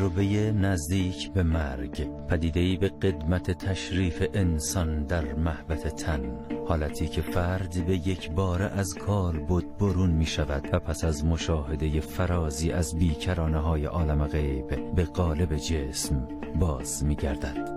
تجربه 0.00 0.52
نزدیک 0.52 1.32
به 1.32 1.42
مرگ 1.42 2.08
پدیده‌ای 2.28 2.76
به 2.76 2.88
قدمت 2.88 3.50
تشریف 3.50 4.22
انسان 4.34 5.04
در 5.04 5.34
محبت 5.34 5.96
تن. 5.96 6.20
حالتی 6.68 7.08
که 7.08 7.22
فرد 7.22 7.86
به 7.86 8.08
یک 8.08 8.30
بار 8.30 8.62
از 8.62 8.94
کال 8.94 9.38
بود 9.38 9.78
برون 9.78 10.10
می 10.10 10.26
شود 10.26 10.68
و 10.72 10.78
پس 10.78 11.04
از 11.04 11.24
مشاهده 11.24 12.00
فرازی 12.00 12.72
از 12.72 12.98
بیکرانه 12.98 13.58
های 13.58 13.84
عالم 13.84 14.26
غیب 14.26 14.94
به 14.94 15.04
قالب 15.04 15.56
جسم 15.56 16.28
باز 16.60 17.04
می 17.04 17.16
گردد. 17.16 17.68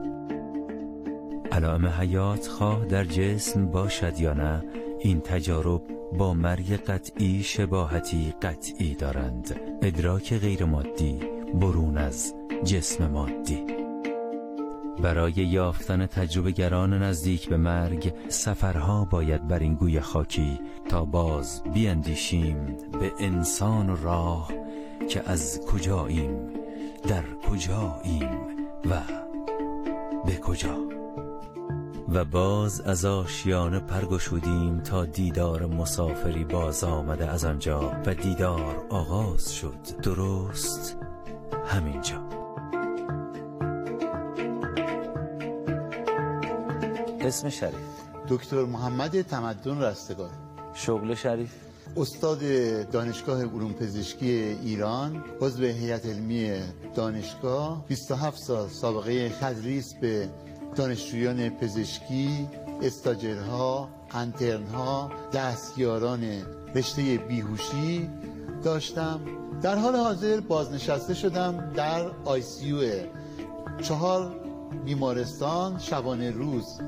علائم 1.52 1.86
حیات 1.86 2.48
خواه 2.48 2.86
در 2.86 3.04
جسم 3.04 3.66
باشد 3.66 4.20
یا 4.20 4.34
نه 4.34 4.64
این 5.00 5.22
تجارب 5.22 5.82
با 6.18 6.34
مرگ 6.34 6.72
قطعی 6.72 7.44
شباهتی 7.44 8.34
قطعی 8.42 8.96
دارند. 8.96 9.60
ادراک 9.82 10.34
غیر 10.34 10.66
مادی 10.66 11.33
برون 11.54 11.98
از 11.98 12.34
جسم 12.64 13.08
مادی. 13.08 13.84
برای 15.02 15.32
یافتن 15.32 16.06
تجربه 16.06 16.52
گران 16.52 17.04
نزدیک 17.04 17.50
به 17.50 17.58
مرگ 17.58 18.14
سفرها 18.30 19.06
باید 19.06 19.48
بر 19.48 19.60
این 19.60 19.76
گوی 19.76 20.00
خاکی 20.00 20.60
تا 20.90 21.06
باز 21.06 21.64
بیندیشیم 21.74 22.78
به 23.00 23.12
انسان 23.20 23.90
و 23.90 23.96
راه 24.04 24.52
که 25.10 25.30
از 25.30 25.62
کجاییم 25.66 26.50
در 27.08 27.24
کجاییم 27.50 28.30
و 28.90 29.02
به 30.26 30.36
کجا. 30.36 30.78
و 32.10 32.26
باز 32.26 32.82
از 32.82 33.06
آشیانه 33.06 33.80
پرگشودیم 33.80 34.80
تا 34.80 35.06
دیدار 35.06 35.66
مسافری 35.66 36.44
باز 36.44 36.84
آمده 36.84 37.30
از 37.30 37.46
آنجا 37.46 37.92
و 38.06 38.14
دیدار 38.14 38.86
آغاز 38.90 39.56
شد. 39.56 40.02
درست 40.04 41.03
همینجا. 41.68 42.24
اسم 47.22 47.50
شریف. 47.50 47.74
دکتر 48.30 48.66
محمد 48.66 49.22
تمدن 49.22 49.82
رستگار. 49.82 50.30
شغل 50.74 51.16
شریف. 51.16 51.52
استاد 51.98 52.40
دانشگاه 52.92 53.42
علوم 53.46 53.74
پزشکی 53.74 54.32
ایران 54.64 55.24
عضو 55.42 55.64
هیئت 55.64 56.06
علمی 56.06 56.52
دانشگاه 56.96 57.86
27 57.88 58.38
سال 58.38 58.68
سابقه 58.68 59.30
تدریس 59.30 59.94
به 59.94 60.30
دانشجویان 60.76 61.50
پزشکی 61.50 62.50
استاجرها 62.82 63.90
انترنها 64.12 65.12
دستیاران 65.34 66.24
رشته 66.76 67.18
بیهوشی 67.18 68.10
داشتم. 68.64 69.43
در 69.64 69.76
حال 69.76 69.96
حاضر 69.96 70.40
بازنشسته 70.40 71.14
شدم 71.14 71.72
در 71.76 72.12
آیسیو 72.26 73.08
چهار 73.82 74.36
بیمارستان 74.86 75.80
شبانه 75.80 76.32
روز. 76.32 76.80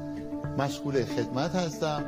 مشغول 0.57 1.05
خدمت 1.05 1.55
هستم. 1.55 2.03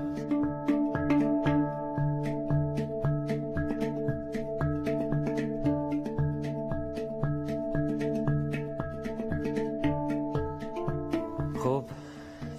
خب 11.64 11.84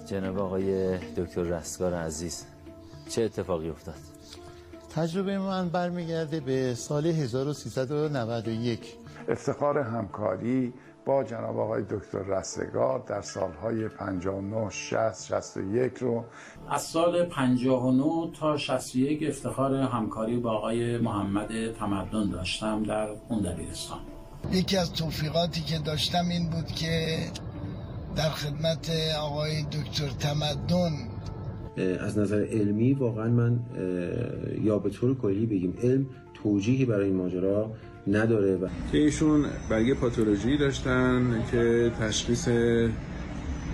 جناب 0.05 0.39
آقای 0.39 0.97
دکتر 0.97 1.41
رستگار 1.41 1.93
عزیز 1.93 2.45
چه 3.09 3.21
اتفاقی 3.21 3.69
افتاد؟ 3.69 4.18
تجربه 4.89 5.39
من 5.39 5.69
برمیگرده 5.69 6.39
به 6.39 6.75
سال 6.75 7.07
1391 7.07 8.97
افتخار 9.29 9.79
همکاری 9.79 10.73
با 11.05 11.23
جناب 11.23 11.59
آقای 11.59 11.83
دکتر 11.89 12.19
رستگار 12.19 13.03
در 13.07 13.21
سالهای 13.21 13.87
59 13.87 14.69
60 14.69 15.25
61 15.25 15.97
رو 15.97 16.25
از 16.69 16.81
سال 16.81 17.25
59 17.25 18.31
تا 18.39 18.57
61 18.57 19.23
افتخار 19.23 19.75
همکاری 19.75 20.37
با 20.37 20.51
آقای 20.51 20.97
محمد 20.97 21.71
تمدن 21.71 22.29
داشتم 22.29 22.83
در 22.83 23.07
اون 23.29 23.41
دبیرستان. 23.41 23.99
یکی 24.51 24.77
از 24.77 24.93
توفیقاتی 24.93 25.61
که 25.61 25.77
داشتم 25.77 26.29
این 26.29 26.49
بود 26.49 26.67
که 26.67 27.17
در 28.15 28.29
خدمت 28.29 28.89
آقای 29.19 29.63
دکتر 29.63 30.09
تمدن 30.09 30.91
از 31.79 32.17
نظر 32.17 32.45
علمی 32.51 32.93
واقعا 32.93 33.27
من 33.29 33.59
یا 34.61 34.79
به 34.79 34.89
طور 34.89 35.17
کلی 35.17 35.45
بگیم 35.45 35.73
علم 35.83 36.05
توجیهی 36.43 36.85
برای 36.85 37.05
این 37.05 37.15
ماجرا 37.15 37.71
نداره 38.07 38.55
و 38.55 38.67
که 38.91 38.97
ایشون 38.97 39.45
برگه 39.69 39.93
پاتولوژی 39.93 40.57
داشتن 40.57 41.43
که 41.51 41.91
تشخیص 42.01 42.49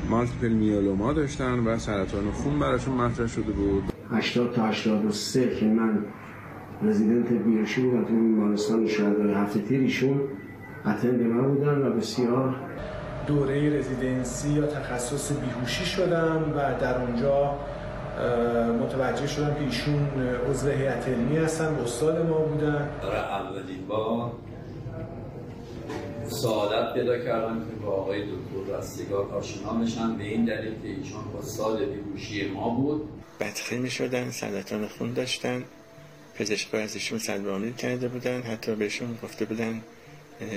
مالتیپل 0.09 0.49
میالوما 0.49 1.13
داشتن 1.13 1.59
و 1.59 1.77
سرطان 1.77 2.31
خون 2.31 2.59
براشون 2.59 2.93
مطرح 2.93 3.27
شده 3.27 3.51
بود. 3.51 3.83
80 4.11 4.53
تا 4.53 4.67
83 4.67 5.55
که 5.55 5.65
من 5.65 6.05
رزیدنت 6.83 7.31
بیوشی 7.31 7.81
بودم 7.81 8.03
تو 8.03 8.13
بیمارستان 8.13 8.87
شهدای 8.87 9.33
هفته 9.33 9.59
تیر 9.59 9.79
ایشون 9.79 10.21
اتند 10.85 11.21
من 11.21 11.55
بودن 11.55 11.87
و 11.87 11.89
بسیار 11.89 12.55
دوره 13.27 13.79
رزیدنسی 13.79 14.49
یا 14.49 14.67
تخصص 14.67 15.31
بیهوشی 15.31 15.85
شدم 15.85 16.53
و 16.55 16.79
در 16.81 17.01
اونجا 17.01 17.59
متوجه 18.81 19.27
شدم 19.27 19.53
که 19.53 19.61
ایشون 19.61 20.09
عضو 20.49 20.69
هیئت 20.69 21.07
علمی 21.07 21.37
هستن 21.37 21.65
استاد 21.65 22.25
ما 22.25 22.37
بودن. 22.37 22.89
برای 23.01 23.17
اولین 23.17 23.87
بار 23.87 24.31
سعادت 26.27 26.93
پیدا 26.93 27.19
کردم 27.19 27.59
که 27.59 27.85
با 27.85 27.91
آقای 27.91 28.21
دکتر 28.21 28.77
رستگار 28.77 29.33
آشنا 29.33 29.73
بشم. 29.73 30.17
به 30.17 30.23
این 30.23 30.45
دلیل 30.45 30.73
که 30.81 30.87
ایشون 30.87 31.23
استاد 31.39 31.79
بیهوشی 31.79 32.47
ما 32.47 32.69
بود. 32.69 33.09
بدخی 33.39 33.77
می 33.77 33.89
شدن 33.89 34.31
سرطان 34.31 34.87
خون 34.87 35.13
داشتن 35.13 35.63
پزشکا 36.35 36.77
از 36.77 36.93
ایشون 36.93 37.19
سلبانی 37.19 37.73
کرده 37.73 38.07
بودن 38.07 38.41
حتی 38.41 38.75
بهشون 38.75 39.17
گفته 39.23 39.45
بودن 39.45 39.81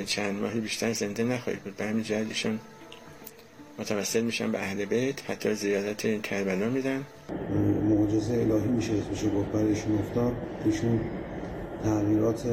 چند 0.07 0.43
ماهی 0.43 0.61
بیشتر 0.61 0.93
زنده 0.93 1.25
نخواهید 1.25 1.63
بود. 1.63 1.77
به 1.77 1.85
همین 1.85 2.03
جهت 2.03 2.29
ایشون 2.29 2.59
متوسل 3.79 4.21
میشن 4.21 4.53
به 4.53 4.59
اهل 4.59 4.85
بیت 4.85 5.31
حتی 5.31 5.55
زیادت 5.55 6.23
کربلا 6.23 6.69
میدن. 6.69 7.05
معجزه 7.89 8.35
الهی 8.35 8.69
میشه 8.69 8.93
اسمشو 8.93 9.31
گفت 9.31 9.53
برایشون 9.53 9.99
افتاد. 9.99 10.33
ایشون 10.65 11.01
تغییرات 11.85 12.47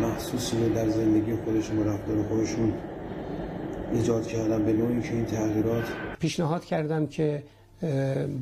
محسوسی 0.00 0.56
رو 0.58 0.74
در 0.74 0.88
زندگی 0.88 1.36
خودشون 1.36 1.78
و 1.78 1.84
رفتار 1.84 2.22
خودشون 2.22 2.72
ایجاد 3.92 4.26
کردن 4.26 4.64
به 4.64 4.72
نوعی 4.72 5.02
که 5.02 5.12
این 5.12 5.24
تغییرات 5.24 5.84
پیشنهاد 6.20 6.64
کردم 6.64 7.06
که 7.06 7.42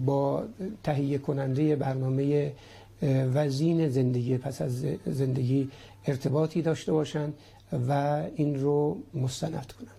با 0.07 0.45
تهیه 0.83 1.19
کننده 1.19 1.77
برنامه 1.77 2.53
وزین 3.35 3.89
زندگی 3.89 4.39
پس 4.39 4.63
از 4.63 4.85
زندگی 5.07 5.69
ارتباطی 6.07 6.63
داشته 6.63 6.93
باشند 6.93 7.35
و 7.89 8.23
این 8.37 8.61
رو 8.61 8.99
مستند 9.15 9.73
کنند 9.79 9.96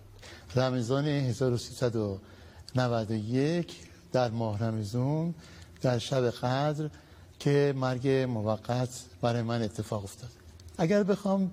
رمضان 0.56 1.06
1391 1.06 3.76
در 4.12 4.30
ماه 4.30 4.64
رمضان 4.64 5.34
در 5.82 5.98
شب 5.98 6.30
قدر 6.30 6.90
که 7.38 7.74
مرگ 7.76 8.08
موقت 8.08 8.88
برای 9.20 9.42
من 9.42 9.62
اتفاق 9.62 10.04
افتاد. 10.04 10.30
اگر 10.78 11.02
بخوام 11.02 11.50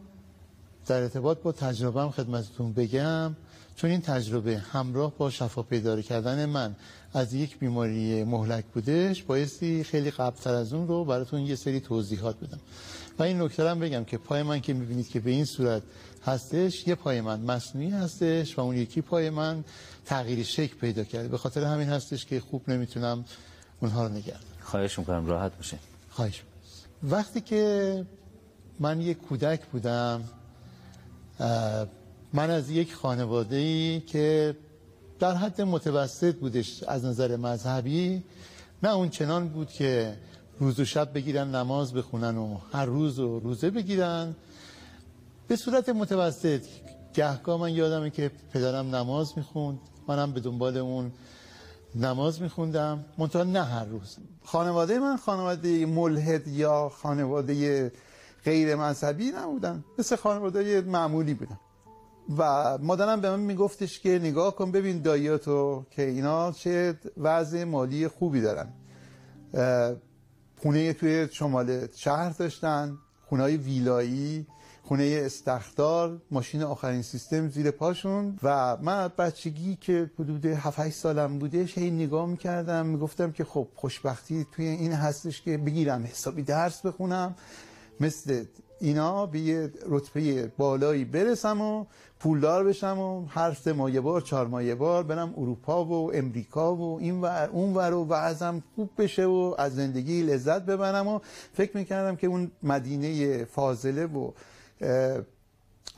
در 0.88 1.01
ارتباط 1.01 1.38
با 1.38 1.51
تجربهم 1.51 2.12
خدمتتون 2.12 2.74
بگم 2.74 3.36
چون 3.75 3.89
این 3.89 4.01
تجربه 4.01 4.57
همراه 4.57 5.13
با 5.18 5.30
شفا 5.30 5.63
پیدا 5.63 6.01
کردن 6.01 6.45
من 6.45 6.75
از 7.13 7.33
یک 7.33 7.59
بیماری 7.59 8.24
مهلک 8.24 8.65
بودش 8.74 9.24
بایستی 9.24 9.83
خیلی 9.83 10.12
قبلتر 10.12 10.53
از 10.53 10.74
اون 10.74 10.88
رو 10.88 11.06
براتون 11.06 11.41
یه 11.41 11.56
سری 11.56 11.80
توضیحات 11.80 12.36
بدم. 12.39 12.59
و 13.19 13.24
این 13.24 13.41
نکته 13.41 13.69
هم 13.69 13.80
بگم 13.80 14.03
که 14.03 14.18
پای 14.18 14.44
من 14.44 14.62
که 14.62 14.74
می‌بینید 14.74 15.09
که 15.09 15.19
به 15.19 15.31
این 15.31 15.45
صورت 15.45 15.81
هستش 16.25 16.88
یه 16.88 16.95
پای 16.95 17.22
من 17.22 17.39
مصنوعی 17.39 17.89
هستش 17.89 18.57
و 18.57 18.62
اون 18.62 18.75
یکی 18.77 19.01
پای 19.01 19.30
من 19.30 19.63
تغییر 20.06 20.44
شکل 20.44 20.75
پیدا 20.75 21.04
کرده. 21.04 21.27
به 21.27 21.38
خاطر 21.38 21.63
همین 21.63 21.89
هستش 21.89 22.25
که 22.25 22.39
خوب 22.39 22.69
نمی‌تونم 22.69 23.25
اونها 23.80 24.07
رو 24.07 24.13
نگردم 24.13 24.39
خواهش 24.62 25.00
می‌کنم 25.00 25.25
راحت 25.25 25.56
باشین. 25.56 25.80
خواهش. 26.10 26.44
وقتی 27.04 27.42
که 27.42 28.06
من 28.80 29.01
یک 29.01 29.18
کودک 29.18 29.66
بودم 29.66 30.24
من 32.33 32.50
از 32.50 32.69
یک 32.69 32.94
خانواده 32.94 33.56
ای 33.56 34.00
که 34.00 34.56
در 35.19 35.36
حد 35.36 35.62
متوسط 35.62 36.36
بودش 36.36 36.83
از 36.83 37.06
نظر 37.06 37.36
مذهبی 37.36 38.24
نه 38.83 38.89
اون 38.89 39.10
چنان 39.10 39.48
بود 39.48 39.69
که 39.69 40.18
روز 40.60 40.80
و 40.80 40.86
شب 40.86 41.13
بگیرن 41.13 41.56
نماز 41.56 41.94
بخونن 41.94 42.38
و 42.38 42.57
هر 42.74 42.86
روز 42.86 43.19
و 43.19 43.39
روزه 43.39 43.69
بگیرن. 43.69 44.36
به 45.47 45.56
صورت 45.56 45.89
متوسط 45.89 46.62
گهگاه 47.13 47.59
من 47.59 47.74
یادمه 47.74 48.09
که 48.09 48.31
پدرم 48.53 48.95
نماز 48.95 49.33
می‌خوند 49.38 49.80
منم 50.07 50.31
به 50.31 50.39
دنبال 50.39 50.77
اون 50.77 51.12
نماز 51.95 52.42
میخوندم 52.42 53.06
منتها 53.18 53.44
نه 53.44 53.63
هر 53.63 53.86
روز. 53.86 54.18
خانواده 54.44 55.00
من 55.00 55.18
خانواده 55.18 55.86
ملحد 55.86 56.47
یا 56.47 56.89
خانواده 56.89 57.92
غیر 58.45 58.75
مذهبی 58.75 59.31
نبودن 59.31 59.83
مثل 60.00 60.15
خانواده 60.15 60.81
معمولی 60.81 61.33
بودن. 61.33 61.59
و 62.38 62.77
مادرم 62.77 63.21
به 63.21 63.30
من 63.30 63.39
میگفتش 63.39 64.00
که 64.00 64.19
نگاه 64.19 64.56
کن 64.56 64.71
ببین 64.71 65.01
داییاتو 65.01 65.86
که 65.91 66.01
اینا 66.01 66.51
چه 66.51 67.00
وضع 67.18 67.63
مالی 67.63 68.07
خوبی 68.07 68.41
دارن. 68.41 68.68
خونه 70.62 70.94
توی 70.94 71.27
شمال 71.31 71.88
شهر 71.95 72.30
داشتن 72.30 72.98
خونه 73.30 73.57
ویلایی 73.57 74.48
خونه 74.88 75.22
استخدار 75.26 76.22
ماشین 76.32 76.64
آخرین 76.64 77.02
سیستم 77.02 77.50
زیر 77.50 77.72
پاشون 77.72 78.40
و 78.44 78.78
من 78.82 79.08
بچگی 79.18 79.78
که 79.82 80.12
حدود 80.20 80.46
7 80.46 80.80
8 80.80 80.96
سالم 80.96 81.40
بودش 81.40 81.78
هی 81.78 81.92
نگاه 81.92 82.26
می‌کردم 82.26 82.86
می‌گفتم 82.86 83.32
که 83.32 83.44
خب 83.44 83.68
خوشبختی 83.76 84.48
توی 84.52 84.66
این 84.66 84.92
هستش 84.92 85.42
که 85.42 85.58
بگیرم 85.58 86.04
حسابی 86.04 86.42
درس 86.42 86.82
بخونم 86.82 87.36
مثل 88.00 88.46
اینا 88.80 89.26
به 89.26 89.40
یه 89.40 89.72
رتبه 89.90 90.52
بالایی 90.58 91.06
برسم 91.06 91.62
و 91.62 91.86
پولدار 92.20 92.64
بشم 92.64 93.00
و 93.00 93.26
هر 93.26 93.54
سه 93.54 93.74
ماه 93.74 93.94
یه 93.94 94.02
بار 94.02 94.22
چهار 94.22 94.48
ماه 94.48 94.64
یه 94.64 94.76
بار 94.76 95.04
برم 95.04 95.34
اروپا 95.38 95.86
و 95.86 96.16
امریکا 96.16 96.76
و 96.76 97.00
این 97.00 97.22
و 97.22 97.26
اون 97.26 97.74
ور 97.74 97.94
و 97.94 98.06
وضعم 98.06 98.64
خوب 98.76 98.90
بشه 98.98 99.26
و 99.26 99.56
از 99.58 99.76
زندگی 99.76 100.24
لذت 100.24 100.62
ببرم 100.62 101.08
و 101.08 101.20
فکر 101.54 101.78
می‌کردم 101.78 102.16
که 102.16 102.28
اون 102.28 102.52
مدینه 102.64 103.46
فاضله 103.46 104.06
و 104.06 104.32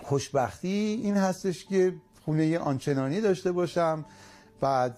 خوشبختی 0.04 1.00
این 1.04 1.18
هستش 1.18 1.66
که 1.66 1.94
خونه 2.26 2.60
آنچنانی 2.60 3.22
داشته 3.22 3.52
باشم 3.52 4.06
بعد 4.62 4.98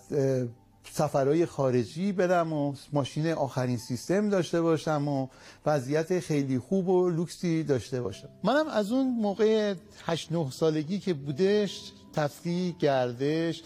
سفرهای 0.91 1.45
خارجی 1.45 2.11
برم 2.11 2.53
و 2.53 2.73
ماشین 2.93 3.31
آخرین 3.31 3.77
سیستم 3.77 4.29
داشته 4.29 4.61
باشم 4.61 5.07
و 5.07 5.27
وضعیت 5.65 6.19
خیلی 6.19 6.59
خوب 6.59 6.89
و 6.89 7.09
لوکسی 7.09 7.63
داشته 7.63 8.01
باشم. 8.01 8.29
منم 8.43 8.67
از 8.67 8.91
اون 8.91 9.07
موقع 9.07 9.73
8 10.05 10.31
9 10.31 10.51
سالگی 10.51 10.99
که 10.99 11.13
بودش 11.13 11.91
تفریح 12.13 12.75
گردش 12.79 13.63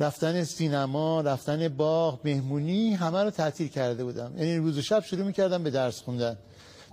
رفتن 0.00 0.44
سینما 0.44 1.20
رفتن 1.20 1.68
باغ 1.68 2.20
مهمونی 2.24 2.94
همه 2.94 3.22
رو 3.22 3.30
تعطیل 3.30 3.68
کرده 3.68 4.04
بودم. 4.04 4.32
یعنی 4.36 4.56
روز 4.56 4.78
و 4.78 4.82
شب 4.82 5.04
شروع 5.04 5.26
می‌کردم 5.26 5.62
به 5.62 5.70
درس 5.70 6.00
خوندن. 6.00 6.36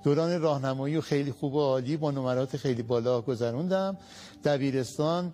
دوران 0.03 0.42
راهنمایی 0.42 0.98
و 0.98 1.01
خیلی 1.01 1.31
خوب 1.31 1.53
و 1.53 1.59
عالی 1.59 1.98
با 1.98 2.12
نمرات 2.12 2.57
خیلی 2.57 2.81
بالا 2.81 3.21
گذروندم. 3.21 3.98
دبیرستان 4.44 5.33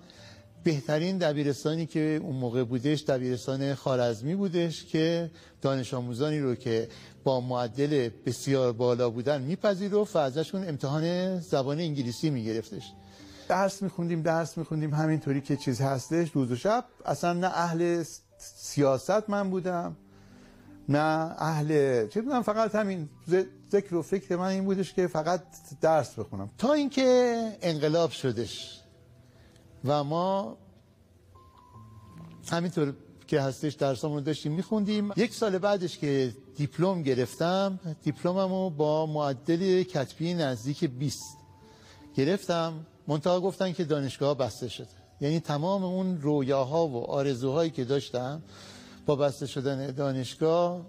بهترین 0.64 1.18
دبیرستانی 1.18 1.86
که 1.86 2.20
اون 2.24 2.36
موقع 2.36 2.64
بودش 2.64 3.04
دبیرستان 3.04 3.76
خارزمی 3.76 4.36
بودش 4.36 4.86
که 4.86 5.32
دانش 5.62 5.94
آموزانی 5.94 6.40
رو 6.40 6.56
که 6.56 6.90
با 7.24 7.42
معدل 7.42 8.10
بسیار 8.26 8.74
بالا 8.74 9.10
بودن 9.10 9.42
میپذیرفت 9.42 10.16
و 10.16 10.20
ازشون 10.20 10.68
امتحان 10.68 11.40
زبان 11.40 11.80
انگلیسی 11.80 12.30
میگرفتش. 12.30 12.94
درس 13.50 13.82
میخوندیم 13.82 14.22
درس 14.22 14.58
میخوندیم 14.58 14.94
همینطوری 14.94 15.42
که 15.42 15.56
چیز 15.56 15.82
هستش 15.82 16.32
روز 16.32 16.52
و 16.52 16.56
شب. 16.56 16.86
اصلا 17.06 17.34
نه 17.34 17.48
اهل 17.48 18.04
سیاست 18.38 19.30
من 19.30 19.50
بودم 19.50 19.96
نه 20.90 21.36
اهل 21.38 22.08
چه 22.08 22.22
بودم 22.22 22.42
فقط 22.42 22.76
همین 22.76 23.10
ذکر 23.72 23.96
و 23.96 24.02
فکر 24.02 24.36
من 24.36 24.46
این 24.46 24.66
بودش 24.66 24.94
که 24.94 25.08
فقط 25.08 25.42
درس 25.82 26.20
بخونم. 26.20 26.50
تا 26.58 26.74
اینکه 26.74 27.38
انقلاب 27.62 28.12
شدش 28.12 28.82
و 29.86 30.04
ما 30.04 30.58
همینطور 32.52 32.94
که 33.28 33.42
هستش 33.42 33.74
درسامون 33.74 34.24
داشتیم 34.24 34.52
میخوندیم. 34.52 35.12
یک 35.18 35.34
سال 35.34 35.58
بعدش 35.58 35.98
که 35.98 36.34
دیپلم 36.56 37.02
گرفتم 37.02 37.80
دیپلممو 38.04 38.70
با 38.70 39.06
معدل 39.06 39.84
کتبی 39.84 40.34
نزدیک 40.34 40.84
20 40.86 41.38
گرفتم. 42.16 42.86
منتها 43.08 43.40
گفتن 43.40 43.74
که 43.74 43.84
دانشگاه 43.84 44.38
بسته 44.38 44.68
شده. 44.68 44.88
یعنی 45.22 45.40
تمام 45.40 45.84
اون 45.84 46.22
رویاها 46.22 46.88
و 46.88 47.04
آرزوهایی 47.12 47.70
که 47.70 47.84
داشتم 47.86 48.42
با 49.08 49.16
بسته 49.16 49.46
شدن 49.46 49.92
دانشگاه 49.92 50.82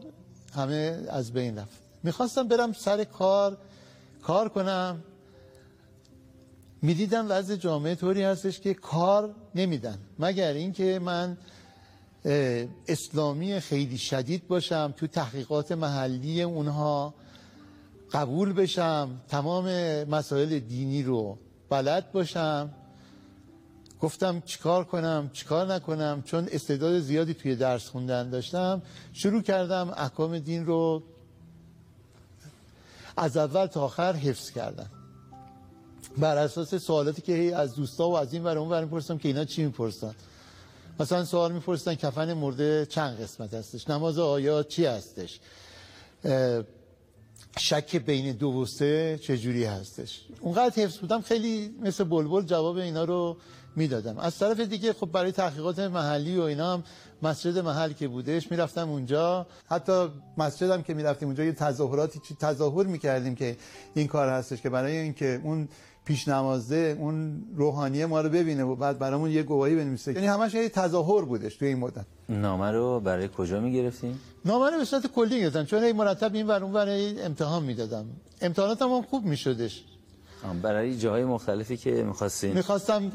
همه 0.55 0.99
از 1.09 1.33
بین 1.33 1.59
رفت. 1.59 1.79
می‌خواستم 2.03 2.49
برم 2.49 2.73
سر 2.73 3.05
کار 3.05 3.57
کار 4.23 4.49
کنم. 4.49 5.03
می‌دیدم 6.83 7.27
وضع 7.29 7.57
جامعه 7.57 7.95
طوری 7.95 8.23
هستش 8.23 8.61
که 8.61 8.75
کار 8.75 9.35
نمیدن. 9.55 9.99
مگر 10.19 10.53
اینکه 10.53 10.99
من 10.99 11.37
اسلامی 12.89 13.61
خیلی 13.61 13.99
شدید 13.99 14.49
باشم 14.49 14.95
تو 14.97 15.07
تحقیقات 15.07 15.73
محلی 15.73 16.43
اونها 16.43 17.15
قبول 18.13 18.53
بشم 18.53 19.11
تمام 19.29 19.65
مسائل 20.05 20.59
دینی 20.59 21.03
رو 21.03 21.39
بلد 21.71 22.13
باشم. 22.13 22.71
گفتم 24.01 24.41
چیکار 24.47 24.85
کنم 24.85 25.31
چیکار 25.33 25.75
نکنم؟ 25.75 26.23
چون 26.23 26.49
استعداد 26.53 27.01
زیادی 27.01 27.35
توی 27.35 27.57
درس 27.57 27.89
خوندن 27.89 28.31
داشتم. 28.31 28.83
شروع 29.13 29.43
کردم 29.43 29.95
احکام 29.97 30.39
دین 30.39 30.67
رو 30.67 31.03
از 33.17 33.37
اول 33.37 33.67
تا 33.67 33.85
آخر 33.85 34.13
حفظ 34.13 34.51
کردم 34.51 34.91
بر 36.19 36.37
اساس 36.37 36.75
سوالاتی 36.75 37.23
که 37.23 37.57
از 37.57 37.75
دوستا 37.75 38.09
و 38.09 38.17
از 38.17 38.33
این 38.33 38.45
ور 38.45 38.59
اون 38.59 38.69
ور 38.69 38.85
می‌پرسم 38.85 39.19
که 39.19 39.29
اینا 39.29 39.45
چی 39.45 39.65
می‌پرسن؟ 39.65 40.15
مثلا 41.01 41.25
سوال 41.25 41.53
می‌پرسن 41.53 41.95
کفن 41.95 42.33
مرده 42.33 42.87
چند 42.87 43.21
قسمت 43.21 43.55
هستش؟ 43.55 43.89
نماز 43.89 44.19
آیا 44.19 44.63
چی 44.63 44.85
هستش؟ 44.87 45.41
شک 47.59 47.97
بین 47.97 48.33
دو 48.33 48.49
و 48.49 48.67
سه 48.67 49.19
چجوری 49.23 49.65
هستش؟ 49.65 50.21
اونقدر 50.41 50.83
حفظ 50.83 50.99
بودم 50.99 51.21
خیلی 51.21 51.75
مثل 51.83 52.05
بلبل 52.05 52.43
جواب 52.43 52.77
اینا 52.77 53.05
رو 53.05 53.37
می‌دادم. 53.79 54.19
از 54.19 54.39
طرف 54.39 54.61
دیگه 54.61 54.93
خب 54.93 55.07
برای 55.13 55.33
تحقیقات 55.33 55.79
محلی 55.79 56.37
و 56.39 56.43
اینا 56.43 56.73
هم 56.73 56.83
مسجد 57.23 57.59
محل 57.59 57.93
که 57.93 58.09
بودش 58.09 58.51
می‌رفتم 58.51 58.91
اونجا. 58.91 59.47
حتی 59.67 60.09
مسجدم 60.39 60.83
که 60.83 60.95
می‌رفتیم 60.95 61.29
اونجا 61.29 61.45
یه 61.45 61.53
تظاهراتی 61.53 62.21
تظاهر 62.41 62.87
می‌کردیم 62.87 63.35
که 63.35 63.57
این 63.95 64.07
کار 64.07 64.29
هستش 64.29 64.63
که 64.63 64.71
برای 64.71 64.97
اینکه 64.97 65.41
اون 65.45 65.69
پیش 66.05 66.29
نمازده 66.29 66.97
اون 67.01 67.43
روحانیه 67.57 68.07
ما 68.07 68.21
رو 68.21 68.29
ببینه 68.29 68.65
و 68.65 68.77
بعد 68.77 68.99
برامون 68.99 69.31
یه 69.31 69.43
گواهی 69.43 69.75
بنویسه. 69.77 70.13
یعنی 70.13 70.27
همش 70.27 70.55
یه 70.55 70.69
تظاهر 70.69 71.25
بودش 71.25 71.57
توی 71.57 71.69
این 71.69 71.79
مدت. 71.79 72.07
نامه 72.29 72.71
رو 72.71 73.01
برای 73.01 73.29
کجا 73.37 73.61
می‌گرفتیم؟ 73.61 74.21
نامه 74.45 74.71
رو 74.71 74.79
به 74.79 74.85
صورت 74.85 75.07
کلی 75.07 75.41
گرفتم 75.41 75.65
چون 75.65 75.83
این 75.85 75.97
مرتب 75.97 76.35
این 76.35 76.47
ور 76.47 76.65
اون 76.65 76.73
ور 76.73 76.89
امتحان 77.25 77.63
می‌دادم. 77.63 78.07
امتحاناتم 78.41 78.89
هم 78.89 79.03
خوب 79.03 79.25
میشدش. 79.25 79.85
برای 80.63 80.99
جاهای 80.99 81.25
مختلفی 81.25 81.77
که 81.77 81.91
می‌خواستین. 81.91 82.53
می‌خواستم 82.53 83.11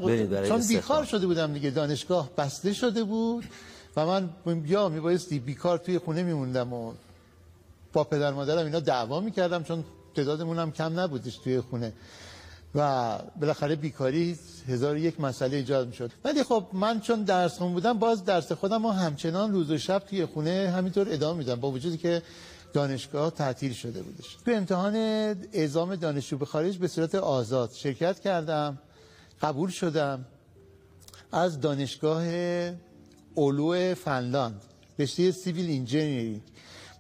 چون 0.48 0.62
بیکار 0.68 1.06
شده 1.06 1.27
بودم 1.27 1.53
دیگه 1.53 1.70
دانشگاه 1.70 2.30
بسته 2.38 2.74
شده 2.74 3.03
بود 3.03 3.44
و 3.98 4.06
من 4.06 4.30
یا 4.65 4.89
میبایستی 4.89 5.39
بیکار 5.39 5.77
توی 5.77 6.00
خونه 6.00 6.24
میموندم 6.24 6.74
و 6.74 6.94
با 7.94 8.03
پدر 8.03 8.32
مادرم 8.32 8.65
اینا 8.65 8.80
دعوا 8.80 9.20
می‌کردم 9.20 9.63
چون 9.63 9.84
تعدادمون 10.15 10.60
هم 10.60 10.72
کم 10.72 11.00
نبودش 11.00 11.38
توی 11.38 11.62
خونه. 11.62 11.94
و 12.75 13.20
بالاخره 13.42 13.75
بیکاری 13.75 14.38
هزار 14.68 14.98
یک 14.98 15.22
مسئله 15.22 15.58
ایجاد 15.58 15.88
می‌شد. 15.88 16.12
ولی 16.25 16.44
خب 16.44 16.65
من 16.74 17.01
چون 17.01 17.24
درس 17.24 17.58
خون 17.58 17.74
بودم 17.74 18.00
باز 18.00 18.25
درس 18.25 18.51
خودم 18.51 18.86
همچنان 18.86 19.51
روز 19.51 19.72
و 19.72 19.77
شب 19.77 20.00
توی 20.00 20.25
خونه 20.25 20.74
همینطور 20.75 21.08
ادامه 21.12 21.38
میدم. 21.38 21.56
با 21.56 21.72
وجودی 21.72 21.98
که 21.98 22.22
دانشگاه 22.74 23.32
تعطیل 23.32 23.74
شده 23.74 24.01
بودش. 24.01 24.38
تو 24.46 24.51
امتحان 24.51 24.96
اعزام 25.53 25.96
دانشجو 25.96 26.38
به 26.38 26.46
خارج 26.46 26.77
به 26.77 26.88
صورت 26.88 27.15
آزاد 27.15 27.72
شرکت 27.72 28.20
کردم 28.20 28.77
قبول 29.42 29.70
شدم 29.70 30.25
از 31.32 31.60
دانشگاه 31.60 32.24
اولو 33.36 33.96
فنلاند 33.96 34.62
رشته 35.00 35.32
سیویل 35.32 35.80
انجینیری 35.80 36.42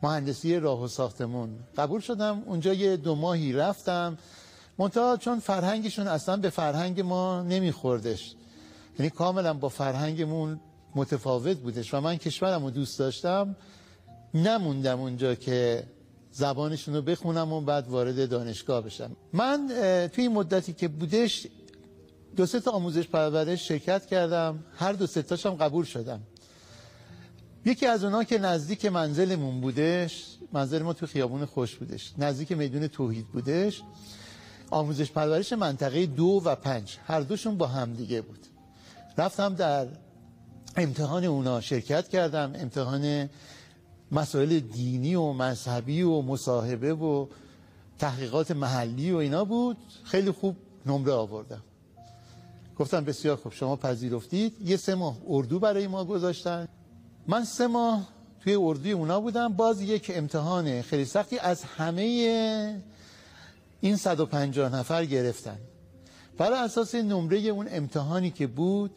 مهندسی 0.03 0.59
راه 0.59 0.83
و 0.83 0.87
ساختمون. 0.87 1.49
قبول 1.77 2.01
شدم. 2.01 2.43
اونجا 2.45 2.73
یه 2.73 2.97
دو 2.97 3.15
ماهی 3.15 3.53
رفتم. 3.53 4.17
منتها 4.77 5.17
چون 5.17 5.39
فرهنگشون 5.39 6.07
اصلا 6.07 6.37
به 6.37 6.49
فرهنگ 6.49 7.01
ما 7.01 7.41
نمیخوردش. 7.41 8.35
یعنی 8.99 9.09
کاملا 9.09 9.53
با 9.53 9.69
فرهنگمون 9.69 10.59
متفاوت 10.95 11.57
بودش 11.57 11.93
و 11.93 12.01
من 12.01 12.15
کشورم 12.15 12.63
رو 12.63 12.71
دوست 12.71 12.99
داشتم. 12.99 13.55
نموندم 14.33 14.99
اونجا 14.99 15.35
که 15.35 15.83
زبانشون 16.31 16.95
رو 16.95 17.01
بخونم 17.01 17.53
و 17.53 17.61
بعد 17.61 17.87
وارد 17.87 18.29
دانشگاه 18.29 18.81
بشم. 18.81 19.15
من 19.33 19.67
توی 20.13 20.23
این 20.23 20.33
مدتی 20.33 20.73
که 20.73 20.87
بودش 20.87 21.47
دو 22.35 22.45
سه 22.45 22.59
تا 22.59 22.71
آموزش 22.71 23.07
پرورش 23.07 23.67
شرکت 23.67 24.05
کردم. 24.05 24.63
هر 24.75 24.93
دو 24.93 25.07
سه 25.07 25.21
تاشم 25.21 25.55
قبول 25.55 25.85
شدم. 25.85 26.21
یکی 27.65 27.85
از 27.85 28.03
اونها 28.03 28.23
که 28.23 28.37
نزدیک 28.37 28.85
منزلمون 28.85 29.61
بودش 29.61 30.25
منزل 30.53 30.81
ما 30.81 30.93
تو 30.93 31.05
خیابون 31.05 31.45
خوش 31.45 31.75
بودش. 31.75 32.13
نزدیک 32.17 32.51
میدون 32.51 32.87
توحید 32.87 33.27
بودش. 33.27 33.81
آموزش 34.71 35.11
پرورش 35.11 35.53
منطقه 35.53 36.05
دو 36.05 36.41
و 36.45 36.55
پنج. 36.55 36.97
هر 37.07 37.21
دوشون 37.21 37.57
با 37.57 37.67
هم 37.67 37.93
دیگه 37.93 38.21
بود. 38.21 38.39
رفتم 39.17 39.55
در 39.55 39.87
امتحان 40.77 41.23
اونا 41.23 41.61
شرکت 41.61 42.09
کردم. 42.09 42.53
امتحان 42.55 43.29
مسائل 44.13 44.59
دینی 44.59 45.15
و 45.15 45.33
مذهبی 45.33 46.01
و 46.01 46.21
مصاحبه 46.21 46.93
و 46.93 47.27
تحقیقات 47.99 48.51
محلی 48.51 49.11
و 49.11 49.15
اینا 49.15 49.45
بود. 49.45 49.77
خیلی 50.03 50.31
خوب 50.31 50.55
نمره 50.85 51.13
آوردم. 51.13 51.63
گفتم 52.77 53.05
بسیار 53.05 53.35
خوب 53.35 53.53
شما 53.53 53.75
پذیرفتید. 53.75 54.61
یه 54.61 54.77
سه 54.77 54.95
ماه 54.95 55.17
اردو 55.27 55.59
برای 55.59 55.87
ما 55.87 56.05
گذاشتن. 56.05 56.67
من 57.27 57.45
سه 57.45 57.67
ماه 57.67 58.07
توی 58.43 58.55
اردوی 58.55 58.91
اونا 58.91 59.19
بودم. 59.19 59.53
باز 59.53 59.81
یک 59.81 60.11
امتحان 60.15 60.81
خیلی 60.81 61.05
سختی 61.05 61.39
از 61.39 61.63
همه 61.63 62.01
این 63.81 63.95
150 63.95 64.75
نفر 64.75 65.05
گرفتن. 65.05 65.57
برای 66.37 66.59
اساس 66.59 66.95
نمره 66.95 67.37
اون 67.37 67.67
امتحانی 67.71 68.31
که 68.31 68.47
بود 68.47 68.91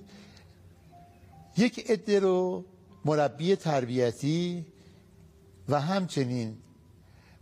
یک 1.56 1.90
عده 1.90 2.20
رو 2.20 2.64
مربی 3.04 3.56
تربیتی 3.56 4.66
و 5.68 5.80
همچنین 5.80 6.56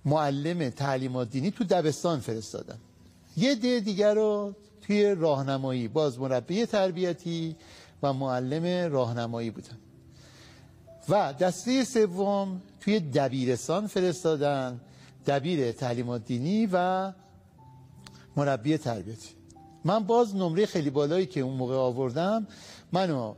معلم 0.05 0.71
تعلیمات 0.71 1.31
دینی 1.31 1.51
تو 1.51 1.65
دبستان 1.65 2.21
فرستادن. 2.21 2.79
یه 3.37 3.53
عده 3.53 3.81
دیگر 3.81 4.15
رو 4.15 4.55
توی 4.81 5.15
راهنمایی 5.15 5.89
باز 5.89 6.19
مربی 6.19 6.67
تربیتی 6.67 7.57
و 8.03 8.13
معلم 8.13 8.93
راهنمایی 8.93 9.51
بودن. 9.51 9.79
و 11.09 11.33
دسته 11.33 11.85
سوم 11.85 12.61
توی 12.81 13.01
دبیرستان 13.01 13.87
فرستادن 13.87 14.81
دبیر 15.27 15.73
تعلیمات 15.73 16.25
دینی 16.25 16.69
و 16.73 17.13
مربی 18.37 18.79
تربیتی. 18.79 19.29
من 19.85 20.05
باز 20.05 20.37
نمره 20.37 20.67
خیلی 20.67 20.91
بالایی 20.91 21.27
که 21.27 21.41
اون 21.41 21.57
موقع 21.57 21.75
آوردم 21.75 22.47
منو 22.93 23.35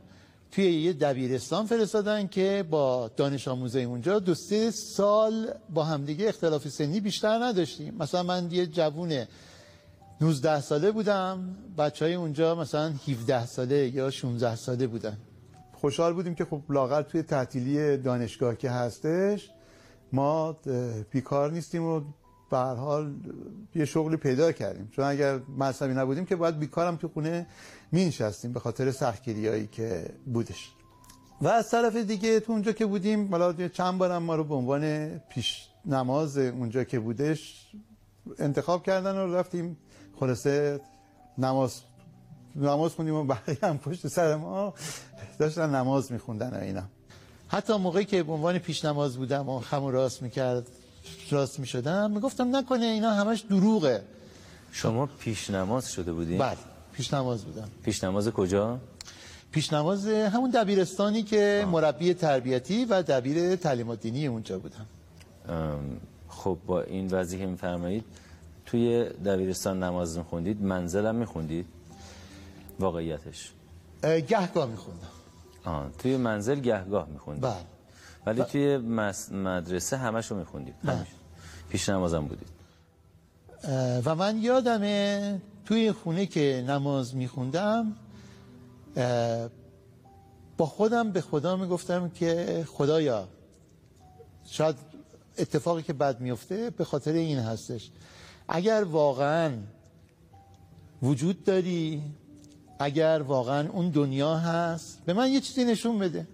توی 0.57 0.71
یه 0.71 0.93
دبیرستان 0.93 1.65
فرستادن 1.65 2.27
که 2.27 2.65
با 2.69 3.11
دانش 3.17 3.47
آموزای 3.47 3.83
اونجا 3.83 4.19
دو 4.19 4.33
سه 4.33 4.71
سال 4.71 5.53
با 5.69 5.83
همدیگه 5.83 6.27
اختلاف 6.27 6.67
سنی 6.67 6.99
بیشتر 6.99 7.43
نداشتیم. 7.43 7.95
مثلا 7.99 8.23
من 8.23 8.51
یه 8.51 8.65
جوون 8.65 9.25
19 10.21 10.61
ساله 10.61 10.91
بودم. 10.91 11.55
بچه 11.77 12.05
های 12.05 12.13
اونجا 12.13 12.55
مثلا 12.55 12.93
17 13.07 13.45
ساله 13.45 13.87
یا 13.87 14.09
16 14.09 14.55
ساله 14.55 14.87
بودن. 14.87 15.17
خوشحال 15.73 16.13
بودیم 16.13 16.35
که 16.35 16.45
خب 16.45 16.61
لاغر 16.69 17.01
توی 17.01 17.23
تعطیلی 17.23 17.97
دانشگاه 17.97 18.55
که 18.55 18.69
هستش. 18.69 19.49
ما 20.13 20.55
بیکار 21.11 21.51
نیستیم 21.51 21.83
و 21.83 22.01
به 22.51 22.57
حال 22.57 23.13
یه 23.75 23.85
شغلی 23.85 24.17
پیدا 24.17 24.51
کردیم. 24.51 24.89
چون 24.91 25.05
اگر 25.05 25.39
مذهبی 25.57 25.93
نبودیم 25.93 26.25
که 26.25 26.35
باید 26.35 26.59
بیکارم 26.59 26.95
تو 26.95 27.07
خونه 27.07 27.47
می 27.91 28.05
نشستیم 28.05 28.53
به 28.53 28.59
خاطر 28.59 28.93
هایی 29.27 29.67
که 29.67 30.09
بودش. 30.33 30.71
و 31.41 31.47
از 31.47 31.69
طرف 31.69 31.95
دیگه 31.95 32.39
تو 32.39 32.51
اونجا 32.51 32.71
که 32.71 32.85
بودیم 32.85 33.31
حالا 33.31 33.67
چند 33.67 33.97
بارم 33.97 34.23
ما 34.23 34.35
رو 34.35 34.43
به 34.43 34.55
عنوان 34.55 35.09
پیش 35.17 35.67
نماز 35.85 36.37
اونجا 36.37 36.83
که 36.83 36.99
بودش 36.99 37.67
انتخاب 38.39 38.83
کردن 38.83 39.15
و 39.15 39.35
رفتیم 39.35 39.77
خلاصه 40.19 40.79
نماز 41.37 41.81
نماز 42.55 42.93
خوندیم 42.93 43.15
و 43.15 43.23
بقیه 43.23 43.57
هم 43.63 43.77
پشت 43.77 44.07
سر 44.07 44.35
ما 44.35 44.73
داشتن 45.39 45.75
نماز 45.75 46.11
میخوندن 46.11 46.49
و 46.49 46.63
اینا. 46.63 46.83
حتی 47.47 47.77
موقعی 47.77 48.05
که 48.05 48.23
به 48.23 48.31
عنوان 48.31 48.57
پیش 48.57 48.85
نماز 48.85 49.17
بودم 49.17 49.49
و 49.49 49.59
خمو 49.59 49.91
راست 49.91 50.21
می‌کرد 50.21 50.67
راست 51.31 51.59
می‌شدم 51.59 52.11
می‌گفتم 52.11 52.55
نکنه 52.55 52.85
اینا 52.85 53.13
همش 53.13 53.39
دروغه. 53.39 54.03
شما 54.71 55.05
پیش 55.05 55.49
نماز 55.49 55.91
شده 55.91 56.13
بودین؟ 56.13 56.37
بله. 56.37 56.57
پیش 56.97 57.13
نماز 57.13 57.45
بودم. 57.45 57.69
پیش 57.83 58.03
نماز 58.03 58.29
کجا؟ 58.29 58.79
پیش 59.51 59.73
نماز 59.73 60.07
همون 60.07 60.49
دبیرستانی 60.49 61.23
که 61.23 61.61
آه. 61.65 61.71
مربی 61.71 62.13
تربیتی 62.13 62.85
و 62.85 63.01
دبیر 63.01 63.55
تعلیمات 63.55 64.01
دینی 64.01 64.27
اونجا 64.27 64.59
بودم. 64.59 64.85
خب 66.29 66.57
با 66.67 66.81
این 66.81 67.07
وضعی 67.11 67.39
که 67.39 67.45
میفرمایید 67.45 68.03
توی 68.65 69.09
دبیرستان 69.09 69.83
نماز 69.83 70.17
میخوندید 70.17 70.61
منزلم 70.61 71.15
میخوندید؟ 71.15 71.65
واقعیتش. 72.79 73.51
گهگاه 74.03 74.69
میخوندم. 74.69 75.07
آه 75.65 75.91
توی 75.99 76.17
منزل 76.17 76.59
گهگاه 76.59 77.07
میخوندید. 77.07 77.43
بله. 77.43 77.55
ولی 78.25 78.43
توی 78.43 78.77
مدرسه 79.31 79.97
همشو 79.97 80.35
میخوندید. 80.35 80.75
بله. 80.83 81.07
پیش 81.69 81.89
نمازم 81.89 82.25
بودید. 82.25 82.47
و 84.05 84.15
من 84.15 84.37
یادمه 84.37 85.41
توی 85.67 85.91
خونه 85.91 86.25
که 86.25 86.63
نماز 86.67 87.15
میخوندم 87.15 87.95
با 90.57 90.65
خودم 90.65 91.11
به 91.11 91.21
خدا 91.21 91.55
می‌گفتم 91.55 92.09
که 92.09 92.63
خدایا 92.67 93.27
شاید 94.45 94.75
اتفاقی 95.37 95.81
که 95.81 95.93
بد 95.93 96.21
میفته 96.21 96.69
به 96.69 96.83
خاطر 96.83 97.11
این 97.11 97.39
هستش. 97.39 97.91
اگر 98.47 98.83
واقعا 98.83 99.51
وجود 101.03 101.43
داری 101.43 102.01
اگر 102.79 103.21
واقعا 103.27 103.69
اون 103.69 103.89
دنیا 103.89 104.35
هست 104.35 105.01
به 105.05 105.13
من 105.13 105.31
یه 105.31 105.39
چیزی 105.39 105.65
نشون 105.65 105.99
بده. 105.99 106.27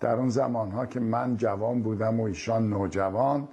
در 0.00 0.14
اون 0.14 0.30
زمان 0.30 0.70
ها 0.70 0.86
که 0.86 1.00
من 1.00 1.36
جوان 1.36 1.82
بودم 1.82 2.20
و 2.20 2.24
ایشان 2.24 2.68
نوجوان 2.68 3.48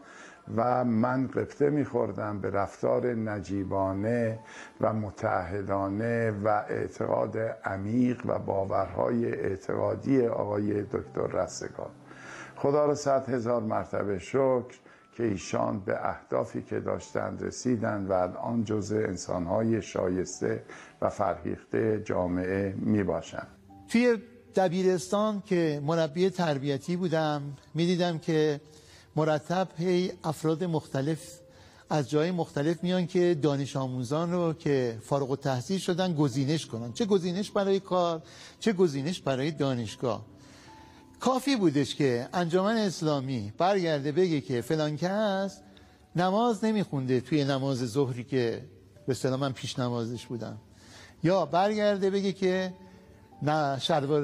و 0.55 0.85
من 0.85 1.27
قبطه 1.27 1.69
میخوردم 1.69 2.39
به 2.39 2.49
رفتار 2.49 3.07
نجیبانه 3.07 4.39
و 4.81 4.93
متعهدانه 4.93 6.31
و 6.31 6.47
اعتقاد 6.47 7.37
عمیق 7.65 8.21
و 8.25 8.39
باورهای 8.39 9.25
اعتقادی 9.25 10.27
آقای 10.27 10.83
دکتر 10.83 11.27
رستگار. 11.27 11.89
خدا 12.55 12.85
را 12.85 12.95
صد 12.95 13.29
هزار 13.29 13.63
مرتبه 13.63 14.19
شکر 14.19 14.79
که 15.13 15.23
ایشان 15.23 15.79
به 15.79 16.09
اهدافی 16.09 16.61
که 16.61 16.79
داشتند 16.79 17.43
رسیدند 17.43 18.09
و 18.09 18.13
الان 18.13 18.63
جز 18.63 18.91
انسانهای 18.91 19.81
شایسته 19.81 20.63
و 21.01 21.09
فرهیخته 21.09 22.01
جامعه 22.05 22.75
می 22.77 23.03
باشند 23.03 23.47
توی 23.87 24.17
دبیرستان 24.55 25.43
که 25.45 25.81
مربی 25.85 26.29
تربیتی 26.29 26.95
بودم 26.95 27.41
می‌دیدم 27.73 28.17
که 28.17 28.61
مرتب 29.19 29.67
هی 29.77 30.11
افراد 30.23 30.63
مختلف 30.63 31.39
از 31.89 32.09
جای 32.09 32.31
مختلف 32.31 32.83
میان 32.83 33.07
که 33.07 33.37
دانش 33.41 33.75
آموزان 33.75 34.31
رو 34.31 34.53
که 34.53 34.97
فارغ 35.01 35.31
التحصیل 35.31 35.79
شدن 35.79 36.13
گزینش 36.13 36.65
کنن. 36.65 36.93
چه 36.93 37.05
گزینش 37.05 37.51
برای 37.51 37.79
کار 37.79 38.21
چه 38.59 38.73
گزینش 38.73 39.19
برای 39.19 39.51
دانشگاه. 39.51 40.25
کافی 41.19 41.55
بودش 41.55 41.95
که 41.95 42.29
انجمن 42.33 42.77
اسلامی 42.77 43.53
برگرده 43.57 44.11
بگه 44.11 44.41
که 44.41 44.61
فلان 44.61 44.97
کس 44.97 45.59
نماز 46.15 46.65
نمیخونده 46.65 47.21
توی 47.21 47.45
نماز 47.45 47.77
ظهری 47.77 48.23
که 48.23 48.65
به 49.05 49.11
اصطلاح 49.11 49.39
من 49.39 49.51
پیش 49.51 49.79
نمازش 49.79 50.25
بودم. 50.25 50.57
یا 51.23 51.45
برگرده 51.45 52.09
بگه 52.09 52.31
که 52.33 52.73
نه 53.41 53.79
شلوار 53.79 54.23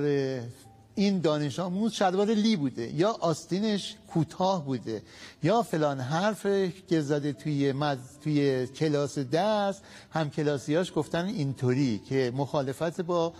این 0.95 1.21
دانش 1.21 1.59
آموز 1.59 1.93
شلوار 1.93 2.27
لی 2.27 2.55
بوده 2.55 2.93
یا 2.95 3.11
آستینش 3.11 3.95
کوتاه 4.07 4.65
بوده 4.65 5.01
یا 5.43 5.61
فلان 5.61 5.99
حرف 5.99 6.45
که 6.89 7.01
زده 7.01 7.33
توی 7.33 7.71
مز... 7.71 7.97
توی 8.23 8.67
کلاس 8.67 9.19
درس 9.19 9.79
هم 10.11 10.29
کلاسیاش 10.29 10.91
گفتن 10.95 11.25
اینطوری 11.25 12.01
که 12.09 12.31
مخالفت 12.35 13.01
با 13.01 13.33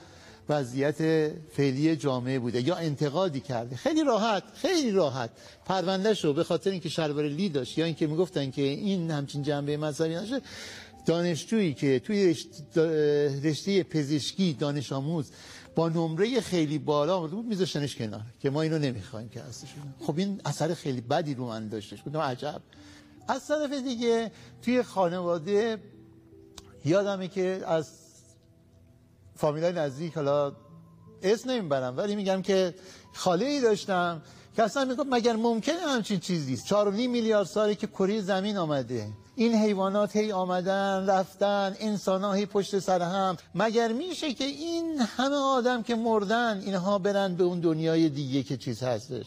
وضعیت 0.50 1.32
فعلی 1.52 1.96
جامعه 1.96 2.40
بوده 2.40 2.68
یا 2.68 2.76
انتقادی 2.76 3.40
کرده. 3.40 3.76
خیلی 3.76 4.04
راحت 4.04 4.44
خیلی 4.54 4.92
راحت. 4.92 5.30
پرونده 5.66 6.14
شو 6.14 6.34
به 6.34 6.44
خاطر 6.44 6.72
اینکه 6.72 6.90
شلوار 6.90 7.26
لی 7.28 7.50
داشت 7.50 7.78
یا 7.78 7.86
اینکه 7.86 8.08
می‌گفتن 8.08 8.52
که 8.52 8.62
این 8.62 9.12
همچین 9.12 9.44
جنبه 9.44 9.78
مذهبی 9.78 10.16
نشه 10.16 10.42
دانشجویی 11.06 11.74
که 11.74 12.00
توی 12.00 12.36
رشته 13.44 13.84
پزشکی 13.84 14.54
دانش 14.54 14.92
آموز 14.92 15.32
با 15.76 15.90
نمره 15.90 16.42
خیلی 16.42 16.80
بالا 16.80 17.18
آمده 17.18 17.36
بود 17.36 17.46
میذاشتنش 17.46 17.96
کنار 17.96 18.22
که 18.40 18.50
ما 18.50 18.62
اینو 18.62 18.80
نمی‌خوایم 18.80 19.30
که 19.30 19.42
هستش 19.42 19.68
خب 20.02 20.18
این 20.18 20.42
اثر 20.46 20.74
خیلی 20.74 21.02
بدی 21.02 21.34
رو 21.34 21.48
من 21.48 21.68
داشتش 21.68 22.02
بودم 22.02 22.20
عجب. 22.20 22.62
از 23.28 23.48
طرف 23.48 23.74
دیگه 23.74 24.32
توی 24.62 24.84
خانواده 24.84 25.78
یادمه 26.86 27.28
که 27.28 27.64
از 27.68 27.90
فامیلای 29.36 29.74
نزدیک 29.74 30.14
حالا 30.14 30.56
اسم 31.24 31.52
نمی‌برم 31.52 31.98
ولی 31.98 32.16
میگم 32.16 32.42
که 32.42 32.76
خاله 33.14 33.46
ای 33.46 33.62
داشتم 33.62 34.22
که 34.56 34.64
اصلا 34.64 34.86
میگم 34.86 35.10
مگر 35.10 35.36
ممکنه 35.36 35.80
همچین 35.80 36.20
چیزی 36.20 36.58
چهار 36.58 36.88
و 36.88 36.92
نیم 36.92 37.12
میلیارد 37.12 37.48
سالی 37.48 37.76
که 37.76 37.88
کره 37.88 38.22
زمین 38.22 38.58
آمده. 38.58 39.08
این 39.36 39.56
حیوانات 39.56 40.16
هی 40.16 40.32
آمدن 40.32 41.06
رفتن 41.10 41.76
انسان 41.80 42.24
ها 42.24 42.34
هی 42.34 42.46
پشت 42.46 42.80
سر 42.80 43.02
هم. 43.02 43.38
مگر 43.56 43.92
میشه 43.92 44.34
که 44.34 44.44
این 44.44 45.02
همه 45.18 45.36
آدم 45.36 45.84
که 45.84 45.96
مردن 45.96 46.62
اینها 46.66 47.00
برن 47.00 47.36
به 47.36 47.44
اون 47.44 47.60
دنیای 47.60 48.10
دیگه 48.10 48.44
که 48.44 48.58
چیز 48.58 48.84
هستش؟ 48.84 49.26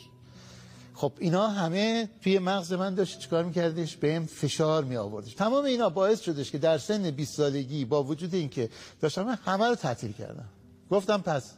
خب 0.95 1.13
اینا 1.19 1.49
همه 1.49 2.09
توی 2.23 2.39
مغز 2.39 2.73
من 2.73 2.95
داشت 2.95 3.19
چیکار 3.19 3.45
میکردش؟ 3.45 3.97
بهم 3.97 4.27
فشار 4.27 4.85
می 4.85 4.97
آوردش 4.97 5.35
تمام 5.35 5.65
اینا 5.65 5.89
باعث 5.89 6.21
شدش 6.21 6.51
که 6.51 6.59
در 6.59 6.79
سن 6.79 7.11
20 7.11 7.35
سالگی 7.35 7.85
با 7.85 8.03
وجود 8.03 8.35
اینکه 8.35 8.71
داشتم 9.01 9.39
همه 9.45 9.67
رو 9.67 9.75
تعطیل 9.75 10.13
کردم. 10.13 10.49
گفتم 10.91 11.19
پس 11.19 11.53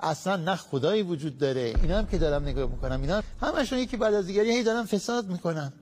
اصلا 0.00 0.36
نه 0.36 0.56
خدایی 0.56 1.02
وجود 1.02 1.38
داره. 1.38 1.74
اینا 1.82 1.98
هم 1.98 2.06
که 2.06 2.18
دارم 2.18 2.42
نگاه 2.42 2.70
می‌کنم. 2.70 3.00
اینا 3.00 3.22
همشون 3.40 3.78
یکی 3.78 3.96
بعد 3.96 4.14
از 4.14 4.26
دیگری 4.26 4.50
هی 4.50 4.62
دارم 4.62 4.86
فساد 4.86 5.28
می‌کنم 5.28 5.72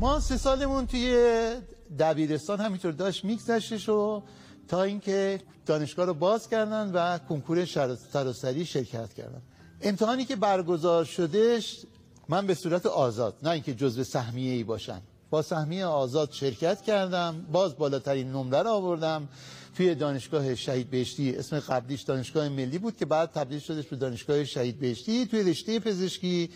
ما 0.00 0.20
سه 0.20 0.36
سالمون 0.36 0.86
توی 0.86 1.54
دبیرستان 1.98 2.60
همینطور 2.60 2.92
داشت 2.92 3.24
میگذشتش 3.24 3.88
و 3.88 4.22
تا 4.68 4.82
اینکه 4.82 5.40
دانشگاه 5.66 6.06
رو 6.06 6.14
باز 6.14 6.48
کردن 6.48 6.90
و 6.92 7.18
کنکور 7.18 7.64
سراسری 8.12 8.66
شرکت 8.66 9.12
کردن. 9.12 9.42
امتحانی 9.82 10.24
که 10.24 10.36
برگزار 10.36 11.04
شدش 11.04 11.80
من 12.28 12.46
به 12.46 12.54
صورت 12.54 12.86
آزاد 12.86 13.36
نه 13.42 13.50
اینکه 13.50 13.74
جزء 13.74 14.02
سهمیه 14.02 14.52
ای 14.52 14.64
باشم 14.64 15.02
با 15.30 15.42
سهمیه 15.42 15.84
آزاد 15.84 16.32
شرکت 16.32 16.82
کردم 16.82 17.46
باز 17.52 17.76
بالاترین 17.76 18.32
نمره 18.32 18.62
رو 18.62 18.70
آوردم 18.70 19.28
توی 19.76 19.94
دانشگاه 19.94 20.54
شهید 20.54 20.90
بهشتی. 20.90 21.36
اسم 21.36 21.60
قبلیش 21.60 22.02
دانشگاه 22.02 22.48
ملی 22.48 22.78
بود 22.78 22.96
که 22.96 23.06
بعد 23.06 23.30
تبدیل 23.30 23.58
شدش 23.58 23.86
به 23.86 23.96
دانشگاه 23.96 24.44
شهید 24.44 24.78
بهشتی. 24.80 25.26
توی 25.26 25.42
رشته 25.42 25.78
پزشکی 25.78 26.50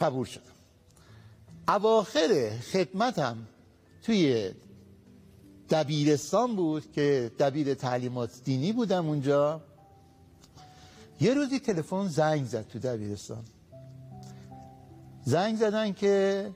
قبول 0.00 0.26
شدم. 0.26 0.53
اواخر 1.68 2.50
خدمتم 2.72 3.36
توی 4.02 4.50
دبیرستان 5.70 6.56
بود 6.56 6.92
که 6.92 7.30
دبیر 7.38 7.74
تعلیمات 7.74 8.30
دینی 8.44 8.72
بودم 8.72 9.08
اونجا. 9.08 9.60
یه 11.20 11.34
روزی 11.34 11.60
تلفن 11.60 12.08
زنگ 12.08 12.46
زد 12.46 12.68
تو 12.68 12.78
دبیرستان. 12.78 13.44
زنگ 15.24 15.56
زدن 15.56 15.92
که 15.92 16.50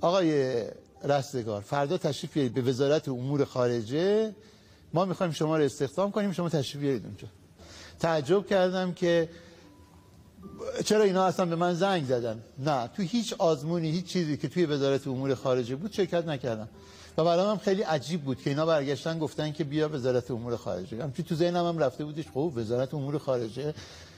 آقای 0.00 0.64
رستگار 1.04 1.60
فردا 1.60 1.98
تشریف 1.98 2.32
بیارید 2.32 2.54
به 2.54 2.62
وزارت 2.62 3.08
امور 3.08 3.44
خارجه. 3.44 4.34
ما 4.92 5.04
می‌خوایم 5.04 5.32
شما 5.32 5.56
رو 5.56 5.64
استخدام 5.64 6.10
کنیم 6.10 6.32
شما 6.32 6.48
تشریف 6.48 6.82
بیارید 6.82 7.04
اونجا. 7.04 7.28
تعجب 7.98 8.46
کردم 8.46 8.92
که 8.92 9.28
چرا 10.84 11.02
اینا 11.02 11.24
اصلا 11.24 11.46
به 11.46 11.56
من 11.56 11.74
زنگ 11.74 12.04
زدن؟ 12.04 12.42
نه 12.58 12.88
تو 12.96 13.02
هیچ 13.02 13.34
آزمونی 13.38 13.90
هیچ 13.90 14.06
چیزی 14.06 14.36
که 14.36 14.48
توی 14.48 14.66
وزارت 14.66 15.06
امور 15.06 15.34
خارجه 15.34 15.76
بود 15.76 15.92
شرکت 15.92 16.26
نکردم. 16.26 16.68
و 17.18 17.24
برای 17.24 17.50
هم 17.50 17.58
خیلی 17.58 17.82
عجیب 17.82 18.22
بود 18.22 18.42
که 18.42 18.50
اینا 18.50 18.66
برگشتن 18.66 19.18
گفتن 19.18 19.52
که 19.52 19.64
بیا 19.64 19.88
وزارت 19.88 20.30
امور 20.30 20.56
خارجه. 20.56 21.02
هم 21.02 21.10
تو 21.10 21.34
ذهنم 21.34 21.66
هم 21.66 21.78
رفته 21.78 22.04
بودش 22.04 22.24
خب 22.34 22.52
وزارت 22.56 22.94
امور 22.94 23.18
خارجه 23.18 23.74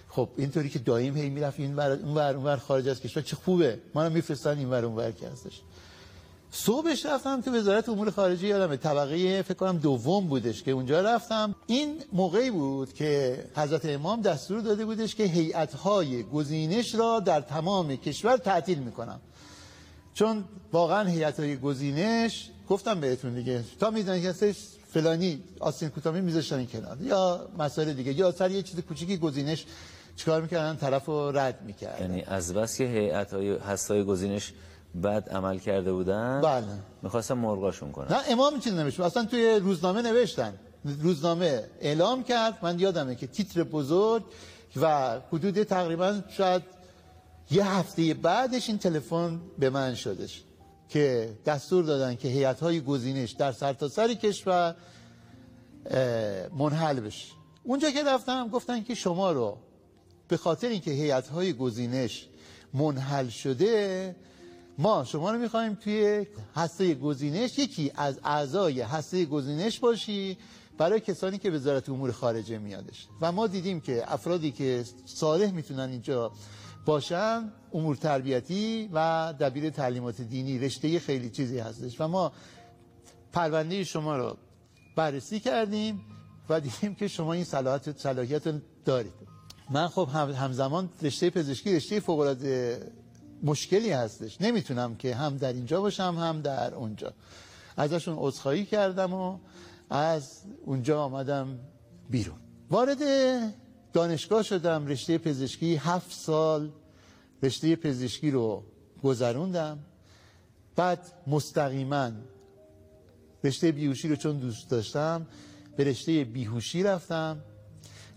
خب 0.08 0.28
اینطوری 0.36 0.68
که 0.68 0.78
دایم 0.78 1.16
هی 1.16 1.30
می‌رفت 1.30 1.60
این 1.60 1.76
ور 1.76 1.90
اون 1.90 2.14
ور 2.14 2.34
اون 2.34 2.44
ور 2.44 2.56
خارج 2.56 2.88
از 2.88 3.00
کشور 3.00 3.22
چه 3.22 3.36
خوبه. 3.36 3.78
منو 3.94 4.10
میفرستن 4.10 4.58
این 4.58 4.70
ور 4.70 4.84
اون 4.84 4.96
ور 4.96 5.10
که 5.10 5.28
هستش. 5.28 5.60
صبحش 6.56 7.06
رفتم 7.06 7.40
تو 7.40 7.50
وزارت 7.50 7.88
امور 7.88 8.10
خارجه 8.10 8.46
یادم 8.46 8.76
طبقه 8.76 9.42
فکر 9.42 9.54
کنم 9.54 9.78
دوم 9.78 10.26
بودش 10.26 10.62
که 10.62 10.70
اونجا 10.70 11.00
رفتم. 11.00 11.54
این 11.66 12.02
موقعی 12.12 12.50
بود 12.50 12.92
که 12.92 13.44
حضرت 13.56 13.84
امام 13.84 14.22
دستور 14.22 14.60
داده 14.60 14.84
بودش 14.84 15.14
که 15.14 15.24
هیئت‌های 15.24 16.22
گزینش 16.22 16.94
را 16.94 17.20
در 17.20 17.40
تمام 17.40 17.96
کشور 17.96 18.36
تعطیل 18.36 18.78
می‌کنم. 18.78 19.20
چون 20.14 20.44
واقعا 20.72 21.08
هیئت‌های 21.08 21.56
گزینش 21.56 22.50
گفتم 22.68 23.00
بهتون 23.00 23.34
دیگه 23.34 23.64
تا 23.80 23.90
می‌دونید 23.90 24.22
که 24.22 24.28
هستش 24.30 24.56
فلانی 24.92 25.42
آستین 25.60 25.88
کوتامی 25.88 26.20
میذاشتن 26.20 26.66
کنار 26.66 26.96
یا 27.00 27.48
مسائل 27.58 27.92
دیگه 27.92 28.12
یا 28.12 28.32
سر 28.32 28.50
یه 28.50 28.62
چیز 28.62 28.80
کوچیکی 28.80 29.16
گزینش 29.16 29.64
چیکار 30.16 30.42
می‌کردن؟ 30.42 30.76
طرف 30.76 31.06
رو 31.06 31.38
رد 31.38 31.62
می‌کردن. 31.66 32.02
یعنی 32.02 32.22
از 32.22 32.54
بس 32.54 32.78
که 32.78 32.84
هیئت 32.84 33.34
های 33.34 33.56
هستای 33.56 34.04
گزینش 34.04 34.52
بد 35.02 35.28
عمل 35.28 35.58
کرده 35.58 35.92
بودن 35.92 36.40
بله. 36.40 36.66
می‌خواستم 37.02 37.38
مرغاشون 37.38 37.92
کنن. 37.92 38.12
نه 38.12 38.20
امام 38.28 38.60
چیز 38.60 38.72
نوشت؟ 38.72 39.00
اصلا 39.00 39.24
توی 39.24 39.56
روزنامه 39.56 40.02
نوشتن. 40.02 40.54
روزنامه 41.02 41.64
اعلام 41.80 42.24
کرد. 42.24 42.58
من 42.62 42.78
یادمه 42.78 43.14
که 43.14 43.26
تیتر 43.26 43.62
بزرگ 43.62 44.24
و 44.76 45.18
حدود 45.32 45.62
تقریبا 45.62 46.20
شاید 46.28 46.62
یه 47.50 47.66
هفته 47.66 48.14
بعدش 48.14 48.68
این 48.68 48.78
تلفن 48.78 49.40
به 49.58 49.70
من 49.70 49.94
شدش 49.94 50.42
که 50.88 51.30
دستور 51.46 51.84
دادن 51.84 52.16
که 52.16 52.28
هیئت 52.28 52.60
های 52.60 52.80
گزینش 52.80 53.30
در 53.30 53.52
سرتاسر 53.52 54.06
سر 54.06 54.14
کشور 54.14 54.74
منحل 56.58 57.00
بشه. 57.00 57.32
اونجا 57.64 57.90
که 57.90 58.04
رفتم 58.04 58.48
گفتن 58.48 58.82
که 58.82 58.94
شما 58.94 59.32
رو 59.32 59.58
به 60.28 60.36
خاطر 60.36 60.68
اینکه 60.68 60.90
هیئت 60.90 61.28
های 61.28 61.52
گزینش 61.52 62.28
منحل 62.74 63.28
شده 63.28 64.16
ما 64.78 65.04
شما 65.04 65.30
رو 65.30 65.38
می‌خوایم 65.38 65.74
توی 65.74 66.26
هسته 66.56 66.94
گزینش 66.94 67.58
یکی 67.58 67.92
از 67.94 68.20
اعضای 68.24 68.80
هسته 68.80 69.24
گزینش 69.24 69.78
باشی 69.78 70.38
برای 70.78 71.00
کسانی 71.00 71.38
که 71.38 71.50
وزارت 71.50 71.88
امور 71.88 72.12
خارجه 72.12 72.58
میادش. 72.58 73.06
و 73.20 73.32
ما 73.32 73.46
دیدیم 73.46 73.80
که 73.80 74.12
افرادی 74.12 74.50
که 74.52 74.84
صالح 75.06 75.50
می‌تونن 75.50 75.90
اینجا 75.90 76.32
باشن 76.86 77.52
امور 77.72 77.96
تربیتی 77.96 78.90
و 78.92 79.34
دبیر 79.40 79.70
تعلیمات 79.70 80.20
دینی 80.20 80.58
رشته 80.58 80.98
خیلی 80.98 81.30
چیزی 81.30 81.58
هستش. 81.58 82.00
و 82.00 82.08
ما 82.08 82.32
پرونده 83.32 83.84
شما 83.84 84.16
رو 84.16 84.36
بررسی 84.96 85.40
کردیم 85.40 86.00
و 86.48 86.60
دیدیم 86.60 86.94
که 86.94 87.08
شما 87.08 87.32
این 87.32 87.44
صلاحیت 87.44 87.98
صلاحیت 87.98 88.42
دارید. 88.84 89.12
من 89.70 89.88
خب 89.88 90.08
همزمان 90.14 90.88
رشته 91.02 91.30
پزشکی 91.30 91.76
رشته 91.76 92.00
فوق 92.00 92.18
العاده 92.18 92.80
مشکلی 93.42 93.90
هستش. 93.90 94.40
نمی‌تونم 94.40 94.96
که 94.96 95.14
هم 95.14 95.36
در 95.36 95.52
اینجا 95.52 95.80
باشم 95.80 96.16
هم 96.20 96.40
در 96.40 96.74
اونجا. 96.74 97.12
ازشون 97.76 98.16
عذرخواهی 98.18 98.64
کردم 98.64 99.14
و 99.14 99.38
از 99.90 100.40
اونجا 100.64 101.02
آمدم 101.02 101.58
بیرون. 102.10 102.38
وارد 102.70 102.98
دانشگاه 103.92 104.42
شدم. 104.42 104.86
رشته 104.86 105.18
پزشکی 105.18 105.76
هفت 105.76 106.12
سال 106.12 106.70
رشته 107.42 107.76
پزشکی 107.76 108.30
رو 108.30 108.62
گذروندم. 109.02 109.78
بعد 110.76 110.98
مستقیما 111.26 112.10
رشته 113.44 113.72
بیهوشی 113.72 114.08
رو 114.08 114.16
چون 114.16 114.38
دوست 114.38 114.70
داشتم 114.70 115.26
به 115.76 115.84
رشته 115.84 116.24
بیهوشی 116.24 116.82
رفتم. 116.82 117.38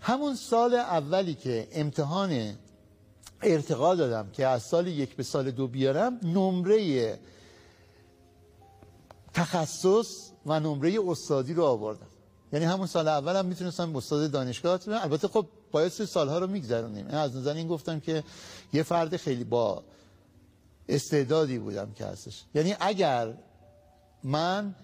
همون 0.00 0.34
سال 0.34 0.74
اولی 0.74 1.34
که 1.34 1.68
امتحان 1.72 2.54
ارتقا 3.42 3.94
دادم 3.94 4.30
که 4.30 4.46
از 4.46 4.62
سال 4.62 4.86
یک 4.86 5.16
به 5.16 5.22
سال 5.22 5.50
دو 5.50 5.66
بیارم 5.66 6.20
نمره 6.22 7.18
تخصص 9.34 10.30
و 10.46 10.60
نمره 10.60 10.98
استادی 11.08 11.54
رو 11.54 11.64
آوردم. 11.64 12.06
یعنی 12.52 12.64
همون 12.64 12.86
سال 12.86 13.08
اولم 13.08 13.46
می‌تونستم 13.46 13.96
استاد 13.96 14.30
دانشگاه 14.30 14.80
البته 14.88 15.28
خب 15.28 15.46
باید 15.70 15.92
سه 15.92 16.06
سالها 16.06 16.38
رو 16.38 16.46
میگذرونیم. 16.46 17.06
از 17.06 17.36
نظر 17.36 17.54
این 17.54 17.68
گفتم 17.68 18.00
که 18.00 18.24
یه 18.72 18.82
فرد 18.82 19.16
خیلی 19.16 19.44
با 19.44 19.82
استعدادی 20.88 21.58
بودم 21.58 21.92
که 21.92 22.04
هستش. 22.06 22.44
یعنی 22.54 22.74
اگر 22.80 23.34
من 24.22 24.74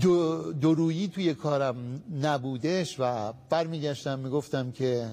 دو 0.00 0.52
درویی 0.52 1.08
توی 1.08 1.34
کارم 1.34 2.02
نبودش 2.22 2.96
و 2.98 3.32
برمیگشتم 3.50 4.18
می‌گفتم 4.18 4.70
که 4.70 5.10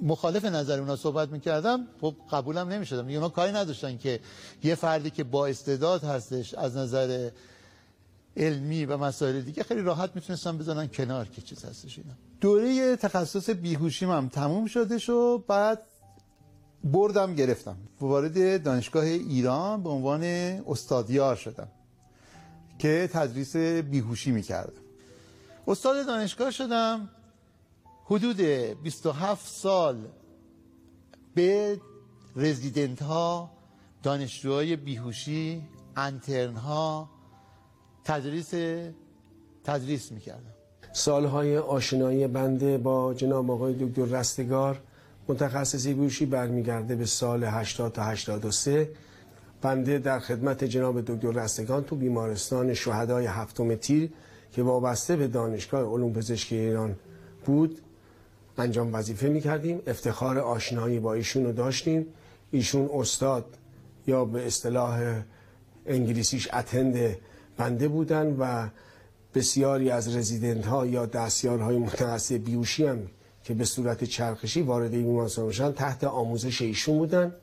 مخالف 0.00 0.44
نظر 0.44 0.80
اونا 0.80 0.96
صحبت 0.96 1.28
می‌کردم 1.28 1.86
خب 2.00 2.14
قبولم 2.30 2.68
نمی‌شدم. 2.68 3.08
اونا 3.08 3.28
کاری 3.28 3.52
نداشتن 3.52 3.96
که 3.96 4.20
یه 4.64 4.74
فردی 4.74 5.10
که 5.10 5.24
با 5.24 5.46
استعداد 5.46 6.04
هستش 6.04 6.54
از 6.54 6.76
نظر 6.76 7.30
علمی 8.36 8.84
و 8.84 8.96
مسائل 8.96 9.40
دیگه 9.40 9.62
خیلی 9.62 9.80
راحت 9.80 10.10
می‌تونستم 10.14 10.58
بزنن 10.58 10.86
کنار 10.86 11.28
که 11.28 11.42
چیز 11.42 11.64
هستش 11.64 11.98
اینا. 11.98 12.14
دوره 12.40 12.96
تخصص 12.96 13.50
بیهوشیم 13.50 14.10
هم 14.10 14.28
تموم 14.28 14.66
شده 14.66 15.12
و 15.12 15.38
بعد 15.38 15.82
بردم 16.84 17.34
گرفتم. 17.34 17.76
وارد 18.00 18.62
دانشگاه 18.62 19.04
ایران 19.04 19.82
به 19.82 19.88
عنوان 19.88 20.22
استادیار 20.68 21.36
شدم 21.36 21.68
که 22.78 23.10
تدریس 23.12 23.56
بیهوشی 23.56 24.30
می‌کردم. 24.30 24.82
استاد 25.66 26.06
دانشگاه 26.06 26.50
شدم 26.50 27.08
حدود 28.04 28.40
27 28.82 29.48
سال 29.48 29.96
به 31.34 31.80
رزیدنت 32.36 33.02
ها 33.02 33.50
دانشجوهای 34.02 34.76
بیهوشی 34.76 35.62
انترن 35.96 36.54
ها 36.54 37.10
تدریس 38.04 38.54
تدریس 39.64 40.12
می‌کردم 40.12 40.54
سالهای 40.92 41.58
آشنایی 41.58 42.26
بنده 42.26 42.78
با 42.78 43.14
جناب 43.14 43.50
آقای 43.50 43.74
دکتر 43.80 44.04
رستگار 44.04 44.80
متخصصی 45.28 45.94
بیهوشی 45.94 46.26
برمیگرده 46.26 46.96
به 46.96 47.06
سال 47.06 47.44
80 47.44 47.92
تا 47.92 48.02
83 48.02 48.90
بنده 49.62 49.98
در 49.98 50.18
خدمت 50.18 50.64
جناب 50.64 51.00
دکتر 51.00 51.30
رستگان 51.30 51.84
تو 51.84 51.96
بیمارستان 51.96 52.74
شهدای 52.74 53.26
هفتم 53.26 53.74
تیر 53.74 54.10
که 54.52 54.62
وابسته 54.62 55.16
به 55.16 55.28
دانشگاه 55.28 55.82
علوم 55.82 56.12
پزشکی 56.12 56.56
ایران 56.56 56.96
بود 57.44 57.80
انجام 58.58 58.94
وظیفه 58.94 59.28
می 59.28 59.40
کردیم 59.40 59.82
افتخار 59.86 60.38
آشنایی 60.38 60.98
با 60.98 61.14
ایشون 61.14 61.44
رو 61.44 61.52
داشتیم. 61.52 62.06
ایشون 62.50 62.90
استاد 62.94 63.44
یا 64.06 64.24
به 64.24 64.46
اصطلاح 64.46 65.22
انگلیسیش 65.86 66.48
اتند 66.52 67.16
بنده 67.56 67.88
بودن 67.88 68.36
و 68.38 68.68
بسیاری 69.34 69.90
از 69.90 70.16
رزیدنت 70.16 70.66
ها 70.66 70.86
یا 70.86 71.06
دستیارهای 71.06 71.78
متخصص 71.78 72.32
بیوشی 72.32 72.86
هم 72.86 72.98
که 73.44 73.54
به 73.54 73.64
صورت 73.64 74.04
چرخشی 74.04 74.62
وارد 74.62 74.94
این 74.94 75.26
تحت 75.72 76.04
آموزش 76.04 76.62
ایشون 76.62 76.98
بودن. 76.98 77.34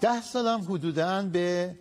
ده 0.00 0.22
سالم 0.22 0.60
حدودا 0.60 1.22
به 1.22 1.74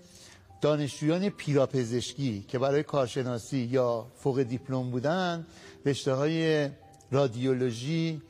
دانشجویان 0.62 1.30
پیراپزشکی 1.30 2.46
که 2.48 2.60
برای 2.60 2.84
کارشناسی 2.84 3.58
یا 3.58 4.08
فوق 4.24 4.44
دیپلم 4.44 4.92
بودن 4.92 5.46
رشته 5.86 6.14
های 6.14 6.70
رادیولوژی 7.12 8.22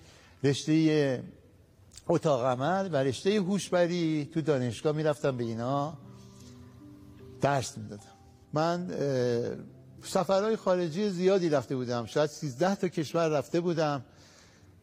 رشته 0.43 1.23
اتاق 2.07 2.45
عمل 2.45 2.89
و 2.91 2.95
رشته 2.95 3.41
هوشبری 3.41 4.29
تو 4.33 4.41
دانشگاه 4.41 4.95
می‌رفتم 4.95 5.37
به 5.37 5.43
اینا 5.43 5.97
درس 7.41 7.77
می‌دادم. 7.77 8.03
من 8.53 8.91
سفرهای 10.03 10.55
خارجی 10.55 11.09
زیادی 11.09 11.49
رفته 11.49 11.75
بودم. 11.75 12.05
شاید 12.05 12.29
13 12.29 12.75
تا 12.75 12.87
کشور 12.87 13.27
رفته 13.27 13.61
بودم. 13.61 14.05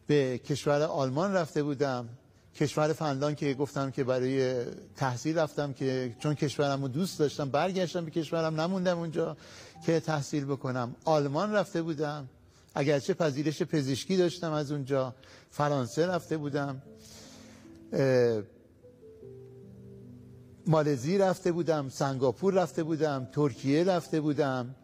به 0.07 0.37
کشور 0.37 0.81
آلمان 0.81 1.33
رفته 1.33 1.63
بودم. 1.63 2.09
کشور 2.55 2.93
فنلان 2.93 3.35
که 3.35 3.53
گفتم 3.53 3.91
که 3.91 4.03
برای 4.03 4.63
تحصیل 4.95 5.37
رفتم 5.37 5.73
که 5.73 6.15
چون 6.19 6.33
کشورم 6.33 6.81
رو 6.81 6.87
دوست 6.87 7.19
داشتم 7.19 7.49
برگشتم 7.49 8.05
به 8.05 8.11
کشورم 8.11 8.61
نموندم 8.61 8.99
اونجا 8.99 9.37
که 9.85 9.99
تحصیل 9.99 10.45
بکنم. 10.45 10.95
آلمان 11.05 11.53
رفته 11.53 11.81
بودم. 11.81 12.29
اگرچه 12.75 13.13
پذیرش 13.13 13.63
پزشکی 13.63 14.17
داشتم 14.17 14.51
از 14.51 14.71
اونجا 14.71 15.15
فرانسه 15.49 16.07
رفته 16.07 16.37
بودم. 16.37 16.81
مالزی 20.67 21.17
رفته 21.17 21.51
بودم 21.51 21.89
سنگاپور 21.89 22.53
رفته 22.53 22.83
بودم 22.83 23.27
ترکیه 23.31 23.83
رفته 23.83 24.21
بودم. 24.21 24.75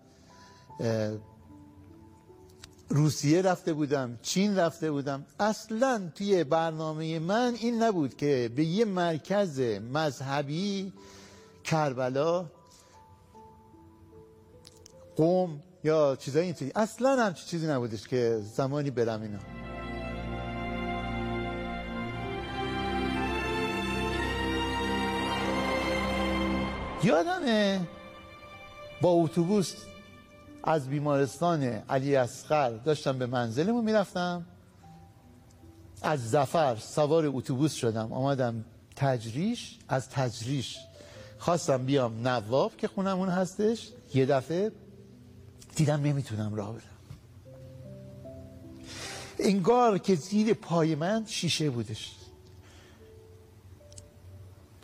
روسیه 2.89 3.41
رفته 3.41 3.73
بودم 3.73 4.19
چین 4.21 4.57
رفته 4.57 4.91
بودم. 4.91 5.25
اصلا 5.39 6.11
توی 6.15 6.43
برنامه 6.43 7.19
من 7.19 7.55
این 7.59 7.83
نبود 7.83 8.17
که 8.17 8.51
به 8.55 8.65
یه 8.65 8.85
مرکز 8.85 9.59
مذهبی 9.93 10.93
کربلا 11.63 12.45
قوم 15.15 15.63
یا 15.83 16.15
چیزای 16.15 16.43
اینطوری 16.43 16.71
اصلا 16.75 17.25
هم 17.25 17.33
چیزی 17.33 17.67
نبودش 17.67 18.07
که 18.07 18.39
زمانی 18.55 18.91
برم 18.91 19.21
اینا. 19.21 19.39
یادمه 27.03 27.87
با 29.01 29.09
اتوبوس 29.09 29.75
از 30.63 30.89
بیمارستان 30.89 31.63
علی 31.63 32.15
اصغر 32.15 32.69
داشتم 32.69 33.19
به 33.19 33.25
منزلمون 33.25 33.83
می‌رفتم. 33.85 34.45
از 36.01 36.31
زفر 36.31 36.75
سوار 36.75 37.25
اتوبوس 37.25 37.73
شدم. 37.73 38.13
آمدم 38.13 38.65
تجریش. 38.95 39.79
از 39.89 40.09
تجریش 40.09 40.77
خواستم 41.37 41.85
بیام 41.85 42.27
نواب 42.27 42.77
که 42.77 42.87
خونمون 42.87 43.29
هستش. 43.29 43.89
یه 44.13 44.25
دفعه 44.25 44.71
دیدم 45.75 46.01
نمی‌تونم 46.01 46.55
راه 46.55 46.71
برم 46.71 46.81
انگار 49.39 49.97
که 49.97 50.15
زیر 50.15 50.53
پای 50.53 50.95
من 50.95 51.25
شیشه 51.25 51.69
بودش. 51.69 52.11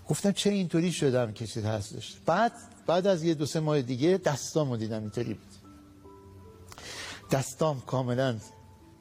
گفتم 0.10 0.32
چه 0.32 0.50
اینطوری 0.50 0.92
شدم 0.92 1.32
که 1.32 1.48
چیز 1.48 1.66
هستش 1.66 2.18
بعد 2.26 2.52
بعد 2.88 3.08
از 3.08 3.24
یه 3.24 3.34
دو 3.34 3.46
سه 3.46 3.60
ماه 3.60 3.82
دیگه 3.82 4.18
دستامو 4.18 4.78
دیدم 4.78 5.02
اینطوری 5.02 5.34
بود. 5.34 5.48
دستام 7.32 7.82
کاملا 7.82 8.38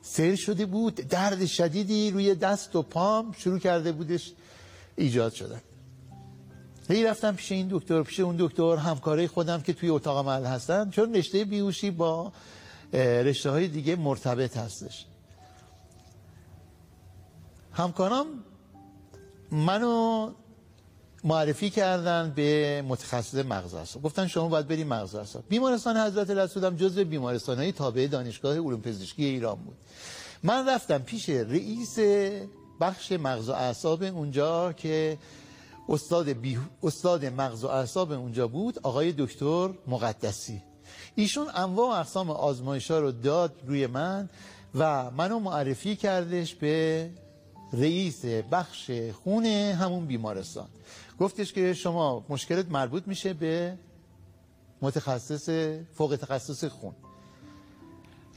سر 0.02 0.34
شده 0.36 0.66
بود 0.66 0.94
درد 0.94 1.46
شدیدی 1.46 2.10
روی 2.10 2.34
دست 2.34 2.76
و 2.76 2.82
پام 2.82 3.32
شروع 3.38 3.58
کرده 3.58 3.92
بودش 3.92 4.32
ایجاد 4.96 5.32
شدن. 5.32 5.60
هی 6.88 7.04
رفتم 7.04 7.34
پیش 7.34 7.52
این 7.52 7.68
دکتر 7.70 8.02
پیش 8.02 8.20
اون 8.20 8.36
دکتر 8.38 8.76
همکاره 8.76 9.28
خودم 9.28 9.60
که 9.60 9.72
توی 9.72 9.88
اتاق 9.88 10.28
عمل 10.28 10.44
هستن. 10.44 10.90
چون 10.90 11.14
رشته 11.14 11.44
بیوشی 11.44 11.90
با 11.90 12.32
رشته 12.92 13.50
های 13.50 13.68
دیگه 13.68 13.96
مرتبط 13.96 14.56
هستش. 14.56 15.06
همکارام 17.72 18.26
منو 19.50 20.30
معرفی 21.24 21.70
کردن 21.70 22.32
به 22.36 22.82
متخصص 22.88 23.34
مغز 23.34 23.74
اعصاب 23.74 24.02
گفتن 24.02 24.26
شما 24.26 24.48
باید 24.48 24.68
بریم 24.68 24.86
مغز 24.86 25.14
اعصاب 25.14 25.44
بیمارستان 25.48 25.96
حضرت 25.96 26.30
رسول 26.30 26.64
هم 26.64 26.76
جزو 26.76 27.04
بیمارستان 27.04 27.56
های 27.56 27.72
تابع 27.72 28.06
دانشگاه 28.06 28.54
علوم 28.54 28.80
پزشکی 28.80 29.24
ایران 29.24 29.54
بود. 29.54 29.76
من 30.42 30.68
رفتم 30.68 30.98
پیش 30.98 31.28
رئیس 31.28 31.98
بخش 32.80 33.12
مغز 33.12 33.48
و 33.48 33.52
اعصاب 33.52 34.02
اونجا 34.02 34.72
که 34.72 35.18
استاد, 35.88 36.28
بی... 36.28 36.58
استاد 36.82 37.24
مغز 37.24 37.64
و 37.64 37.68
اعصاب 37.68 38.12
اونجا 38.12 38.48
بود 38.48 38.78
آقای 38.82 39.14
دکتر 39.18 39.70
مقدسی. 39.86 40.62
ایشون 41.14 41.46
انواع 41.54 41.98
اقسام 42.00 42.30
آزمایش 42.30 42.90
ها 42.90 42.98
رو 42.98 43.12
داد 43.12 43.54
روی 43.66 43.86
من 43.86 44.28
و 44.74 45.10
منو 45.10 45.38
معرفی 45.38 45.96
کردش 45.96 46.54
به 46.54 47.10
رئیس 47.72 48.24
بخش 48.24 48.90
خونه 49.24 49.76
همون 49.80 50.06
بیمارستان. 50.06 50.68
گفتش 51.20 51.52
که 51.52 51.74
شما 51.74 52.24
مشکلت 52.28 52.70
مربوط 52.70 53.02
میشه 53.06 53.32
به 53.32 53.78
متخصص 54.82 55.48
فوق 55.94 56.16
تخصص 56.16 56.64
خون. 56.64 56.94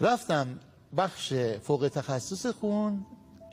رفتم 0.01 0.59
بخش 0.97 1.33
فوق 1.63 1.89
تخصص 1.93 2.45
خون 2.45 3.05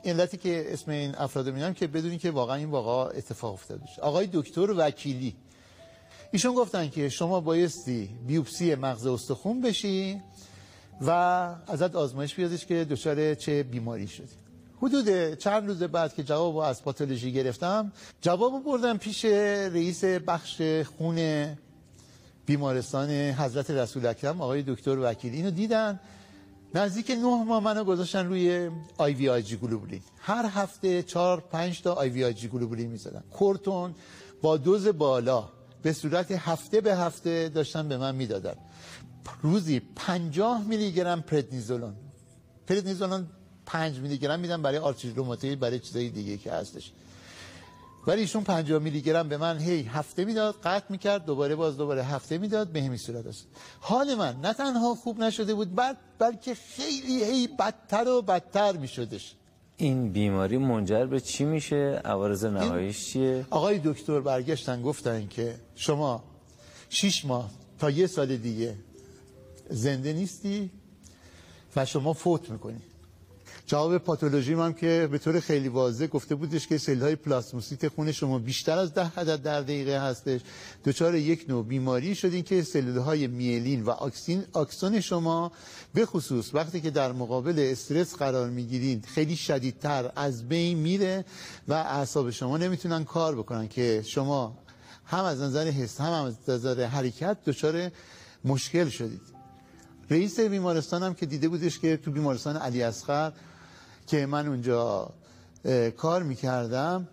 علتی 0.04 0.36
که 0.36 0.72
اسم 0.72 0.90
این 0.90 1.14
افراد 1.14 1.48
میگم 1.48 1.72
که 1.72 1.86
بدونین 1.86 2.18
که 2.18 2.30
واقعا 2.30 2.56
این 2.56 2.70
واقعا 2.70 3.08
اتفاق 3.08 3.52
افتاده 3.52 3.82
آقای 4.02 4.28
دکتر 4.32 4.70
وکیلی. 4.76 5.36
ایشون 6.32 6.54
گفتن 6.54 6.88
که 6.88 7.08
شما 7.08 7.40
بایستی 7.40 8.10
بیوپسی 8.26 8.74
مغز 8.74 9.06
استخون 9.06 9.60
بشی 9.60 10.22
و 11.00 11.10
ازت 11.66 11.94
آزمایش 11.94 12.34
بیادش 12.34 12.66
که 12.66 12.84
دچار 12.84 13.34
چه 13.34 13.62
بیماری 13.62 14.08
شدی. 14.08 14.36
حدود 14.82 15.34
چند 15.34 15.66
روز 15.66 15.82
بعد 15.82 16.14
که 16.14 16.22
جواب 16.22 16.56
از 16.56 16.82
پاتولوژی 16.82 17.32
گرفتم 17.32 17.92
جواب 18.20 18.64
بردم 18.64 18.98
پیش 18.98 19.24
رئیس 19.24 20.04
بخش 20.04 20.62
خون 20.98 21.48
بیمارستان 22.46 23.10
حضرت 23.10 23.70
رسول 23.70 24.06
اکرم 24.06 24.40
آقای 24.40 24.62
دکتر 24.62 24.98
وکیل 24.98 25.32
اینو 25.32 25.50
دیدن 25.50 26.00
نزدیک 26.76 27.10
نه 27.10 27.44
ماه 27.44 27.60
منو 27.60 27.84
گذاشتن 27.84 28.26
روی 28.26 28.70
IVIG 28.98 29.56
گلوبولین. 29.56 30.02
هر 30.18 30.46
هفته 30.46 31.02
چهار 31.02 31.40
پنج 31.40 31.82
تا 31.82 31.92
IVIG 31.92 32.48
گلوبولین 32.48 32.90
می‌زدن. 32.90 33.22
کورتون 33.32 33.94
با 34.42 34.56
دوز 34.56 34.88
بالا 34.88 35.48
به 35.82 35.92
صورت 35.92 36.30
هفته 36.32 36.80
به 36.80 36.96
هفته 36.96 37.48
داشتن 37.48 37.88
به 37.88 37.96
من 37.96 38.14
می‌دادن. 38.14 38.54
روزی 39.42 39.80
پنجاه 39.96 40.64
میلی 40.64 40.92
گرم 40.92 41.20
پردنیزولون. 41.22 41.94
پردنیزولون 42.66 43.26
پنج 43.66 43.98
میلی 43.98 44.18
گرم 44.18 44.40
میدن 44.40 44.62
برای 44.62 44.78
آرتریت 44.78 45.16
روماتوید 45.16 45.60
برای 45.60 45.78
چیزای 45.78 46.08
دیگه 46.08 46.36
که 46.36 46.52
هستش. 46.52 46.92
ولی 48.06 48.20
ایشون 48.20 48.44
50 48.44 48.78
میلی 48.78 49.02
گرم 49.02 49.28
به 49.28 49.36
من 49.36 49.58
هی 49.58 49.82
هفته 49.82 50.24
می‌داد 50.24 50.54
قطع 50.64 50.86
می‌کرد 50.88 51.24
دوباره 51.24 51.54
باز 51.54 51.76
دوباره 51.76 52.04
هفته 52.04 52.38
می‌داد 52.38 52.68
به 52.68 52.82
همین 52.82 52.98
صورت 52.98 53.26
است. 53.26 53.46
حال 53.80 54.14
من 54.14 54.36
نه 54.40 54.52
تنها 54.52 54.94
خوب 54.94 55.20
نشده 55.20 55.54
بود 55.54 55.74
بعد 55.74 55.96
بلکه 56.18 56.54
خیلی 56.54 57.24
هی 57.24 57.48
بدتر 57.58 58.08
و 58.08 58.22
بدتر 58.22 58.76
میشدش. 58.76 59.34
این 59.76 60.12
بیماری 60.12 60.58
منجر 60.58 61.06
به 61.06 61.20
چی 61.20 61.44
میشه؟ 61.44 62.00
عوارض 62.04 62.44
نهاییش 62.44 63.06
چیه؟ 63.06 63.46
آقای 63.50 63.80
دکتر 63.84 64.20
برگشتن 64.20 64.82
گفتن 64.82 65.28
که 65.28 65.54
شما 65.74 66.24
شیش 66.88 67.24
ماه 67.24 67.50
تا 67.78 67.90
یه 67.90 68.06
سال 68.06 68.36
دیگه 68.36 68.74
زنده 69.70 70.12
نیستی 70.12 70.70
و 71.76 71.84
شما 71.84 72.12
فوت 72.12 72.50
می‌کنی. 72.50 72.80
جواب 73.66 73.98
پاتولوژی 73.98 74.52
هم 74.52 74.72
که 74.72 75.08
به 75.10 75.18
طور 75.18 75.40
خیلی 75.40 75.68
واضح 75.68 76.06
گفته 76.06 76.34
بودش 76.34 76.66
که 76.66 76.78
سل 76.78 77.00
های 77.00 77.16
پلاسموسیت 77.16 77.88
خون 77.88 78.12
شما 78.12 78.38
بیشتر 78.38 78.78
از 78.78 78.94
ده 78.94 79.12
عدد 79.16 79.42
در 79.42 79.60
دقیقه 79.60 80.00
هستش. 80.00 80.40
دچار 80.84 81.14
یک 81.14 81.44
نوع 81.48 81.64
بیماری 81.64 82.14
شدین 82.14 82.42
که 82.42 82.62
سلول 82.62 82.98
های 82.98 83.26
میلین 83.26 83.82
و 83.82 83.90
آکسین 83.90 84.44
آکسون 84.52 85.00
شما 85.00 85.52
به 85.94 86.06
خصوص 86.06 86.54
وقتی 86.54 86.80
که 86.80 86.90
در 86.90 87.12
مقابل 87.12 87.54
استرس 87.58 88.14
قرار 88.14 88.50
می‌گیرین 88.50 89.02
خیلی 89.06 89.36
شدیدتر 89.36 90.12
از 90.16 90.48
بین 90.48 90.78
میره 90.78 91.24
و 91.68 91.72
اعصاب 91.72 92.30
شما 92.30 92.56
نمی‌تونن 92.56 93.04
کار 93.04 93.34
بکنن 93.36 93.68
که 93.68 94.02
شما 94.06 94.58
هم 95.04 95.24
از 95.24 95.40
نظر 95.40 95.66
حس 95.66 96.00
هم 96.00 96.12
از 96.24 96.34
نظر 96.48 96.84
حرکت 96.84 97.36
دچار 97.46 97.90
مشکل 98.44 98.88
شدید. 98.88 99.36
رئیس 100.10 100.40
بیمارستان 100.40 101.02
هم 101.02 101.14
که 101.14 101.26
دیده 101.26 101.48
بودش 101.48 101.78
که 101.78 101.96
تو 101.96 102.10
بیمارستان 102.10 102.56
علی 102.56 102.82
اصغر 102.82 103.32
که 104.06 104.26
من 104.26 104.48
اونجا 104.48 105.10
کار 105.96 106.22
می‌کردم. 106.22 107.08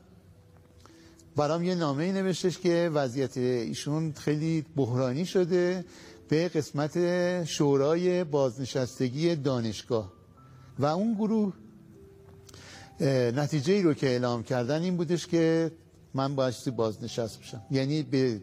برام 1.36 1.64
یه 1.64 1.76
نامه 1.76 2.12
نوشتش 2.12 2.60
که 2.60 2.92
وضعیت 2.94 3.38
ایشون 3.38 4.14
خیلی 4.14 4.66
بحرانی 4.76 5.26
شده 5.26 5.86
به 6.30 6.48
قسمت 6.50 6.94
شورای 7.44 8.24
بازنشستگی 8.24 9.36
دانشگاه. 9.36 10.14
و 10.80 10.86
اون 10.86 11.14
گروه 11.14 11.54
نتیجه 13.36 13.74
ای 13.74 13.82
رو 13.82 13.94
که 13.94 14.08
اعلام 14.08 14.44
کردن 14.44 14.82
این 14.82 14.98
بودش 14.98 15.28
که 15.28 15.72
من 16.14 16.36
بایستی 16.36 16.72
بازنشست 16.72 17.40
بشم 17.40 17.62
یعنی 17.72 18.04
به 18.04 18.42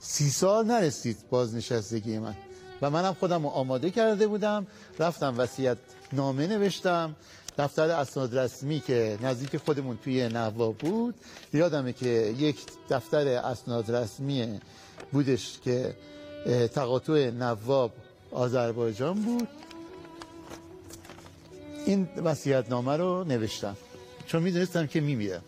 سی 0.00 0.30
سال 0.30 0.66
نرسید 0.66 1.16
بازنشستگی 1.30 2.18
من. 2.18 2.34
و 2.82 2.90
منم 2.90 3.14
خودم 3.14 3.42
رو 3.42 3.48
آماده 3.48 3.90
کرده 3.90 4.26
بودم. 4.26 4.66
رفتم 4.98 5.34
وصیت 5.38 5.78
نامه 6.12 6.46
نوشتم. 6.46 7.16
دفتر 7.58 7.90
اسناد 7.90 8.38
رسمی 8.38 8.80
که 8.80 9.18
نزدیک 9.22 9.56
خودمون 9.56 9.98
توی 10.04 10.28
نواب 10.28 10.78
بود 10.78 11.14
یادمه 11.52 11.92
که 11.92 12.34
یک 12.38 12.56
دفتر 12.90 13.28
اسناد 13.28 13.90
رسمی 13.90 14.60
بودش 15.12 15.58
که 15.64 15.96
تقاطع 16.74 17.30
نواب 17.30 17.92
آذربایجان 18.30 19.14
بود. 19.22 19.48
این 21.86 22.08
وصیت 22.24 22.70
نامه 22.70 22.96
رو 22.96 23.24
نوشتم. 23.24 23.76
چون 24.26 24.42
می‌دونستم 24.42 24.86
که 24.86 25.00
میمیرم 25.00 25.42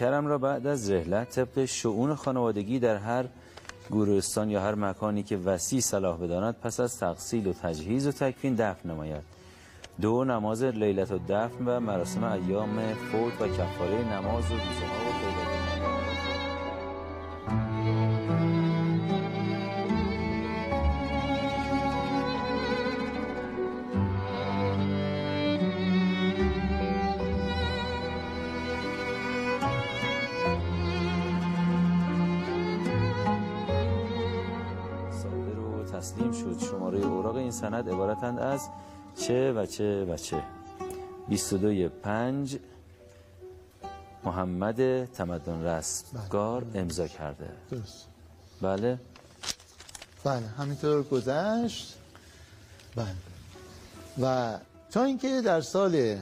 پیکرم 0.00 0.26
را 0.26 0.38
بعد 0.38 0.66
از 0.66 0.90
رحلت 0.90 1.30
طبق 1.30 1.64
شعون 1.64 2.14
خانوادگی 2.14 2.78
در 2.78 2.96
هر 2.96 3.24
گورستان 3.90 4.50
یا 4.50 4.60
هر 4.60 4.74
مکانی 4.74 5.22
که 5.22 5.36
وسیع 5.36 5.80
صلاح 5.80 6.18
بداند 6.18 6.54
پس 6.54 6.80
از 6.80 6.98
تقصیل 6.98 7.46
و 7.46 7.52
تجهیز 7.52 8.06
و 8.06 8.12
تکفین 8.12 8.54
دفن 8.54 8.90
نماید. 8.90 9.22
دو 10.00 10.24
نماز 10.24 10.62
لیلت 10.62 11.10
و 11.10 11.18
دفن 11.28 11.64
و 11.66 11.80
مراسم 11.80 12.24
ایام 12.24 12.94
فوت 12.94 13.40
و 13.40 13.48
کفاره 13.48 14.12
نماز 14.12 14.44
و 14.44 14.54
روزه 14.54 14.86
ها 14.86 15.56
و 15.56 15.59
چه 39.70 40.04
و 40.04 40.16
چه 40.16 40.36
و 40.36 40.40
چه 40.40 40.42
22 41.28 41.88
پنج. 41.88 42.58
محمد 44.24 45.04
تمدن 45.04 45.64
رستگار 45.64 46.66
امضا 46.74 47.08
کرده. 47.08 47.48
درست. 47.70 48.06
بله. 48.62 48.98
بله 50.24 50.46
همینطور 50.46 51.02
گذشت. 51.02 51.96
بله. 52.96 53.14
و 54.22 54.58
تا 54.90 55.04
اینکه 55.04 55.40
در 55.40 55.60
سال 55.60 56.18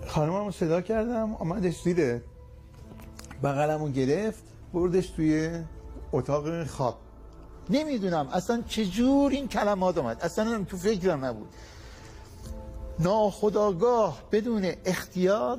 خانمم 0.07 0.45
رو 0.45 0.51
صدا 0.51 0.81
کردم 0.81 1.35
آمدش 1.35 1.83
زیر 1.83 2.21
بغلمو 3.43 3.89
گرفت 3.89 4.43
بردش 4.73 5.07
توی 5.07 5.63
اتاق 6.13 6.65
خواب. 6.67 6.99
نمی‌دونم 7.71 8.29
اصلا 8.33 8.63
چجور 8.69 9.33
این 9.33 9.49
کلمات 9.49 9.99
آمد 9.99 10.21
اصلا 10.21 10.65
تو 10.65 10.77
فکرم 10.77 11.25
نبود. 11.25 11.49
ناخداگاه 12.99 14.23
بدون 14.33 14.73
اختیار. 14.85 15.59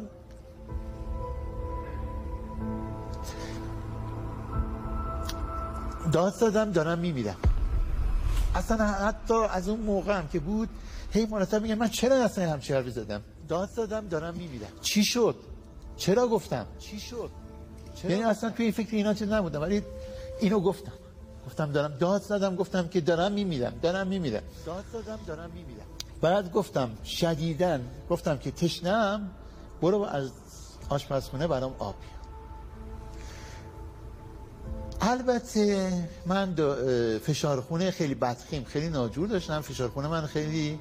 داد 6.11 6.33
زدم 6.33 6.71
دارم 6.71 6.99
میمیرم. 6.99 7.35
اصلا 8.55 8.85
حتی 8.85 9.33
از 9.33 9.69
اون 9.69 9.79
موقع 9.79 10.17
هم 10.17 10.27
که 10.27 10.39
بود 10.39 10.69
هی 11.11 11.25
مرتب 11.25 11.61
میگم 11.61 11.75
من 11.75 11.87
چرا 11.87 12.23
اصلا 12.23 12.51
همچی 12.51 12.73
حرفی 12.73 12.91
زدم؟ 12.91 13.21
داد 13.47 13.69
زدم 13.69 14.07
دارم 14.07 14.33
میمیرم. 14.33 14.71
چی 14.81 15.03
شد؟ 15.03 15.35
چرا 15.97 16.27
گفتم؟ 16.27 16.65
چی 16.79 16.99
شد؟ 16.99 17.29
یعنی 18.03 18.23
اصلا 18.23 18.49
توی 18.49 18.71
فکر 18.71 18.95
اینا 18.95 19.13
چیز 19.13 19.29
نبودم 19.29 19.61
ولی 19.61 19.81
اینو 20.39 20.59
گفتم. 20.59 20.91
گفتم 21.45 21.71
دارم 21.71 21.97
داد 21.97 22.21
زدم 22.21 22.55
گفتم 22.55 22.87
که 22.87 23.01
دارم 23.01 23.31
میمیرم 23.31 23.73
دارم 23.81 24.07
میمیرم. 24.07 24.43
داد 24.65 24.83
زدم 24.93 25.19
دارم 25.27 25.49
میمیرم. 25.49 25.85
بعد 26.21 26.51
گفتم 26.51 26.89
شدیدن 27.05 27.81
گفتم 28.09 28.37
که 28.37 28.51
تشنم 28.51 29.29
برو 29.81 30.01
از 30.01 30.29
آشپزخونه 30.89 31.47
برام 31.47 31.75
آب 31.79 31.95
بیار 31.99 32.19
البته 35.01 35.91
من 36.25 36.55
فشار 37.23 37.61
خونه 37.61 37.91
خیلی 37.91 38.15
بدخیم 38.15 38.63
خیلی 38.63 38.89
ناجور 38.89 39.27
داشتم. 39.27 39.61
فشار 39.61 39.89
خونه 39.89 40.07
من 40.07 40.25
خیلی 40.25 40.79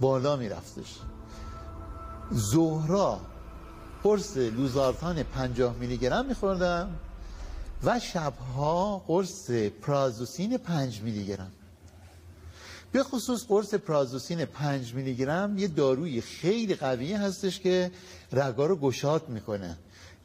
بالا 0.00 0.36
میرفتش. 0.36 0.98
زهرا 2.30 3.20
قرص 4.06 4.36
لوزارتان 4.36 5.22
50 5.22 5.74
میلی 5.74 5.96
گرم 5.96 6.26
میخوردم 6.26 6.96
و 7.84 8.00
شبها 8.00 8.98
قرص 9.06 9.50
پرازوسین 9.50 10.58
5 10.58 11.00
میلی 11.00 11.24
گرم. 11.24 11.52
به 12.92 13.02
خصوص 13.02 13.46
قرص 13.46 13.74
پرازوسین 13.74 14.44
5 14.44 14.94
میلی 14.94 15.14
گرم 15.14 15.58
یه 15.58 15.68
داروی 15.68 16.20
خیلی 16.20 16.74
قوی 16.74 17.12
هستش 17.12 17.60
که 17.60 17.90
رگا 18.32 18.66
رو 18.66 18.76
گشاد 18.76 19.28
می‌کنه 19.28 19.76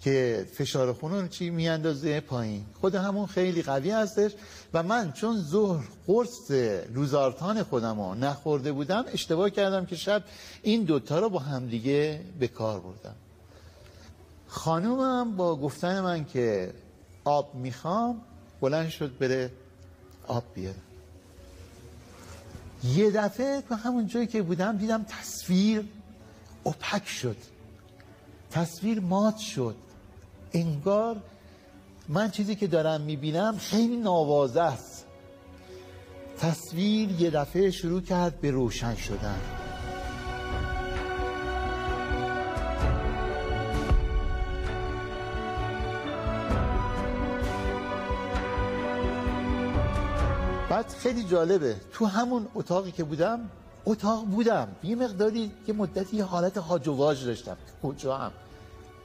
که 0.01 0.45
فشار 0.53 0.93
خون 0.93 1.11
رو 1.11 1.27
چی 1.27 1.49
میاندازه 1.49 2.19
پایین. 2.19 2.65
خود 2.81 2.95
همون 2.95 3.25
خیلی 3.25 3.61
قوی 3.61 3.91
هستش 3.91 4.31
و 4.73 4.83
من 4.83 5.11
چون 5.11 5.41
ظهر 5.41 5.83
قرص 6.07 6.51
لوزارتان 6.93 7.63
خودم 7.63 8.01
رو 8.01 8.15
نخورده 8.15 8.71
بودم 8.71 9.05
اشتباه 9.13 9.49
کردم 9.49 9.85
که 9.85 9.95
شب 9.95 10.23
این 10.61 10.83
دوتا 10.83 11.19
رو 11.19 11.29
با 11.29 11.39
همدیگه 11.39 12.21
به 12.39 12.47
کار 12.47 12.79
بردم. 12.79 13.15
خانومم 14.51 15.35
با 15.35 15.55
گفتن 15.55 16.01
من 16.01 16.25
که 16.25 16.73
آب 17.23 17.55
می‌خوام 17.55 18.21
بلند 18.61 18.89
شد 18.89 19.17
بره 19.17 19.51
آب 20.27 20.43
بیاره. 20.53 20.77
یه 22.83 23.11
دفعه 23.11 23.61
تو 23.61 23.75
همون 23.75 24.07
جایی 24.07 24.27
که 24.27 24.41
بودم 24.41 24.77
دیدم 24.77 25.03
تصویر 25.03 25.85
اپک 26.65 27.07
شد. 27.07 27.37
تصویر 28.51 28.99
مات 28.99 29.37
شد. 29.37 29.75
انگار 30.53 31.17
من 32.09 32.31
چیزی 32.31 32.55
که 32.55 32.67
دارم 32.67 33.01
می‌بینم 33.01 33.57
خیلی 33.57 33.97
نوازه 33.97 34.61
است. 34.61 35.05
تصویر 36.39 37.21
یه 37.21 37.29
دفعه 37.29 37.71
شروع 37.71 38.01
کرد 38.01 38.41
به 38.41 38.51
روشن 38.51 38.95
شدن. 38.95 39.61
بعد 50.81 50.93
خیلی 50.93 51.23
جالبه. 51.23 51.75
تو 51.93 52.05
همون 52.05 52.47
اتاقی 52.55 52.91
که 52.91 53.03
بودم 53.03 53.49
اتاق 53.85 54.25
بودم. 54.25 54.75
یه 54.83 54.95
مقداری 54.95 55.51
یه 55.67 55.73
مدتی 55.73 56.17
یه 56.17 56.23
حالت 56.23 56.57
هاج 56.57 56.87
و 56.87 56.93
واج 56.93 57.25
داشتم. 57.25 57.57
کجا 57.83 58.17
هم؟ 58.17 58.31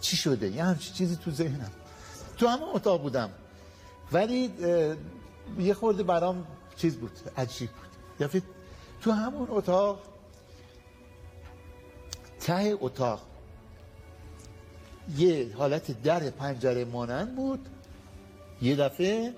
چی 0.01 0.17
شده؟ 0.17 0.51
یه 0.51 0.65
همچین 0.65 0.95
چیزی 0.95 1.17
تو 1.17 1.31
ذهنم. 1.31 1.71
تو 2.37 2.49
همون 2.49 2.69
اتاق 2.75 3.03
بودم. 3.03 3.31
ولی 4.13 4.53
یه 5.59 5.75
خورده 5.75 6.03
برام 6.03 6.47
چیز 6.77 6.97
بود 6.97 7.13
عجیب 7.37 7.71
بود. 7.71 7.89
یا 8.21 8.43
تو 9.01 9.11
همون 9.11 9.47
اتاق 9.51 10.01
ته 12.41 12.77
اتاق 12.81 13.23
یه 15.19 15.55
حالت 15.59 16.03
در 16.03 16.31
پنجره 16.31 16.85
مانند 16.85 17.37
بود. 17.37 17.69
یه 18.63 18.77
دفعه 18.77 19.35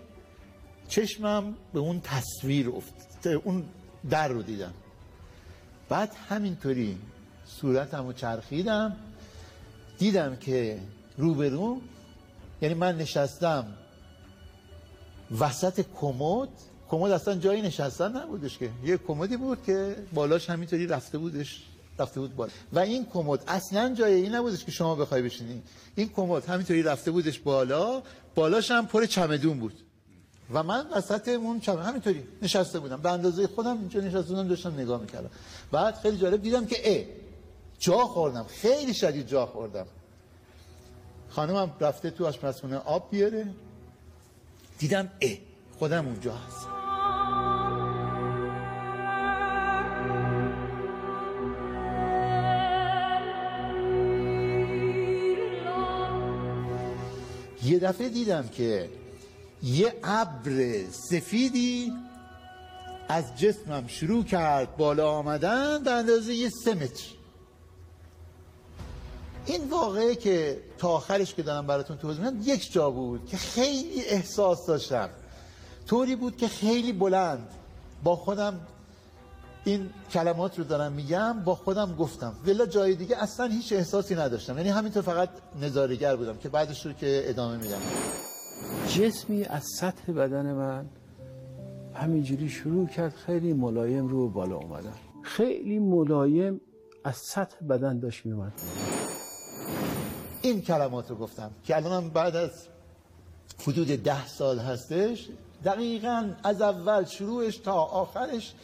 چشمم 0.88 1.55
به 1.72 1.81
اون 1.81 2.01
تصویر 2.01 2.68
افت 2.68 3.27
اون 3.44 3.64
در 4.11 4.29
رو 4.29 4.42
دیدم. 4.42 4.74
بعد 5.88 6.12
همینطوری 6.29 6.98
صورتم 7.46 8.07
رو 8.07 8.12
چرخیدم 8.12 8.96
دیدم 9.98 10.37
که 10.37 10.79
روبرو 11.16 11.81
یعنی 12.62 12.74
من 12.74 12.98
نشستم 12.98 13.66
وسط 15.38 15.85
کمد 16.01 16.48
کمد 16.90 17.11
اصلا 17.11 17.35
جایی 17.35 17.62
نشستن 17.62 18.16
نبودش 18.16 18.59
که. 18.59 18.70
یه 18.85 18.96
کمدی 18.96 19.37
بود 19.37 19.64
که 19.66 19.96
بالاش 20.14 20.51
همینطوری 20.51 20.87
رفته 20.87 21.18
بودش 21.18 21.62
رفته 21.98 22.20
بود 22.20 22.37
بالا. 22.37 22.51
و 22.72 22.79
این 22.79 23.07
کمد 23.07 23.44
اصلا 23.48 23.94
جایی 23.94 24.22
این 24.22 24.35
نبودش 24.35 24.64
که 24.64 24.70
شما 24.70 24.94
بخوای 24.94 25.22
بشینی. 25.22 25.62
این 25.94 26.09
کمد 26.09 26.44
همینطوری 26.44 26.83
رفته 26.83 27.11
بودش 27.11 27.38
بالا 27.38 28.03
بالاش 28.35 28.70
هم 28.70 28.87
پر 28.87 29.07
چمدون 29.07 29.59
بود. 29.59 29.88
و 30.53 30.63
من 30.63 30.87
وسط 30.97 31.29
اون 31.29 31.61
چمدون 31.61 31.83
همینطوری 31.83 32.25
نشسته 32.43 32.79
بودم. 32.79 33.03
به 33.03 33.11
اندازه 33.11 33.47
خودم 33.47 33.79
اینجا 33.79 34.01
نشسته 34.01 34.35
بودم 34.35 34.49
داشتم 34.49 34.75
نگاه 34.75 35.01
می‌کردم. 35.01 35.31
بعد 35.73 35.95
خیلی 35.95 36.19
جالب 36.19 36.43
دیدم 36.43 36.67
که 36.67 36.77
ا 36.85 37.05
جا 37.79 37.99
خوردم. 37.99 38.45
خیلی 38.49 38.95
شدید 38.95 39.27
جا 39.27 39.47
خوردم. 39.47 39.87
خانمم 41.29 41.71
رفته 41.81 42.11
تو 42.11 42.27
آشپزخونه 42.27 42.77
آب 42.77 43.11
بیاره. 43.11 43.47
دیدم 44.79 45.11
ا 45.23 45.27
خودم 45.79 46.07
اونجا 46.07 46.35
هست. 46.35 46.67
یه 57.65 57.79
دفعه 57.79 58.09
دیدم 58.09 58.49
که 58.49 58.89
یه 59.62 59.94
ابر 60.05 60.85
سفیدی 60.90 61.92
از 63.09 63.25
جسمم 63.37 63.87
شروع 63.87 64.25
کرد 64.25 64.77
بالا 64.77 65.11
آمدن 65.11 65.83
به 65.83 65.90
اندازه 65.90 66.35
یه 66.35 66.51
سه 66.64 66.75
متر. 66.75 67.05
این 69.47 69.71
واقعه 69.71 70.14
که 70.14 70.62
تا 70.79 70.88
آخرش 70.88 71.35
که 71.35 71.42
دارم 71.42 71.66
براتون 71.66 71.97
توضیح 71.97 72.25
میدم 72.25 72.53
یک 72.53 72.73
جا 72.73 72.90
بود 72.90 73.27
که 73.27 73.37
خیلی 73.37 74.05
احساس 74.05 74.66
داشتم. 74.66 75.09
طوری 75.87 76.16
بود 76.16 76.37
که 76.37 76.49
خیلی 76.49 76.92
بلند. 76.92 77.49
با 78.05 78.16
خودم 78.16 78.61
این 79.64 79.90
کلمات 80.12 80.59
رو 80.59 80.64
دارم 80.64 80.92
میگم 80.92 81.40
با 81.44 81.55
خودم 81.55 81.97
گفتم. 81.97 82.35
ولی 82.47 82.66
جای 82.66 82.94
دیگه 82.94 83.16
اصلا 83.16 83.47
هیچ 83.47 83.73
احساسی 83.73 84.14
نداشتم. 84.14 84.57
یعنی 84.57 84.68
همینطور 84.68 85.03
فقط 85.03 85.29
نظارگر 85.61 86.16
بودم 86.16 86.37
که 86.37 86.49
بعدش 86.49 86.87
رو 86.87 86.92
که 86.92 87.23
ادامه 87.27 87.57
میدم. 87.57 87.81
جسمی 88.88 89.44
از 89.44 89.64
سطح 89.64 90.12
بدن 90.12 90.53
من 90.53 90.87
همینجوری 91.94 92.49
شروع 92.49 92.87
کرد 92.87 93.14
خیلی 93.14 93.53
ملایم 93.53 94.09
رو 94.09 94.29
بالا 94.29 94.57
اومدن. 94.57 94.92
خیلی 95.23 95.79
ملایم 95.79 96.61
از 97.05 97.16
سطح 97.16 97.64
بدن 97.64 97.99
داشت 97.99 98.27
میومد 98.27 98.53
این 100.42 100.62
کلمات 100.62 101.11
رو 101.11 101.16
گفتم 101.16 101.51
که 101.64 101.77
الانم 101.77 102.11
بعد 102.11 102.37
از 102.37 102.51
حدود 103.62 103.87
ده 103.87 104.27
سال 104.27 104.59
هستش 104.59 105.29
دقیقا 105.64 106.31
از 106.44 106.62
اول 106.62 107.05
شروعش 107.05 107.57
تا 107.57 107.73
آخرش 107.73 108.55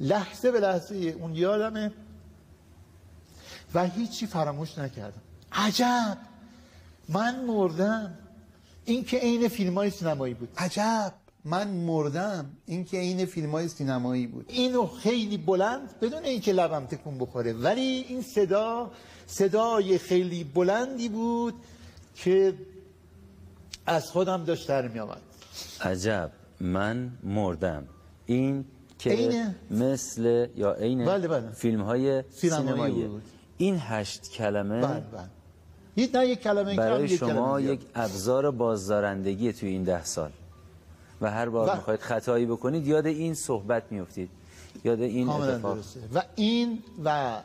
لحظه 0.00 0.50
به 0.50 0.60
لحظه 0.60 0.96
اون 0.96 1.34
یادمه 1.34 1.92
و 3.74 3.86
هیچی 3.88 4.26
فراموش 4.26 4.78
نکردم. 4.78 5.20
عجب! 5.52 6.18
من 7.08 7.44
مردم. 7.44 8.14
این 8.84 9.04
که 9.04 9.18
عین 9.18 9.48
فیلم 9.48 9.74
های 9.74 9.90
سینمایی 9.90 10.34
بود. 10.34 10.48
عجب. 10.56 11.12
من 11.44 11.68
مردم. 11.68 12.50
این 12.66 12.84
که 12.84 12.96
عین 12.96 13.24
فیلم 13.26 13.50
های 13.50 13.68
سینمایی 13.68 14.26
بود. 14.26 14.44
اینو 14.48 14.86
خیلی 14.86 15.36
بلند 15.36 16.00
بدون 16.00 16.24
اینکه 16.24 16.52
لبم 16.52 16.86
تکون 16.86 17.18
بخوره. 17.18 17.52
ولی 17.52 18.04
این 18.08 18.22
صدا 18.22 18.90
صدای 19.26 19.98
خیلی 19.98 20.44
بلندی 20.44 21.08
بود 21.08 21.54
که 22.14 22.54
از 23.86 24.10
خودم 24.10 24.44
داشت 24.44 24.68
در 24.68 24.88
می 24.88 24.98
آمد 25.00 25.22
عجب. 25.80 26.30
من 26.60 27.10
مردم. 27.22 27.84
این 28.26 28.64
که 28.98 29.12
اینه. 29.12 29.54
مثل 29.70 30.46
یا 30.56 30.72
عین 30.72 31.04
بله 31.04 31.28
بله. 31.28 31.50
فیلم 31.50 31.80
های 31.82 32.22
سینمایی 32.30 32.66
سینمایی. 32.66 33.06
بود. 33.08 33.22
این 33.58 33.76
هشت 33.80 34.30
کلمه 34.30 34.80
بله. 34.80 35.02
نه 35.96 36.26
یک 36.26 36.40
کلمه 36.40 36.76
برای 36.76 37.04
یک 37.04 37.16
شما. 37.18 37.60
یک 37.60 37.80
ابزار 37.94 38.50
بازدارندگی 38.50 39.52
توی 39.52 39.68
این 39.68 39.82
ده 39.84 40.04
سال. 40.04 40.30
و 41.20 41.30
هر 41.30 41.48
بار 41.48 41.68
و- 41.68 41.74
می‌خواید 41.74 42.00
خطایی 42.00 42.46
بکنید 42.46 42.86
یاد 42.86 43.06
این 43.06 43.34
صحبت 43.34 43.82
میفتید 43.90 44.30
یاد 44.84 45.00
این 45.00 45.28
اتفاق. 45.28 45.74
درسته. 45.76 46.00
و 46.14 46.22
این 46.36 46.78
و 47.04 47.38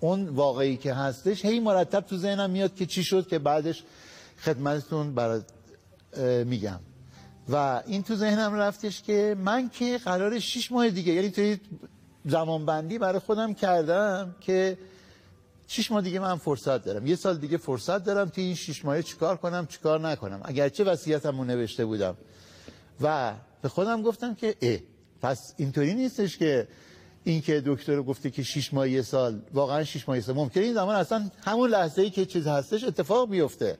اون 0.00 0.28
واقعی 0.28 0.76
که 0.76 0.94
هستش 0.94 1.44
هی 1.44 1.60
مرتب 1.60 2.00
تو 2.00 2.16
ذهنم 2.16 2.50
میاد 2.50 2.74
که 2.74 2.86
چی 2.86 3.04
شد 3.04 3.26
که 3.28 3.38
بعدش 3.38 3.82
خدمتتون 4.38 5.14
برات 5.14 5.44
میگم. 6.46 6.80
و 7.48 7.82
این 7.86 8.02
تو 8.02 8.14
ذهنم 8.16 8.54
رفتش 8.54 9.02
که 9.02 9.36
من 9.44 9.68
که 9.68 9.98
قرار 9.98 10.38
شیش 10.38 10.72
ماه 10.72 10.90
دیگه 10.90 11.12
یعنی 11.12 11.30
توی 11.30 11.58
زمان 12.24 12.66
بندی 12.66 12.98
برای 12.98 13.18
خودم 13.18 13.54
کردم 13.54 14.34
که 14.40 14.78
شیش 15.70 15.90
ماه 15.90 16.02
دیگه 16.02 16.18
من 16.18 16.36
فرصت 16.36 16.84
دارم. 16.84 17.06
یه 17.06 17.16
سال 17.16 17.36
دیگه 17.36 17.56
فرصت 17.56 18.04
دارم 18.04 18.28
توی 18.28 18.44
این 18.44 18.54
شیش 18.54 18.84
ماه 18.84 19.02
چیکار 19.02 19.36
کنم 19.36 19.66
چیکار 19.66 20.00
نکنم. 20.00 20.40
اگرچه 20.44 20.84
وصیتمو 20.84 21.44
نوشته 21.44 21.84
بودم. 21.84 22.16
و 23.00 23.34
به 23.62 23.68
خودم 23.68 24.02
گفتم 24.02 24.34
که 24.34 24.54
اه 24.62 24.78
پس 25.22 25.54
اینطوری 25.56 25.94
نیستش 25.94 26.38
که 26.38 26.68
این 27.24 27.40
که 27.40 27.62
دکتر 27.66 28.02
گفته 28.02 28.30
که 28.30 28.42
شیش 28.42 28.74
ماه 28.74 28.90
یه 28.90 29.02
سال 29.02 29.40
واقعا 29.54 29.84
شیش 29.84 30.08
ماه 30.08 30.16
یه 30.16 30.22
سال. 30.22 30.34
ممکنه 30.34 30.64
این 30.64 30.74
زمان 30.74 30.94
اصلا 30.94 31.30
همون 31.44 31.70
لحظه 31.70 32.02
ای 32.02 32.10
که 32.10 32.26
چیز 32.26 32.46
هستش 32.46 32.84
اتفاق 32.84 33.30
بیفته. 33.30 33.78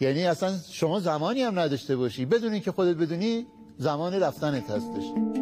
یعنی 0.00 0.24
اصلا 0.24 0.58
شما 0.70 1.00
زمانی 1.00 1.42
هم 1.42 1.58
نداشته 1.58 1.96
باشی. 1.96 2.24
بدون 2.24 2.52
اینکه 2.52 2.72
خودت 2.72 2.96
بدونی 2.96 3.46
زمان 3.78 4.14
رفتنت 4.14 4.70
هستش. 4.70 5.41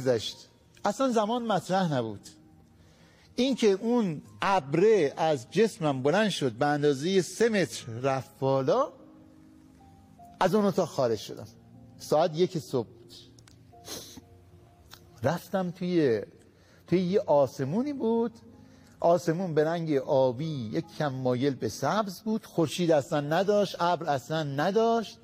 نگذشت 0.00 0.48
اصلا 0.84 1.12
زمان 1.12 1.46
مطرح 1.46 1.92
نبود. 1.92 2.28
اینکه 3.36 3.66
اون 3.66 4.22
ابره 4.42 5.14
از 5.16 5.50
جسمم 5.50 6.02
بلند 6.02 6.30
شد 6.30 6.52
به 6.52 6.66
اندازه 6.66 7.22
سه 7.22 7.48
متر 7.48 7.92
رفت 7.92 8.38
بالا 8.38 8.92
از 10.40 10.54
اون 10.54 10.64
اتاق 10.64 10.88
خارج 10.88 11.18
شدم. 11.18 11.46
ساعت 11.98 12.36
یک 12.36 12.58
صبح 12.58 12.88
رفتم 15.22 15.70
توی 15.70 16.22
توی 16.86 17.00
یه 17.00 17.20
آسمونی 17.20 17.92
بود. 17.92 18.32
آسمون 19.00 19.54
به 19.54 19.64
رنگ 19.64 19.92
آبی 19.96 20.70
یک 20.72 20.84
کم 20.98 21.08
مایل 21.08 21.54
به 21.54 21.68
سبز 21.68 22.20
بود. 22.20 22.46
خورشید 22.46 22.90
اصلا 22.92 23.20
نداشت 23.20 23.76
ابر 23.80 24.06
اصلا 24.06 24.42
نداشت. 24.42 25.18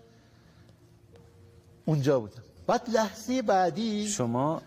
اونجا 1.86 2.20
بودم. 2.20 2.45
بعد 2.66 2.90
لحظه 2.90 3.42
بعدی؟ 3.42 4.08
شما 4.08 4.62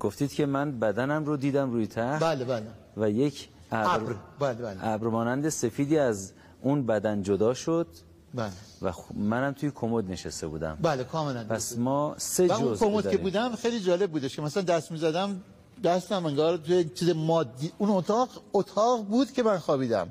گفتید 0.00 0.32
که 0.32 0.46
من 0.46 0.78
بدنم 0.80 1.24
رو 1.24 1.36
دیدم 1.36 1.72
روی 1.72 1.86
تخت 1.86 2.22
بله 2.22 2.44
بله. 2.44 2.66
و 2.96 3.10
یک 3.10 3.48
ابر 3.72 4.14
بله 4.38 4.54
بله. 4.54 4.86
ابر 4.86 5.06
مانند 5.06 5.48
سفیدی 5.48 5.98
از 5.98 6.32
اون 6.62 6.86
بدن 6.86 7.22
جدا 7.22 7.54
شد 7.54 7.86
بله. 8.34 8.50
و 8.82 8.92
منم 9.14 9.52
توی 9.52 9.70
کمد 9.74 10.10
نشسته 10.10 10.46
بودم. 10.46 10.78
بله 10.82 11.04
کاملا 11.04 11.44
پس 11.44 11.78
ما 11.78 12.14
سه 12.18 12.46
و 12.46 12.52
اون 12.52 12.74
جزء 12.74 12.86
کمد 12.86 13.10
که. 13.10 13.16
بودم 13.16 13.56
خیلی 13.56 13.80
جالب 13.80 14.10
بودش 14.10 14.36
که 14.36 14.42
مثلا 14.42 14.62
دست 14.62 14.92
می‌زدم 14.92 15.40
دستم 15.84 16.26
انگار 16.26 16.56
توی 16.56 16.84
چیز 16.84 17.10
مادی 17.10 17.72
اون 17.78 17.90
اتاق 17.90 18.28
اتاق 18.52 19.04
بود 19.04 19.32
که 19.32 19.42
من 19.42 19.58
خوابیدم. 19.58 20.10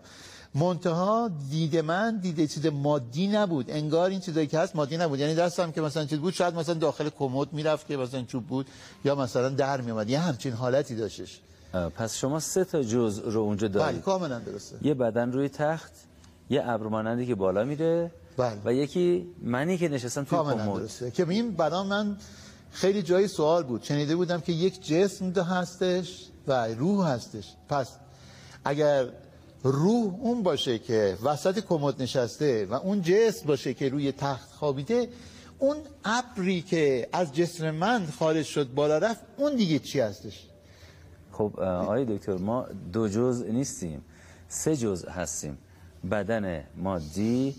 منتها 0.56 1.32
دید 1.49 1.78
من 1.78 2.18
دیده 2.18 2.47
چیز 2.47 2.66
مادی 2.66 3.28
نبود. 3.28 3.72
انگار 3.72 4.10
این 4.10 4.20
چیزایی 4.20 4.47
که 4.47 4.60
هست 4.60 4.76
مادی 4.76 4.97
نبود. 4.97 5.20
یعنی 5.20 5.36
دستم 5.36 5.72
که 5.72 5.82
مثلا 5.82 6.06
چیز 6.06 6.20
بود 6.20 6.34
شاید 6.34 6.56
مثلا 6.56 6.76
داخل 6.76 7.10
کمد 7.10 7.54
می‌رفت 7.54 7.88
که 7.88 7.97
مثلا 7.97 8.22
چوب 8.22 8.47
بود 8.47 8.68
یا 9.06 9.16
مثلا 9.16 9.49
در 9.49 9.82
میومد 9.82 10.10
یه 10.10 10.20
همچین 10.20 10.54
حالتی 10.54 10.95
داشتش. 10.95 11.39
پس 11.95 12.18
شما 12.18 12.39
سه 12.39 12.64
تا 12.64 12.84
جزء 12.84 13.22
رو 13.30 13.41
اونجا 13.41 13.68
بله 13.68 13.78
دارید 13.80 14.02
کاملا 14.02 14.39
درسته. 14.39 14.76
یه 14.82 14.93
بدن 14.93 15.32
روی 15.32 15.49
تخت 15.49 15.91
یه 16.49 16.70
ابر 16.70 16.88
مانندی 16.88 17.26
که 17.26 17.36
بالا 17.36 17.64
میره 17.64 18.12
بله. 18.38 18.58
و 18.66 18.74
یکی 18.74 19.28
منی 19.41 19.78
که 19.78 19.89
نشستم 19.89 20.24
توی 20.24 20.38
کاملا 20.38 20.66
کمد. 20.66 20.80
درسته. 20.80 21.12
که 21.12 21.30
این 21.30 21.52
برام 21.52 21.88
من 21.88 22.18
خیلی 22.72 23.02
جای 23.02 23.28
سوال 23.28 23.64
بود. 23.64 23.84
شنیده 23.84 24.16
بودم 24.16 24.41
که 24.41 24.52
یک 24.52 24.88
جسم 24.88 25.32
ده 25.32 25.43
هستش 25.43 26.26
و 26.47 26.68
روح 26.68 27.08
هستش. 27.08 27.54
پس 27.70 27.88
اگر 28.66 29.06
روح 29.64 30.14
اون 30.20 30.43
باشه 30.43 30.80
که 30.80 31.18
وسط 31.24 31.59
کمد 31.59 32.01
نشسته 32.01 32.66
و 32.66 32.74
اون 32.74 33.01
جسم 33.01 33.47
باشه 33.47 33.74
که 33.74 33.89
روی 33.89 34.12
تخت 34.12 34.51
خوابیده 34.51 35.09
اون 35.59 35.78
ابری 36.05 36.62
که 36.62 37.07
از 37.14 37.36
جسم 37.36 37.72
من 37.72 38.05
خارج 38.05 38.45
شد 38.45 38.74
بالا 38.74 38.97
رفت 38.97 39.22
اون 39.38 39.55
دیگه 39.55 39.80
چی 39.80 39.99
هستش؟ 39.99 40.47
خب 41.32 41.59
آقای 41.59 42.05
دکتر 42.05 42.38
ما 42.38 42.68
دو 42.93 43.07
جزء 43.07 43.47
نیستیم 43.47 44.01
سه 44.47 44.76
جزء 44.76 45.09
هستیم. 45.09 45.57
بدن 46.12 46.64
مادی 46.78 47.55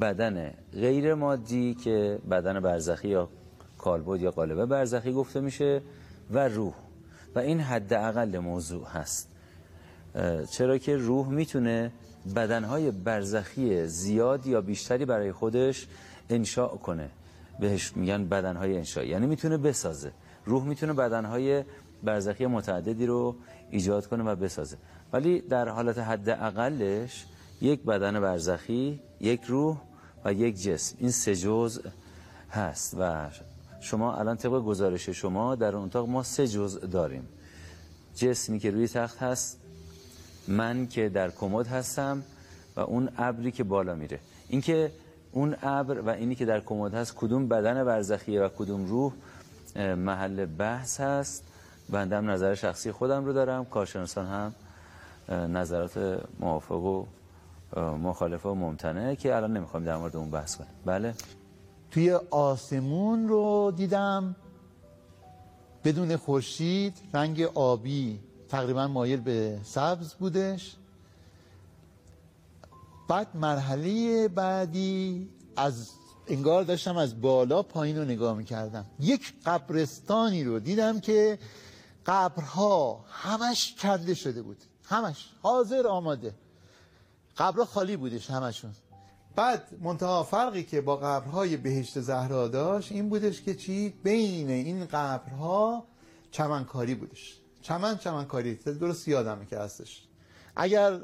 بدن 0.00 0.54
غیر 0.72 1.14
مادی 1.14 1.74
که 1.74 2.18
بدن 2.30 2.60
برزخی 2.60 3.08
یا 3.08 3.28
کالبد 3.78 4.20
یا 4.20 4.30
قالب 4.30 4.64
برزخی 4.64 5.12
گفته 5.12 5.40
میشه 5.40 5.82
و 6.30 6.48
روح. 6.48 6.74
و 7.34 7.38
این 7.38 7.60
حداقل 7.60 8.38
موضوع 8.38 8.86
هست. 8.86 9.29
چرا 10.50 10.78
که 10.78 10.96
روح 10.96 11.28
می‌تونه 11.28 11.92
بدنهای 12.36 12.90
برزخی 12.90 13.86
زیاد 13.86 14.46
یا 14.46 14.60
بیشتری 14.60 15.04
برای 15.04 15.32
خودش 15.32 15.86
انشاء 16.30 16.76
کنه. 16.76 17.10
بهش 17.60 17.96
میگن 17.96 18.24
بدنهای 18.24 18.76
انشاء. 18.76 19.04
یعنی 19.04 19.26
می‌تونه 19.26 19.56
بسازه. 19.56 20.12
روح 20.44 20.64
می‌تونه 20.64 20.92
بدنهای 20.92 21.64
برزخی 22.02 22.46
متعددی 22.46 23.06
رو 23.06 23.36
ایجاد 23.70 24.06
کنه 24.06 24.24
و 24.24 24.36
بسازه. 24.36 24.76
ولی 25.12 25.40
در 25.40 25.68
حالت 25.68 25.98
حداقلش 25.98 27.26
یک 27.60 27.82
بدن 27.82 28.20
برزخی 28.20 29.00
یک 29.20 29.44
روح 29.44 29.76
و 30.24 30.32
یک 30.32 30.62
جسم. 30.62 30.96
این 31.00 31.10
سه 31.10 31.36
جزء 31.36 31.80
هست 32.50 32.96
و 32.98 33.28
شما 33.80 34.14
الان 34.14 34.36
طبق 34.36 34.62
گزارش 34.62 35.08
شما 35.08 35.54
در 35.54 35.76
اون 35.76 35.84
اتاق 35.84 36.08
ما 36.08 36.22
سه 36.22 36.48
جزء 36.48 36.86
داریم. 36.86 37.28
جسمی 38.14 38.58
که 38.58 38.70
روی 38.70 38.88
تخت 38.88 39.22
هست 39.22 39.59
من 40.48 40.86
که 40.86 41.08
در 41.08 41.30
کمد 41.30 41.66
هستم 41.66 42.22
و 42.76 42.80
اون 42.80 43.08
ابری 43.18 43.50
که 43.50 43.64
بالا 43.64 43.94
میره. 43.94 44.20
اینکه 44.48 44.92
اون 45.32 45.56
ابر 45.62 46.00
و 46.00 46.08
اینی 46.08 46.34
که 46.34 46.44
در 46.44 46.60
کمد 46.60 46.94
هست 46.94 47.14
کدوم 47.14 47.48
بدن 47.48 47.84
برزخیه 47.84 48.42
و 48.42 48.48
کدوم 48.48 48.86
روح 48.86 49.12
محل 49.96 50.46
بحث 50.46 51.00
هست. 51.00 51.44
هم 51.92 52.30
نظر 52.30 52.54
شخصی 52.54 52.92
خودم 52.92 53.24
رو 53.24 53.32
دارم. 53.32 53.64
کارشناسان 53.64 54.26
هم 54.26 54.54
نظرات 55.56 56.20
موافق 56.40 56.84
و 56.84 57.04
اه، 57.76 57.96
مخالفه 57.96 58.48
و 58.48 58.54
ممتنعه 58.54 59.16
که 59.16 59.36
الان 59.36 59.56
نمی‌خوایم 59.56 59.86
در 59.86 59.96
مورد 59.96 60.16
اون 60.16 60.30
بحث 60.30 60.56
کنیم 60.56 60.70
بله. 60.86 61.14
توی 61.90 62.10
آسمون 62.30 63.28
رو 63.28 63.72
دیدم 63.76 64.36
بدون 65.84 66.16
خورشید 66.16 66.94
رنگ 67.14 67.42
آبی. 67.54 68.20
تقریبا 68.50 68.88
مایل 68.88 69.20
به 69.20 69.58
سبز 69.64 70.14
بودش. 70.14 70.76
بعد 73.08 73.36
مرحله 73.36 74.28
بعدی 74.28 75.28
از 75.56 75.90
انگار 76.26 76.62
داشتم 76.62 76.96
از 76.96 77.20
بالا 77.20 77.62
پایین 77.62 77.98
رو 77.98 78.04
نگاه 78.04 78.36
می‌کردم. 78.36 78.86
یک 79.00 79.32
قبرستانی 79.46 80.44
رو 80.44 80.58
دیدم 80.58 81.00
که 81.00 81.38
قبرها 82.06 83.04
همش 83.10 83.74
کنده 83.78 84.14
شده 84.14 84.42
بود. 84.42 84.56
همش. 84.84 85.30
حاضر 85.42 85.86
آماده. 85.86 86.34
قبرها 87.36 87.64
خالی 87.64 87.96
بودش 87.96 88.30
همشون. 88.30 88.70
بعد 89.36 89.62
منتها 89.80 90.22
فرقی 90.22 90.62
که 90.62 90.80
با 90.80 90.96
قبرهای 90.96 91.56
بهشت 91.56 92.00
زهرا 92.00 92.48
داشت 92.48 92.92
این 92.92 93.08
بودش 93.08 93.42
که 93.42 93.54
چی؟ 93.54 93.88
بین 93.88 94.50
این 94.50 94.84
قبرها 94.84 95.84
چمنکاری 96.30 96.94
بودش. 96.94 97.40
چمن 97.62 97.98
چمنکاری 97.98 98.54
درست 98.54 99.08
یادمه 99.08 99.46
که 99.46 99.58
هستش. 99.58 100.02
اگر 100.56 101.00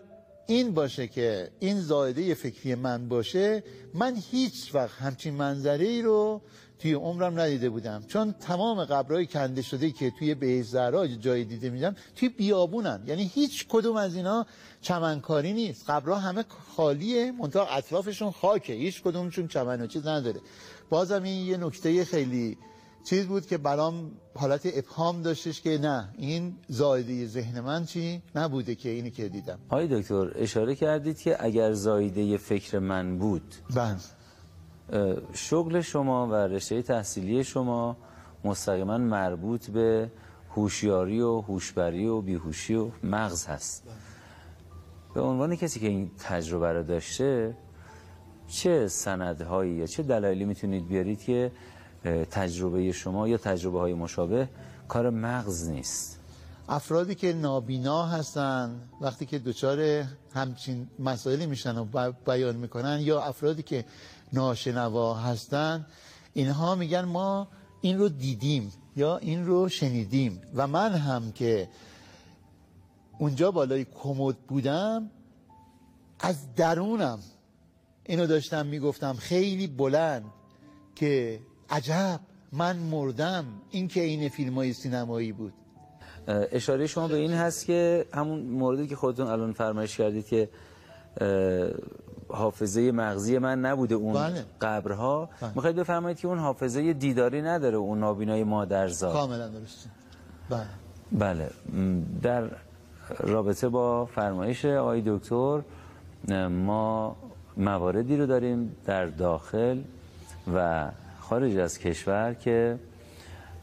این 0.46 0.74
باشه 0.74 1.06
که 1.06 1.50
این 1.58 1.80
زایده 1.80 2.34
فکری 2.34 2.74
من 2.74 3.08
باشه 3.08 3.62
من 3.94 4.16
هیچ 4.30 4.74
وقت 4.74 4.90
همچین 4.90 5.34
منظره 5.34 5.86
ای 5.86 6.02
رو 6.02 6.42
توی 6.78 6.92
عمرم 6.92 7.40
ندیده 7.40 7.70
بودم. 7.70 8.04
چون 8.08 8.32
تمام 8.32 8.84
قبرهای 8.84 9.26
کنده 9.26 9.62
شده 9.62 9.90
که 9.90 10.12
توی 10.18 10.34
بهشت 10.34 10.68
زهرا 10.68 11.06
جای 11.06 11.44
دیده 11.44 11.70
میدم 11.70 11.96
توی 12.16 12.28
بیابونن. 12.28 13.02
یعنی 13.06 13.30
هیچ 13.34 13.66
کدوم 13.68 13.96
از 13.96 14.14
اینا 14.16 14.46
چمنکاری 14.80 15.52
نیست. 15.52 15.90
قبرها 15.90 16.18
همه 16.18 16.44
خالیه 16.76 17.32
منتها 17.32 17.66
اطرافشون 17.66 18.30
خاکه. 18.30 18.72
هیچ 18.72 19.02
کدومشون 19.02 19.48
چمن 19.48 19.88
چیز 19.88 20.06
نداره. 20.06 20.40
بازم 20.90 21.22
این 21.22 21.46
یه 21.46 21.56
نکته 21.56 22.04
خیلی 22.04 22.58
چیز 23.06 23.26
بود 23.26 23.46
که 23.46 23.58
برام 23.58 24.10
حالت 24.34 24.66
ابهام 24.74 25.22
داشتش 25.22 25.60
که 25.60 25.78
نه 25.78 26.08
این 26.18 26.54
زایده 26.68 27.26
ذهن 27.26 27.60
من 27.60 27.84
چی 27.84 28.22
نبوده 28.34 28.74
که 28.74 28.88
اینی 28.88 29.10
که 29.10 29.28
دیدم. 29.28 29.58
آقای 29.68 30.00
دکتر 30.00 30.32
اشاره 30.34 30.74
کردید 30.74 31.18
که 31.18 31.44
اگر 31.44 31.72
زایده 31.72 32.36
فکر 32.36 32.78
من 32.78 33.18
بود 33.18 33.54
بله. 33.74 33.96
شغل 35.32 35.80
شما 35.80 36.26
و 36.26 36.34
رشته 36.34 36.82
تحصیلی 36.82 37.44
شما 37.44 37.96
مستقیما 38.44 38.98
مربوط 38.98 39.70
به 39.70 40.10
هوشیاری 40.50 41.20
و 41.20 41.40
هوشبری 41.40 42.06
و 42.06 42.20
بیهوشی 42.20 42.74
و 42.74 42.90
مغز 43.02 43.46
هست. 43.46 43.82
به 45.14 45.20
عنوان 45.20 45.56
کسی 45.56 45.80
که 45.80 45.86
این 45.86 46.10
تجربه 46.18 46.72
رو 46.72 46.82
داشته 46.82 47.56
چه 48.48 48.88
سندهایی 48.88 49.72
یا 49.72 49.86
چه 49.86 50.02
دلایلی 50.02 50.44
می‌تونید 50.44 50.88
بیارید 50.88 51.22
که 51.22 51.52
تجربه 52.30 52.92
شما 52.92 53.28
یا 53.28 53.36
تجربه 53.36 53.78
های 53.78 53.94
مشابه 53.94 54.48
کار 54.88 55.10
مغز 55.10 55.68
نیست. 55.68 56.20
افرادی 56.68 57.14
که 57.14 57.32
نابینا 57.32 58.06
هستن 58.06 58.80
وقتی 59.00 59.26
که 59.26 59.38
دچار 59.38 60.04
همچین 60.34 60.88
مسائلی 60.98 61.46
میشن 61.46 61.78
و 61.78 62.12
بیان 62.26 62.56
می‌کنن 62.56 62.98
یا 63.00 63.22
افرادی 63.22 63.62
که 63.62 63.84
ناشنوا 64.32 65.14
هستن 65.14 65.86
اینها 66.32 66.74
میگن 66.74 67.04
ما 67.04 67.48
این 67.80 67.98
رو 67.98 68.08
دیدیم 68.08 68.72
یا 68.96 69.16
این 69.16 69.46
رو 69.46 69.68
شنیدیم. 69.68 70.40
و 70.54 70.66
من 70.66 70.92
هم 70.92 71.32
که 71.32 71.68
اونجا 73.18 73.50
بالای 73.50 73.84
کمد 73.84 74.36
بودم 74.36 75.10
از 76.20 76.54
درونم 76.54 77.18
اینو 78.04 78.26
داشتم 78.26 78.66
می‌گفتم 78.66 79.14
خیلی 79.14 79.66
بلند 79.66 80.24
که 80.94 81.40
عجب 81.70 82.20
من 82.52 82.76
مردم. 82.76 83.44
این 83.70 83.88
که 83.88 84.00
این 84.00 84.28
فیلم 84.28 84.54
های 84.54 84.72
سینمایی 84.72 85.32
بود. 85.32 85.52
اشاره 86.28 86.86
شما 86.86 87.08
به 87.08 87.16
این 87.16 87.32
هست 87.32 87.66
که 87.66 88.06
همون 88.14 88.40
موردی 88.40 88.86
که 88.86 88.96
خودتون 88.96 89.26
الان 89.26 89.52
فرمایش 89.52 89.96
کردید 89.96 90.26
که 90.26 90.48
حافظه 92.28 92.92
مغزی 92.92 93.38
من 93.38 93.60
نبوده 93.60 93.94
اون 93.94 94.12
بله. 94.12 94.44
قبرها. 94.60 95.28
بله. 95.40 95.52
می‌خواید 95.54 95.76
بفرمایید 95.76 96.18
که 96.18 96.28
اون 96.28 96.38
حافظه 96.38 96.92
دیداری 96.92 97.42
نداره 97.42 97.76
اون 97.76 97.98
نابینای 97.98 98.44
مادرزاد. 98.44 99.12
کاملا 99.12 99.48
درسته 99.48 99.90
بله. 100.50 100.66
بله. 101.12 101.50
در 102.22 102.50
رابطه 103.20 103.68
با 103.68 104.06
فرمایش 104.06 104.64
آقای 104.64 105.02
دکتر 105.06 105.60
ما 106.48 107.16
مواردی 107.56 108.16
رو 108.16 108.26
داریم 108.26 108.76
در 108.86 109.06
داخل 109.06 109.82
و 110.54 110.88
خارج 111.28 111.56
از 111.56 111.78
کشور 111.78 112.34
که 112.34 112.78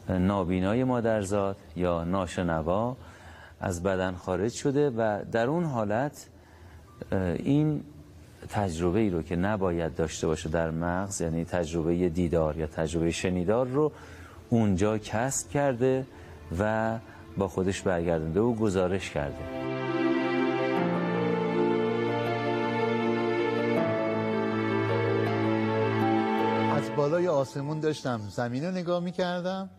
نابینای 0.09 0.83
مادرزاد 0.83 1.57
یا 1.75 2.03
ناشنوا 2.03 2.97
از 3.59 3.83
بدن 3.83 4.15
خارج 4.15 4.51
شده 4.51 4.89
و 4.89 5.19
در 5.31 5.47
اون 5.47 5.63
حالت 5.63 6.27
این 7.11 7.83
تجربه 8.49 8.99
ای 8.99 9.09
رو 9.09 9.21
که 9.21 9.35
نباید 9.35 9.95
داشته 9.95 10.27
باشه 10.27 10.49
در 10.49 10.71
مغز 10.71 11.21
یعنی 11.21 11.45
تجربه 11.45 12.09
دیدار 12.09 12.57
یا 12.57 12.67
تجربه 12.67 13.11
شنیدار 13.11 13.67
رو 13.67 13.91
اونجا 14.49 14.97
کسب 14.97 15.49
کرده 15.49 16.05
و 16.59 16.97
با 17.37 17.47
خودش 17.47 17.81
برگردنده 17.81 18.39
و 18.39 18.53
گزارش 18.53 19.09
کرده. 19.09 19.82
بالای 27.03 27.27
آسمون 27.27 27.79
داشتم. 27.79 28.21
زمین 28.29 28.65
رو 28.65 28.71
نگاه 28.71 29.03
می‌کردم 29.03 29.69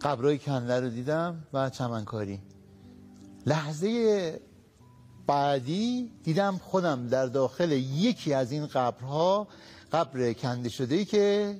قبرای 0.00 0.38
کنده 0.38 0.80
رو 0.80 0.88
دیدم 0.88 1.44
و 1.52 1.70
چمنکاری. 1.70 2.40
لحظه 3.46 4.40
بعدی 5.26 6.12
دیدم 6.22 6.60
خودم 6.62 7.08
در 7.08 7.26
داخل 7.26 7.72
یکی 7.72 8.34
از 8.34 8.52
این 8.52 8.66
قبرها 8.66 9.48
قبر 9.92 10.32
کنده 10.32 10.68
شده 10.68 11.04
که 11.04 11.56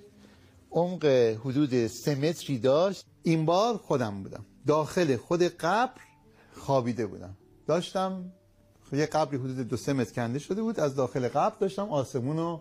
عمق 0.70 1.04
حدود 1.44 1.86
سه 1.86 2.14
متری 2.14 2.58
داشت. 2.58 3.04
این 3.22 3.46
بار 3.46 3.76
خودم 3.76 4.22
بودم. 4.22 4.44
داخل 4.66 5.16
خود 5.16 5.42
قبر 5.42 6.00
خوابیده 6.56 7.06
بودم. 7.06 7.36
داشتم 7.66 8.32
یه 8.92 9.06
قبری 9.06 9.36
حدود 9.36 9.68
دو 9.68 9.76
سه 9.76 9.92
متر 9.92 10.12
کنده 10.12 10.38
شده 10.38 10.62
بود. 10.62 10.80
از 10.80 10.94
داخل 10.94 11.28
قبر 11.28 11.56
داشتم 11.58 11.88
آسمون 11.88 12.36
رو 12.36 12.60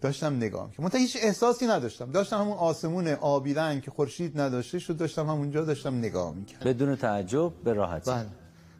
داشتم 0.00 0.36
نگاه 0.36 0.66
می‌کردم. 0.66 0.84
منتها 0.84 1.00
هیچ 1.00 1.16
احساسی 1.20 1.66
نداشتم. 1.66 2.10
داشتم 2.10 2.38
همون 2.38 2.58
آسمون 2.58 3.08
آبی 3.08 3.54
رنگ 3.54 3.82
که 3.82 3.90
خورشید 3.90 4.40
نداشته 4.40 4.78
شد 4.78 4.96
داشتم 4.96 5.26
همونجا 5.26 5.64
داشتم 5.64 5.98
نگاه 5.98 6.34
می‌کردم. 6.34 6.70
بدون 6.70 6.96
تعجب 6.96 7.52
به 7.64 7.72
راحتی. 7.72 8.10
بله. 8.10 8.26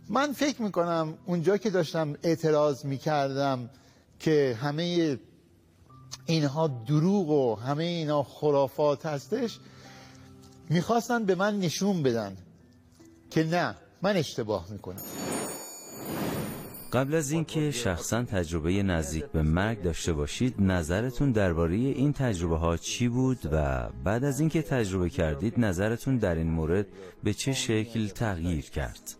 من 0.08 0.32
فکر 0.32 0.62
می‌کنم 0.62 1.14
اونجا 1.26 1.56
که 1.56 1.70
داشتم 1.70 2.14
اعتراض 2.22 2.84
می‌کردم 2.84 3.70
که 4.18 4.58
همه 4.60 5.18
اینها 6.26 6.68
دروغ 6.68 7.28
و 7.28 7.54
همه 7.54 7.84
اینها 7.84 8.22
خرافات 8.22 9.06
هستش 9.06 9.58
می‌خواستن 10.70 11.24
به 11.24 11.34
من 11.34 11.58
نشون 11.58 12.02
بدن 12.02 12.36
که 13.30 13.44
نه 13.44 13.74
من 14.02 14.16
اشتباه 14.16 14.66
می‌کنم. 14.70 15.02
قبل 16.92 17.14
از 17.14 17.30
اینکه 17.30 17.70
شخصا 17.70 18.22
تجربه 18.22 18.82
نزدیک 18.82 19.24
به 19.24 19.42
مرگ 19.42 19.82
داشته 19.82 20.12
باشید 20.12 20.54
نظرتون 20.58 21.32
درباره 21.32 21.74
این 21.74 22.12
تجربه 22.12 22.56
ها 22.56 22.76
چی 22.76 23.08
بود 23.08 23.38
و 23.52 23.88
بعد 24.04 24.24
از 24.24 24.40
اینکه 24.40 24.62
تجربه 24.62 25.10
کردید 25.10 25.60
نظرتون 25.60 26.16
در 26.16 26.34
این 26.34 26.50
مورد 26.50 26.86
به 27.24 27.34
چه 27.34 27.52
شکل 27.52 28.08
تغییر 28.08 28.64
کرد؟ 28.70 29.14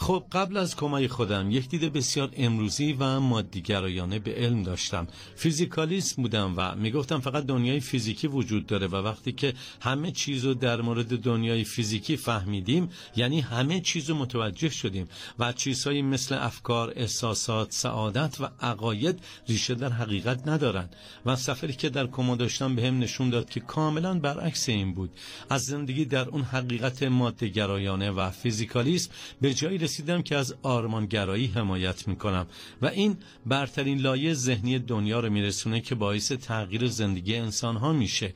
خب 0.00 0.24
قبل 0.32 0.56
از 0.56 0.76
کمای 0.76 1.08
خودم 1.08 1.50
یک 1.50 1.68
دید 1.68 1.92
بسیار 1.92 2.30
امروزی 2.36 2.92
و 2.92 3.20
مادیگرایانه 3.20 4.18
به 4.18 4.34
علم 4.34 4.62
داشتم. 4.62 5.06
فیزیکالیست 5.36 6.16
بودم 6.16 6.54
و 6.56 6.74
می‌گفتم 6.74 7.20
فقط 7.20 7.46
دنیای 7.46 7.80
فیزیکی 7.80 8.26
وجود 8.26 8.66
داره 8.66 8.86
و 8.86 8.96
وقتی 8.96 9.32
که 9.32 9.54
همه 9.80 10.10
چیز 10.10 10.44
رو 10.44 10.54
در 10.54 10.80
مورد 10.80 11.20
دنیای 11.20 11.64
فیزیکی 11.64 12.16
فهمیدیم 12.16 12.88
یعنی 13.16 13.40
همه 13.40 13.80
چیز 13.80 14.10
رو 14.10 14.16
متوجه 14.16 14.68
شدیم 14.68 15.08
و 15.38 15.52
چیزهایی 15.52 16.02
مثل 16.02 16.34
افکار، 16.34 16.92
احساسات، 16.96 17.72
سعادت 17.72 18.40
و 18.40 18.48
عقاید 18.60 19.18
ریشه 19.48 19.74
در 19.74 19.92
حقیقت 19.92 20.48
ندارن 20.48 20.88
و 21.26 21.36
سفری 21.36 21.72
که 21.72 21.88
در 21.88 22.06
کما 22.06 22.36
داشتم 22.36 22.76
به 22.76 22.86
هم 22.86 22.98
نشون 22.98 23.30
داد 23.30 23.50
که 23.50 23.60
کاملا 23.60 24.18
برعکس 24.18 24.68
این 24.68 24.94
بود. 24.94 25.10
از 25.50 25.64
زندگی 25.64 26.04
در 26.04 26.28
اون 26.28 26.42
حقیقت 26.42 27.02
مادهگرایانه 27.02 28.10
و 28.10 28.30
فیزیکالیسم 28.30 29.10
به 29.40 29.54
جایی 29.54 29.78
رسیدم 29.90 30.22
که 30.22 30.36
از 30.36 30.54
آرمانگرایی 30.62 31.46
حمایت 31.46 32.08
می‌کنم 32.08 32.46
و 32.82 32.86
این 32.86 33.16
برترین 33.46 33.98
لایه 33.98 34.34
ذهنی 34.34 34.78
دنیا 34.78 35.20
رو 35.20 35.30
میرسونه 35.30 35.80
که 35.80 35.94
باعث 35.94 36.32
تغییر 36.32 36.88
زندگی 36.88 37.36
انسان 37.36 37.76
ها 37.76 37.92
میشه. 37.92 38.32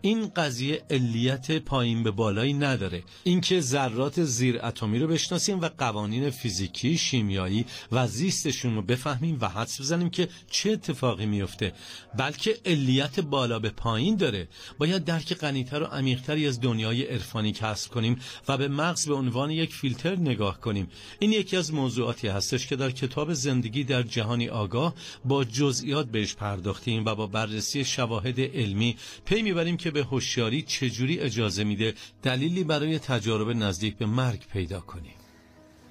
این 0.00 0.28
قضیه 0.28 0.82
علیت 0.90 1.52
پایین 1.58 2.02
به 2.02 2.10
بالایی 2.10 2.52
نداره. 2.52 3.02
اینکه 3.24 3.60
ذرات 3.60 4.24
زیر 4.24 4.60
اتمی 4.62 4.98
رو 4.98 5.06
بشناسیم 5.06 5.60
و 5.60 5.68
قوانین 5.78 6.30
فیزیکی 6.30 6.98
شیمیایی 6.98 7.64
و 7.92 8.06
زیستشون 8.06 8.74
رو 8.74 8.82
بفهمیم 8.82 9.38
و 9.40 9.48
حدس 9.48 9.80
بزنیم 9.80 10.10
که 10.10 10.28
چه 10.50 10.70
اتفاقی 10.70 11.26
میفته. 11.26 11.72
بلکه 12.18 12.58
علیت 12.66 13.20
بالا 13.20 13.58
به 13.58 13.70
پایین 13.70 14.16
داره. 14.16 14.48
باید 14.78 15.04
درک 15.04 15.34
غنیتر 15.34 15.82
و 15.82 15.86
عمیقتری 15.86 16.46
از 16.46 16.60
دنیای 16.60 17.02
عرفانی 17.02 17.52
کسب 17.52 17.90
کنیم 17.90 18.20
و 18.48 18.56
به 18.56 18.68
مغز 18.68 19.08
به 19.08 19.14
عنوان 19.14 19.50
یک 19.50 19.74
فیلتر 19.74 20.16
نگاه 20.16 20.60
کنیم. 20.60 20.88
این 21.18 21.32
یکی 21.32 21.56
از 21.56 21.74
موضوعاتی 21.74 22.28
هستش 22.28 22.66
که 22.66 22.76
در 22.76 22.90
کتاب 22.90 23.32
زندگی 23.32 23.84
در 23.84 24.02
جهانی 24.02 24.48
آگاه 24.48 24.94
با 25.24 25.44
جزئیات 25.44 26.06
بهش 26.06 26.34
پرداختیم 26.34 27.04
و 27.04 27.14
با 27.14 27.26
بررسی 27.26 27.84
شواهد 27.84 28.40
علمی 28.40 28.96
پی 29.24 29.42
می‌بریم 29.42 29.76
که 29.76 29.87
به 29.90 30.04
هوشیاری 30.04 30.62
چجوری 30.62 31.20
اجازه 31.20 31.64
میده 31.64 31.94
دلیلی 32.22 32.64
برای 32.64 32.98
تجارب 32.98 33.50
نزدیک 33.50 33.96
به 33.96 34.06
مرگ 34.06 34.46
پیدا 34.52 34.80
کنیم. 34.80 35.14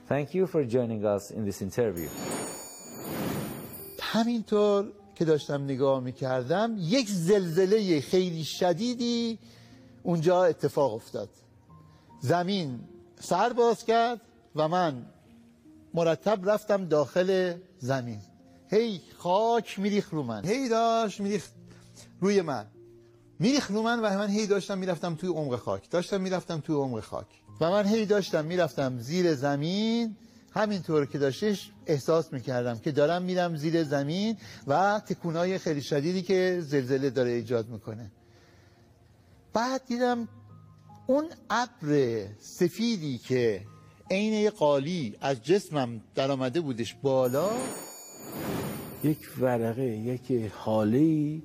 Thank 0.10 0.30
you 0.34 0.48
for 0.48 0.64
joining 0.74 1.04
us 1.04 1.32
in 1.32 1.52
this 1.52 1.62
interview. 1.62 2.10
همینطور 4.02 4.92
که 5.16 5.26
داشتم 5.26 5.64
نگاه 5.64 6.00
می‌کردم 6.00 6.76
یک 6.80 7.10
زلزله 7.10 8.02
خیلی 8.02 8.44
شدیدی 8.44 9.40
اونجا 10.04 10.44
اتفاق 10.44 10.94
افتاد. 10.94 11.30
زمین 12.20 12.80
سر 13.20 13.54
باز 13.54 13.86
کرد 13.86 14.22
و 14.56 14.68
من 14.68 15.06
مرتب 15.94 16.50
رفتم 16.50 16.86
داخل 16.86 17.54
زمین. 17.80 18.20
هی 18.72 19.02
خاک 19.18 19.80
میریخ 19.80 20.10
رو 20.10 20.24
من. 20.24 20.46
هی 20.46 20.70
داشت 20.70 21.22
میریخ 21.22 21.48
روی 22.22 22.42
من. 22.42 22.66
میریخ 23.40 23.72
رو 23.72 23.82
من 23.82 24.00
و 24.00 24.18
من 24.18 24.30
هی 24.30 24.48
داشتم 24.48 24.78
می‌رفتم 24.78 25.16
توی 25.16 25.30
عمق 25.30 25.56
خاک. 25.56 25.90
داشتم 25.90 26.22
می‌رفتم 26.22 26.60
توی 26.60 26.76
عمق 26.76 27.00
خاک. 27.00 27.28
و 27.62 27.72
من 27.72 27.86
هی 27.86 28.06
داشتم 28.06 28.46
می‌رفتم 28.46 29.00
زیر 29.00 29.36
زمین. 29.36 30.16
همینطور 30.52 31.06
که 31.06 31.18
داشتش 31.18 31.72
احساس 31.86 32.34
می‌کردم 32.34 32.78
که 32.78 32.92
دارم 32.92 33.22
میرم 33.22 33.56
زیر 33.56 33.84
زمین 33.84 34.38
و 34.68 35.02
تکونای 35.08 35.58
خیلی 35.58 35.82
شدیدی 35.82 36.22
که 36.22 36.58
زلزله 36.62 37.10
داره 37.10 37.32
ایجاد 37.32 37.70
می‌کنه. 37.70 38.12
بعد 39.54 39.82
دیدم 39.88 40.28
اون 41.08 41.26
ابر 41.50 42.26
سفیدی 42.40 43.18
که 43.18 43.62
عین 44.12 44.50
قالی 44.50 45.16
از 45.22 45.44
جسمم 45.44 46.02
در 46.16 46.32
آمده 46.32 46.62
بودش 46.62 46.96
بالا 47.02 47.50
یک 49.04 49.18
ورقه 49.40 49.84
یک 49.84 50.52
حاله 50.56 51.42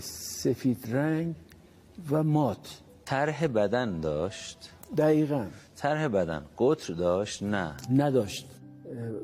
سفید 0.00 0.96
رنگ 0.96 1.34
و 2.10 2.22
مات. 2.22 2.80
طرح 3.04 3.46
بدن 3.46 4.00
داشت؟ 4.00 4.70
دقیقا. 4.96 5.46
طرح 5.76 6.08
بدن. 6.08 6.46
قطر 6.58 6.94
داشت؟ 6.94 7.42
نه. 7.42 7.76
نداشت. 7.90 8.48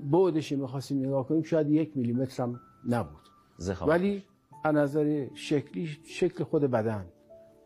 بعدش 0.03 0.53
می‌خواستیم 0.53 0.99
نگاه 1.07 1.29
کنیم 1.29 1.43
شاید 1.43 1.71
یک 1.71 1.97
میلیمتر 1.97 2.43
هم 2.43 2.61
نبود. 2.89 3.29
زخم. 3.57 3.89
ولی 3.89 4.25
از 4.65 4.75
نظر 4.75 5.27
شکلی 5.35 5.99
شکل 6.07 6.45
خود 6.45 6.63
بدن. 6.63 7.07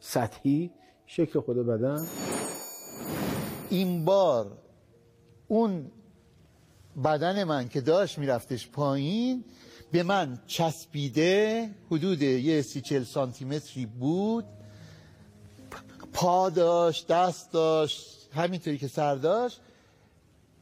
سطحی 0.01 0.71
شکل 1.07 1.41
خود 1.41 1.57
بدن. 1.57 2.07
این 3.71 4.05
بار 4.05 4.59
اون 5.49 5.91
بدن 7.05 7.45
من 7.45 7.69
که 7.69 7.81
داشت 7.81 8.19
میرفتش 8.19 8.71
پایین 8.71 9.45
به 9.93 10.03
من 10.03 10.39
چسبیده 10.47 11.71
حدود 11.91 12.23
یه 12.23 12.63
سی 12.63 12.81
چل 12.81 13.05
سانتی 13.05 13.45
متری 13.45 13.87
بود. 13.87 14.45
پا 16.13 16.51
داشت 16.51 17.07
دست 17.07 17.53
داشت 17.53 18.29
همینطوری 18.35 18.79
که 18.79 18.89
سر 18.89 19.15
داشت. 19.15 19.61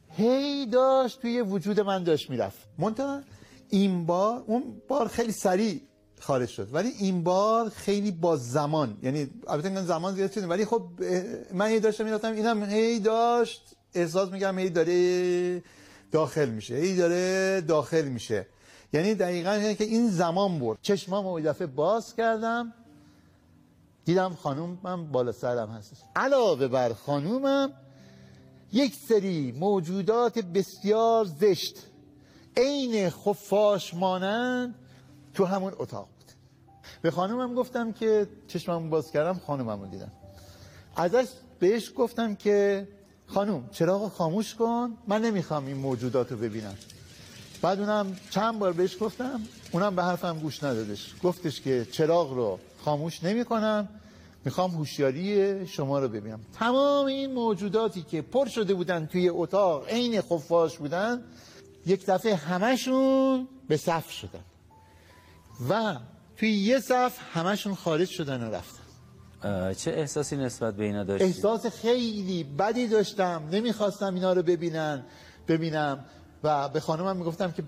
هی 0.09 0.65
داشت 0.65 1.21
توی 1.21 1.41
وجود 1.41 1.79
من 1.79 2.03
داشت 2.03 2.29
می‌رفت. 2.29 2.59
منتها 2.77 3.21
این 3.69 4.05
بار 4.05 4.43
اون 4.47 4.81
بار 4.87 5.07
خیلی 5.07 5.31
سریع 5.31 5.81
خارج 6.19 6.49
شد. 6.49 6.73
ولی 6.73 6.89
این 6.99 7.23
بار 7.23 7.69
خیلی 7.69 8.11
با 8.11 8.35
زمان 8.35 8.97
یعنی 9.03 9.29
البته 9.47 9.81
زمان 9.81 10.15
زیاد 10.15 10.31
شد. 10.31 10.49
ولی 10.49 10.65
خب 10.65 10.83
من 11.53 11.67
هی 11.67 11.79
داشتم 11.79 12.05
می‌رفتم 12.05 12.31
اینم 12.31 12.63
هی 12.63 12.99
داشت. 12.99 13.61
احساس 13.93 14.31
میگم 14.31 14.59
هی 14.59 14.69
داره 14.69 15.63
داخل 16.11 16.49
میشه 16.49 16.75
هی 16.75 16.95
داره 16.95 17.61
داخل 17.61 18.05
میشه. 18.05 18.47
یعنی 18.93 19.15
دقیقا 19.15 19.51
اینه 19.51 19.75
که 19.75 19.83
این 19.83 20.09
زمان 20.09 20.59
برد. 20.59 20.77
چشمام 20.81 21.25
و 21.25 21.39
دفعه 21.39 21.67
باز 21.67 22.15
کردم. 22.15 22.73
دیدم 24.05 24.33
خانومم 24.33 25.11
بالا 25.11 25.31
سرم 25.31 25.69
هستش. 25.69 25.97
علاوه 26.15 26.67
بر 26.67 26.93
خانومم 26.93 27.73
یک 28.73 28.95
سری 28.95 29.51
موجودات 29.51 30.39
بسیار 30.39 31.25
زشت 31.25 31.75
عین 32.57 33.09
خفاش 33.09 33.93
مانند 33.93 34.75
تو 35.33 35.45
همون 35.45 35.73
اتاق 35.77 36.07
بود. 36.07 36.31
به 37.01 37.11
خانومم 37.11 37.55
گفتم 37.55 37.91
که 37.91 38.27
چشمم 38.47 38.89
باز 38.89 39.11
کردم 39.11 39.41
خانومم 39.47 39.81
رو 39.81 39.87
دیدم. 39.87 40.11
ازش 40.95 41.27
بهش 41.59 41.91
گفتم 41.95 42.35
که 42.35 42.87
خانوم 43.27 43.69
چراغ 43.71 44.11
خاموش 44.11 44.55
کن 44.55 44.97
من 45.07 45.21
نمی‌خوام 45.21 45.65
این 45.65 45.77
موجودات 45.77 46.31
رو 46.31 46.37
ببینم. 46.37 46.75
بعد 47.61 47.79
اونم 47.79 48.17
چند 48.29 48.59
بار 48.59 48.73
بهش 48.73 48.97
گفتم 49.01 49.41
اونم 49.71 49.95
به 49.95 50.03
حرفم 50.03 50.39
گوش 50.39 50.63
ندادش. 50.63 51.15
گفتش 51.23 51.61
که 51.61 51.87
چراغ 51.91 52.33
رو 52.33 52.59
خاموش 52.85 53.23
نمی 53.23 53.45
کنم 53.45 53.87
می‌خوام 54.45 54.71
هوشیاری 54.71 55.67
شما 55.67 55.99
رو 55.99 56.07
ببینم. 56.07 56.39
تمام 56.59 57.05
این 57.05 57.33
موجوداتی 57.33 58.01
که 58.01 58.21
پر 58.21 58.47
شده 58.47 58.73
بودن 58.73 59.05
توی 59.05 59.29
اتاق 59.29 59.87
عین 59.87 60.21
خفاش 60.21 60.77
بودن 60.77 61.23
یک 61.85 62.05
دفعه 62.05 62.35
همشون 62.35 63.47
به 63.67 63.77
صف 63.77 64.11
شدن. 64.11 64.43
و 65.69 65.95
توی 66.37 66.51
یه 66.51 66.79
صف 66.79 67.17
همشون 67.33 67.75
خارج 67.75 68.09
شدن 68.09 68.43
و 68.43 68.51
رفتن. 68.53 68.83
چه 69.73 69.91
احساسی 69.91 70.37
نسبت 70.37 70.75
به 70.75 70.83
اینا 70.83 71.03
داشتی؟ 71.03 71.25
احساس 71.25 71.65
خیلی 71.65 72.43
بدی 72.43 72.87
داشتم. 72.87 73.43
نمی‌خواستم 73.51 74.13
اینا 74.13 74.33
رو 74.33 74.43
ببینن. 74.43 75.03
ببینم 75.47 76.05
و 76.43 76.69
به 76.69 76.79
خانمم 76.79 77.17
می‌گفتم 77.17 77.51
که 77.51 77.63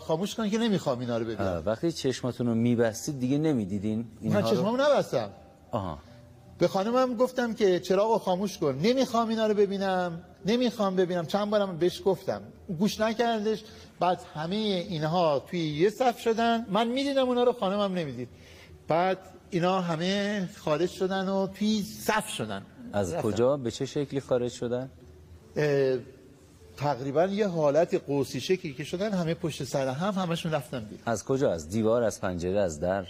خاموش 0.00 0.34
کن 0.34 0.48
که 0.48 0.58
نمی‌خوام 0.58 0.98
اینا 0.98 1.18
رو 1.18 1.24
ببینم. 1.24 1.62
وقتی 1.66 1.92
چشماتون 1.92 2.46
رو 2.46 2.54
میبستید 2.54 3.20
دیگه 3.20 3.38
نمی‌دیدین 3.38 4.04
من 4.22 4.42
چشمامو 4.42 4.76
نبستم. 4.76 5.30
آها. 5.70 5.98
به 6.58 6.68
خانمم 6.68 7.14
گفتم 7.14 7.54
که 7.54 7.80
چراغو 7.80 8.18
خاموش 8.18 8.58
کن. 8.58 8.74
نمی‌خوام 8.82 9.28
اینا 9.28 9.46
رو 9.46 9.54
ببینم. 9.54 10.20
نمی‌خوام 10.46 10.96
ببینم. 10.96 11.26
چند 11.26 11.50
بارم 11.50 11.78
بهش 11.78 12.02
گفتم. 12.04 12.42
گوش 12.78 13.00
نکردش. 13.00 13.64
بعد 14.00 14.20
همه 14.34 14.56
اینها 14.56 15.38
توی 15.50 15.68
یه 15.68 15.90
صف 15.90 16.20
شدن. 16.20 16.66
من 16.70 16.88
می‌دیدم 16.88 17.28
اونا 17.28 17.44
رو 17.44 17.52
خانمم 17.52 17.94
نمی‌دید. 17.94 18.28
بعد 18.88 19.18
اینا 19.50 19.80
همه 19.80 20.48
خارج 20.56 20.90
شدن 20.90 21.28
و 21.28 21.46
توی 21.46 21.82
صف 21.82 22.28
شدن. 22.28 22.62
از. 22.92 23.14
کجا؟ 23.14 23.56
به 23.56 23.70
چه 23.70 23.86
شکلی 23.86 24.20
خارج 24.20 24.52
شدن؟ 24.52 24.90
تقریبا 26.80 27.24
یه 27.24 27.48
حالت 27.48 27.94
قوسی 27.94 28.40
شکلی 28.40 28.74
که 28.74 28.84
شدن 28.84 29.12
همه 29.12 29.34
پشت 29.34 29.64
سر 29.64 29.88
هم 29.88 30.14
همشون 30.14 30.52
رفتن 30.52 30.80
بیرون. 30.80 31.02
از 31.06 31.24
کجا؟ 31.24 31.52
از 31.52 31.68
دیوار 31.68 32.02
از 32.02 32.20
پنجره 32.20 32.60
از 32.60 32.80
در 32.80 33.06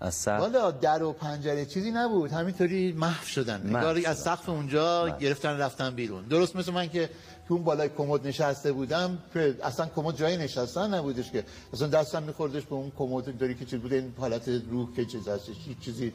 از 0.00 0.14
سقف؟ 0.14 0.40
والا 0.40 0.70
در 0.70 1.02
و 1.02 1.12
پنجره 1.12 1.66
چیزی 1.66 1.90
نبود. 1.90 2.30
همینطوری 2.32 2.92
محو 2.92 3.26
شدن. 3.26 3.76
نگاری 3.76 4.06
از 4.06 4.18
سقف 4.18 4.48
اونجا 4.48 5.06
محف. 5.06 5.18
گرفتن 5.18 5.58
رفتن 5.58 5.94
بیرون. 5.94 6.24
درست 6.24 6.56
مثل 6.56 6.72
من 6.72 6.88
که 6.88 7.10
تو 7.48 7.54
اون 7.54 7.64
بالای 7.64 7.88
کمد 7.88 8.26
نشسته 8.26 8.72
بودم 8.72 9.18
اصلا 9.62 9.86
کمد 9.96 10.16
جای 10.16 10.36
نشستن 10.36 10.94
نبودش 10.94 11.30
که. 11.30 11.44
اصلا 11.72 11.88
دستم 11.88 12.22
میخوردش 12.22 12.62
به 12.62 12.74
اون 12.74 12.92
کمد 12.98 13.38
داری 13.38 13.54
که 13.54 13.64
چیز 13.64 13.80
بوده 13.80 13.96
این 13.96 14.14
حالت 14.18 14.48
روح 14.48 14.94
که 14.96 15.04
چیز 15.04 15.28
هستش 15.28 15.54
هیچ 15.66 15.78
چیزی 15.78 16.12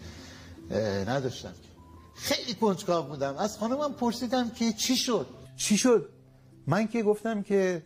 نداشتم. 1.07 1.53
خیلی 2.15 2.53
کنجکاو 2.53 3.05
بودم. 3.05 3.35
از 3.37 3.57
خانمم 3.57 3.93
پرسیدم 3.93 4.49
که 4.49 4.73
چی 4.73 4.95
شد؟ 4.95 5.27
چی 5.57 5.77
شد؟ 5.77 6.09
من 6.69 6.87
که 6.87 7.03
گفتم 7.03 7.41
که 7.41 7.83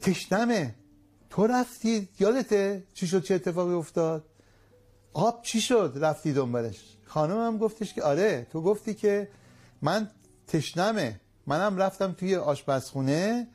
تشنمه 0.00 0.74
تو 1.30 1.46
رفتی 1.46 2.08
یادته 2.18 2.84
چی 2.94 3.06
شد 3.06 3.22
چه 3.22 3.34
اتفاقی 3.34 3.74
افتاد؟ 3.74 4.24
آب 5.12 5.42
چی 5.42 5.60
شد؟ 5.60 5.98
رفتی 6.00 6.32
دنبالش. 6.32 6.96
خانمم 7.06 7.58
گفتش 7.58 7.94
که 7.94 8.02
آره 8.02 8.46
تو 8.52 8.62
گفتی 8.62 8.94
که 8.94 9.28
من 9.82 10.10
تشنمه 10.46 11.20
منم 11.46 11.76
رفتم 11.76 12.12
توی 12.12 12.36
آشپزخونه. 12.36 13.48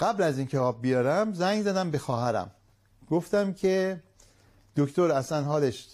قبل 0.00 0.22
از 0.22 0.38
اینکه 0.38 0.58
آب 0.58 0.82
بیارم 0.82 1.32
زنگ 1.34 1.62
زدم 1.62 1.90
به 1.90 1.98
خواهرم. 1.98 2.50
گفتم 3.10 3.52
که 3.52 4.02
دکتر 4.76 5.10
اصلا 5.10 5.42
حالش 5.42 5.88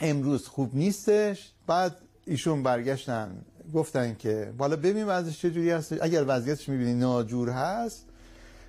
امروز 0.00 0.46
خوب 0.46 0.74
نیستش. 0.74 1.52
بعد 1.66 1.96
ایشون 2.26 2.62
برگشتن 2.62 3.44
گفتن 3.74 4.14
که 4.14 4.52
بالا 4.58 4.76
ببین 4.76 5.04
وضعش 5.04 5.38
چجوری 5.38 5.70
هست؟ 5.70 6.02
اگر 6.02 6.24
وضعیتش 6.26 6.68
می‌بینی 6.68 6.94
ناجور 6.94 7.50
هست 7.50 8.06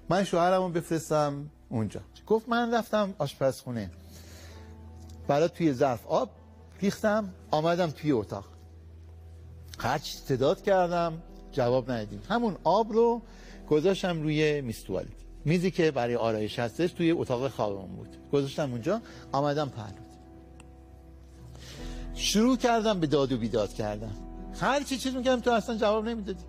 من 0.09 0.23
شوهرمو 0.23 0.69
بفرستم 0.69 1.49
اونجا. 1.69 2.01
گفت 2.27 2.49
من 2.49 2.73
رفتم 2.73 3.13
آشپزخونه. 3.17 3.91
برای 5.27 5.49
توی 5.49 5.73
ظرف 5.73 6.07
آب 6.07 6.29
ریختم 6.81 7.33
آمدم 7.51 7.87
توی 7.87 8.11
اتاق. 8.11 8.45
هرچی 9.79 10.17
صداد 10.17 10.61
کردم 10.61 11.13
جواب 11.51 11.91
ندیدیم. 11.91 12.21
همون 12.29 12.55
آب 12.63 12.93
رو 12.93 13.21
گذاشتم 13.69 14.21
روی 14.21 14.61
میز 14.61 14.85
میزی 15.45 15.71
که 15.71 15.91
برای 15.91 16.15
آرایش 16.15 16.59
هستش 16.59 16.91
توی 16.91 17.11
اتاق 17.11 17.47
خوابم 17.47 17.95
بود. 17.95 18.17
گذاشتم 18.31 18.71
اونجا 18.71 19.01
آمدم 19.31 19.69
پهلود 19.69 20.13
شروع 22.15 22.57
کردم 22.57 22.99
به 22.99 23.07
داد 23.07 23.31
و 23.31 23.37
بیداد 23.37 23.73
کردم 23.73 24.15
هر 24.61 24.83
چی 24.83 24.97
چیز 24.97 25.15
می‌کردم 25.15 25.41
تو 25.41 25.51
اصلا 25.51 25.75
جواب 25.75 26.09
نمی‌دادی. 26.09 26.43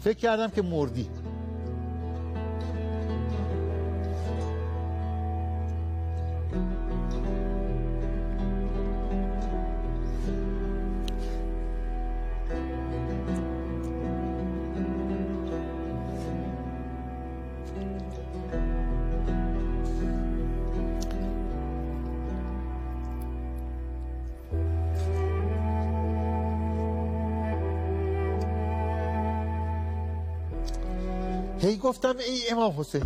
فکر 0.00 0.18
کردم 0.18 0.48
که 0.48 0.62
مردی. 0.62 1.08
هی 31.68 31.76
گفتم 31.76 32.14
ای 32.18 32.50
امام 32.50 32.80
حسین. 32.80 33.02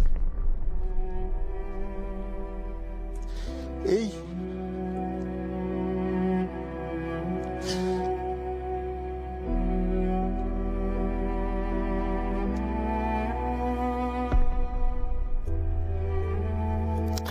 ای. 3.84 4.10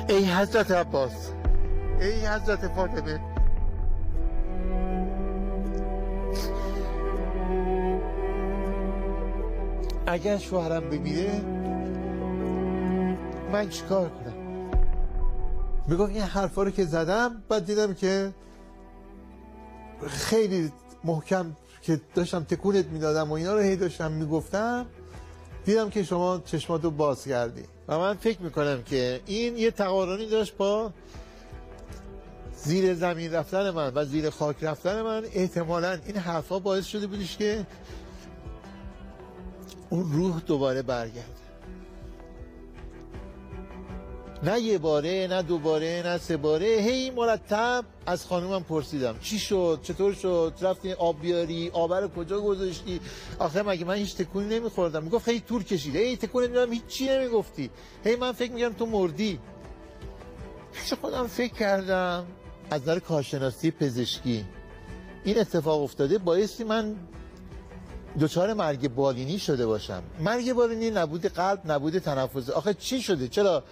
ای 0.10 0.26
حضرت 0.26 0.72
عباس. 0.72 1.32
ای 2.02 2.28
حضرت 2.28 2.68
فاطمه. 2.68 3.31
اگر 10.12 10.38
شوهرم 10.38 10.90
بمیره 10.90 11.42
من 13.52 13.70
چیکار 13.70 14.10
کنم؟ 14.10 14.34
میگم 15.88 16.06
این 16.06 16.22
حرفا 16.22 16.64
رو 16.64 16.72
که 16.72 16.86
زدم 16.86 17.44
بعد 17.50 17.66
دیدم 17.66 17.94
که 17.94 18.32
خیلی 20.08 20.72
محکم 21.04 21.56
که 21.82 22.02
داشتم 22.16 22.44
تکونت 22.44 22.86
می‌دادم 22.86 23.30
و 23.30 23.34
اینا 23.34 23.54
رو 23.54 23.60
هی 23.60 23.76
داشتم 23.76 24.12
می‌گفتم. 24.12 24.86
دیدم 25.66 25.90
که 25.90 26.04
شما 26.04 26.42
چشماتو 26.46 26.92
باز 26.92 27.26
کردی 27.26 27.64
و 27.88 28.00
من 28.00 28.14
فکر 28.14 28.42
می‌کنم 28.42 28.84
که 28.84 29.22
این 29.26 29.58
یه 29.58 29.72
تقارنی 29.72 30.30
داشت 30.30 30.58
با 30.58 30.92
زیر 32.56 32.94
زمین 32.96 33.34
رفتن 33.34 33.70
من 33.70 33.92
و 33.96 34.06
زیر 34.06 34.30
خاک 34.30 34.64
رفتن 34.64 35.02
من. 35.02 35.24
احتمالا 35.34 35.98
این 36.06 36.18
حرفا 36.18 36.60
باعث 36.60 36.86
شده 36.86 37.08
بودش 37.08 37.38
که 37.38 37.66
اون 39.92 40.12
روح 40.12 40.42
دوباره 40.48 40.82
برگرده. 40.82 41.42
نه 44.44 44.60
یه 44.60 44.78
باره 44.78 45.28
نه 45.30 45.42
دوباره 45.42 46.02
نه 46.06 46.18
سه 46.18 46.38
باره. 46.38 46.68
هی 46.68 47.10
مرتب 47.10 47.86
از 48.06 48.26
خانومم 48.26 48.64
پرسیدم 48.64 49.16
چی 49.22 49.40
شد؟ 49.40 49.80
چطور 49.84 50.14
شد؟ 50.14 50.54
رفتی 50.62 50.94
آب 50.94 51.22
بیاری؟ 51.22 51.70
آب 51.74 51.94
رو 51.94 52.08
کجا 52.08 52.42
گذاشتی؟ 52.42 53.00
آخه 53.40 53.64
مگه 53.64 53.86
من 53.86 53.96
هیچ 53.96 54.16
تکونی 54.16 54.60
نمیخوردم؟ 54.60 55.04
می‌گفت 55.04 55.26
خیلی 55.26 55.40
طول 55.40 55.64
کشید 55.64 55.96
هی 55.96 56.18
تکونی 56.18 56.48
نمیدم 56.48 56.74
هیچ 56.74 56.86
چی 56.88 57.10
نمی‌گفتی. 57.10 57.70
هی 58.04 58.16
من 58.16 58.32
فکر 58.32 58.52
میگم 58.52 58.74
تو 58.74 58.86
مردی. 58.86 59.40
پیش 60.74 60.94
خودم 60.94 61.28
فکر 61.28 61.54
کردم 61.54 62.26
از 62.70 62.82
نظر 62.82 63.00
کارشناسی 63.00 63.72
پزشکی. 63.72 64.46
این 65.24 65.40
اتفاق 65.40 65.84
افتاده 65.84 66.18
بایستی 66.18 66.64
من 66.64 66.96
دچار 68.20 68.54
مرگ 68.54 68.88
بالینی 68.96 69.40
شده 69.40 69.66
باشم. 69.66 70.04
مرگ 70.20 70.54
بالینی 70.54 70.92
نبود 70.92 71.26
قلب 71.26 71.72
نبود 71.72 72.00
تنفس. 72.00 72.50
آخه 72.50 72.74
چی 72.74 73.02
شده؟ 73.02 73.28
چرا 73.28 73.64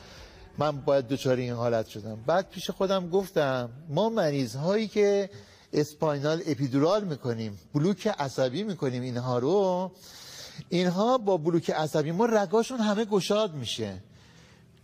من 0.57 0.81
باید 0.81 1.07
دچار 1.07 1.35
این 1.35 1.53
حالت 1.53 1.87
شدم؟ 1.87 2.23
بعد 2.25 2.49
پیش 2.49 2.69
خودم 2.69 3.09
گفتم 3.09 3.69
ما 3.89 4.09
مریض 4.09 4.55
هایی 4.55 4.87
که 4.87 5.29
اسپاینال 5.73 6.41
اپیدورال 6.47 7.03
می‌کنیم 7.03 7.59
بلوک 7.73 8.07
عصبی 8.07 8.63
می‌کنیم 8.63 9.01
اینها 9.01 9.39
رو 9.39 9.91
اینها 10.69 11.17
با 11.17 11.37
بلوک 11.37 11.69
عصبی 11.69 12.11
ما 12.11 12.25
رگاشون 12.25 12.79
همه 12.79 13.05
گشاد 13.05 13.53
میشه. 13.53 14.03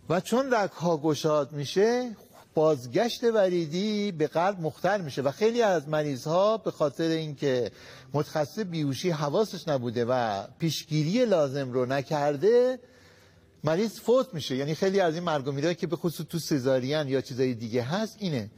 و 0.08 0.20
چون 0.20 0.54
رگ 0.54 0.70
ها 0.70 0.96
گشاد 0.96 1.52
میشه 1.52 2.16
بازگشت 2.56 3.24
وریدی 3.24 4.12
به 4.12 4.26
قلب 4.26 4.60
مختل 4.60 5.00
میشه 5.00 5.22
و 5.22 5.30
خیلی 5.30 5.62
از 5.62 5.88
مریض 5.88 6.26
ها 6.26 6.56
به 6.56 6.70
خاطر 6.70 7.08
اینکه 7.08 7.70
متخصص 8.12 8.58
بیوشی 8.58 9.10
حواسش 9.10 9.68
نبوده 9.68 10.04
و 10.04 10.44
پیشگیری 10.58 11.24
لازم 11.24 11.72
رو 11.72 11.86
نکرده 11.86 12.78
مریض 13.64 14.00
فوت 14.00 14.34
میشه. 14.34 14.56
یعنی 14.56 14.74
خیلی 14.74 15.00
از 15.00 15.14
این 15.14 15.22
مرگ 15.22 15.76
که 15.76 15.86
به 15.86 15.96
خصوص 15.96 16.26
تو 16.26 16.38
سزارین 16.38 17.08
یا 17.08 17.20
چیزای 17.20 17.54
دیگه 17.54 17.82
هست 17.82 18.16
اینه. 18.18 18.50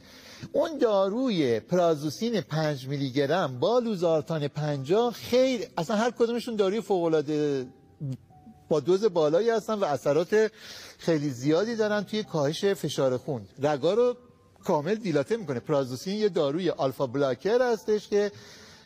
اون 0.51 0.77
داروی 0.77 1.59
پرازوسین 1.59 2.41
5 2.41 2.87
میلی 2.87 3.11
گرم 3.11 3.59
با 3.59 3.79
لوزارتان 3.79 4.47
50 4.47 5.13
خیلی 5.13 5.67
اصلا 5.77 5.95
هر 5.95 6.11
کدومشون 6.11 6.55
داروی 6.55 6.81
فوق 6.81 7.23
با 8.69 8.79
دوز 8.79 9.05
بالایی 9.05 9.49
هستن 9.49 9.73
و 9.73 9.83
اثرات 9.83 10.51
خیلی 10.97 11.29
زیادی 11.29 11.75
دارن 11.75 12.03
توی 12.03 12.23
کاهش 12.23 12.65
فشار 12.65 13.17
خون. 13.17 13.41
رگا 13.63 13.93
رو 13.93 14.15
کامل 14.63 14.95
dilate 14.95 15.37
می‌کنه. 15.37 15.59
پرازوسین 15.59 16.15
یه 16.17 16.29
داروی 16.29 16.69
alpha 16.69 17.07
blocker 17.07 17.61
هستش 17.61 18.07
که 18.07 18.31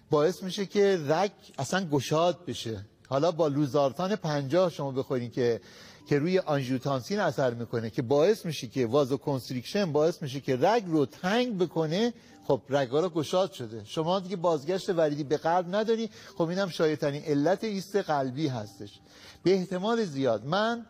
باعث 0.09 0.43
میشه 0.43 0.65
که 0.65 0.99
رگ 1.07 1.31
اصلا 1.57 1.86
گشاد 1.86 2.45
بشه. 2.45 2.86
حالا 3.07 3.31
با 3.31 3.47
لوزارتان 3.47 4.15
50 4.15 4.69
شما 4.69 4.91
بخورین 4.91 5.31
که 5.31 5.61
که 6.06 6.20
روی 6.20 6.39
آنژیوتانسین 6.39 7.20
اثر 7.20 7.54
می‌کنه 7.54 7.89
که 7.89 8.01
باعث 8.01 8.45
میشه 8.45 8.68
که 8.68 8.88
vasoconstriction 8.88 9.91
باعث 9.91 10.22
میشه 10.22 10.39
که 10.39 10.58
رگ 10.62 10.84
رو 10.88 11.06
تنگ 11.06 11.58
بکنه 11.58 12.14
خب 12.47 12.62
رگا 12.70 12.99
رو 12.99 13.10
گشاد 13.10 13.51
شده. 13.51 13.82
شما 13.86 14.20
دیگه 14.20 14.36
بازگشت 14.36 14.89
وریدی 14.89 15.24
به 15.24 15.38
قلب 15.38 15.76
نداری. 15.76 16.10
خب 16.38 16.47
اینم 16.47 16.70
شایع 16.70 16.97
علت 17.04 17.64
ایست 17.64 17.95
قلبی 17.95 18.47
هستش. 18.47 18.99
به 19.43 19.54
احتمال 19.54 20.06
زیاد 20.06 20.45
من 20.45 20.86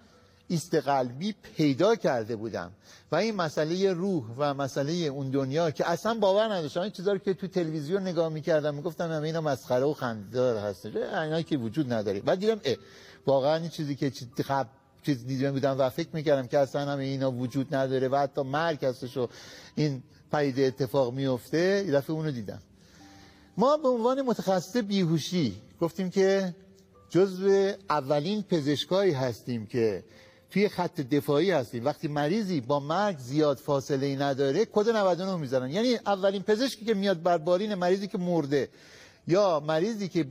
ایست 0.47 0.75
قلبی 0.75 1.35
پیدا 1.55 1.95
کرده 1.95 2.35
بودم 2.35 2.71
و 3.11 3.15
این 3.15 3.35
مسئله 3.35 3.93
روح 3.93 4.23
و 4.37 4.53
مسئله 4.53 4.93
اون 4.93 5.29
دنیا 5.29 5.71
که 5.71 5.89
اصلا 5.89 6.13
باور 6.13 6.53
نداشتم. 6.53 6.81
این 6.81 6.91
چیزا 6.91 7.11
رو 7.11 7.17
که 7.17 7.33
تو 7.33 7.47
تلویزیون 7.47 8.01
نگاه 8.01 8.29
می‌کردم 8.29 8.75
می‌گفتم 8.75 9.11
همه 9.11 9.25
اینا 9.27 9.41
مسخره 9.41 9.83
و 9.83 9.93
خنده‌دار 9.93 10.57
هستش. 10.57 10.95
اینا 10.95 11.41
که 11.41 11.57
وجود 11.57 11.93
نداره. 11.93 12.19
بعد 12.19 12.39
دیدم 12.39 12.59
واقعا 13.27 13.55
این 13.55 13.69
چیزی 13.69 13.95
که 13.95 14.11
قبل 14.49 14.69
چیز 15.03 15.25
دیده 15.25 15.51
بودم 15.51 15.75
و 15.79 15.89
فکر 15.89 16.09
می‌کردم 16.13 16.47
که 16.47 16.59
اصلا 16.59 16.91
همه 16.91 17.03
اینا 17.03 17.31
وجود 17.31 17.75
نداره 17.75 18.07
و 18.07 18.15
حتی 18.15 18.41
مرگ 18.41 18.85
هستش 18.85 19.17
و 19.17 19.27
این 19.75 20.03
پدیده 20.31 20.61
اتفاق 20.61 21.13
میفته 21.13 21.83
یه 21.85 21.91
دفعه 21.91 22.15
اونو 22.15 22.31
دیدم. 22.31 22.59
ما 23.57 23.77
به 23.77 23.87
عنوان 23.87 24.21
متخصص 24.21 24.77
بیهوشی 24.77 25.61
گفتیم 25.81 26.09
که 26.09 26.55
جزو 27.09 27.71
اولین 27.89 28.41
پزشکایی 28.41 29.11
هستیم 29.11 29.65
که 29.65 30.03
توی 30.49 30.69
خط 30.69 31.01
دفاعی 31.01 31.51
هستیم. 31.51 31.85
وقتی 31.85 32.07
مریضی 32.07 32.61
با 32.61 32.79
مرگ 32.79 33.17
زیاد 33.17 33.57
فاصله 33.57 34.05
ای 34.05 34.15
نداره 34.15 34.65
کد 34.65 34.89
99 34.89 35.35
می‌زنن. 35.35 35.69
یعنی 35.69 35.95
اولین 35.95 36.43
پزشکی 36.43 36.85
که 36.85 36.93
میاد 36.93 37.21
بر 37.21 37.37
بالین 37.37 37.73
مریضی 37.73 38.07
که 38.07 38.17
مرده 38.17 38.69
یا 39.27 39.59
مریضی 39.67 40.07
که 40.07 40.25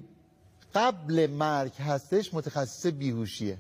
قبل 0.75 1.27
مرگ 1.27 1.73
هستش 1.73 2.35
متخصص 2.35 2.87
بیهوشیه. 2.87 3.59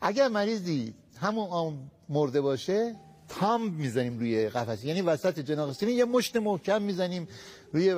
اگر 0.00 0.28
مریضی 0.28 0.94
همون 1.20 1.48
آن 1.48 1.90
مرده 2.08 2.40
باشه 2.40 2.96
تام 3.28 3.70
می‌زنیم 3.70 4.18
روی 4.18 4.48
قفس. 4.48 4.84
یعنی 4.84 5.02
وسط 5.02 5.38
جناق 5.40 5.72
سینه. 5.72 5.92
یه 5.92 6.04
مشت 6.04 6.36
محکم 6.36 6.82
می‌زنیم 6.82 7.28
روی 7.72 7.96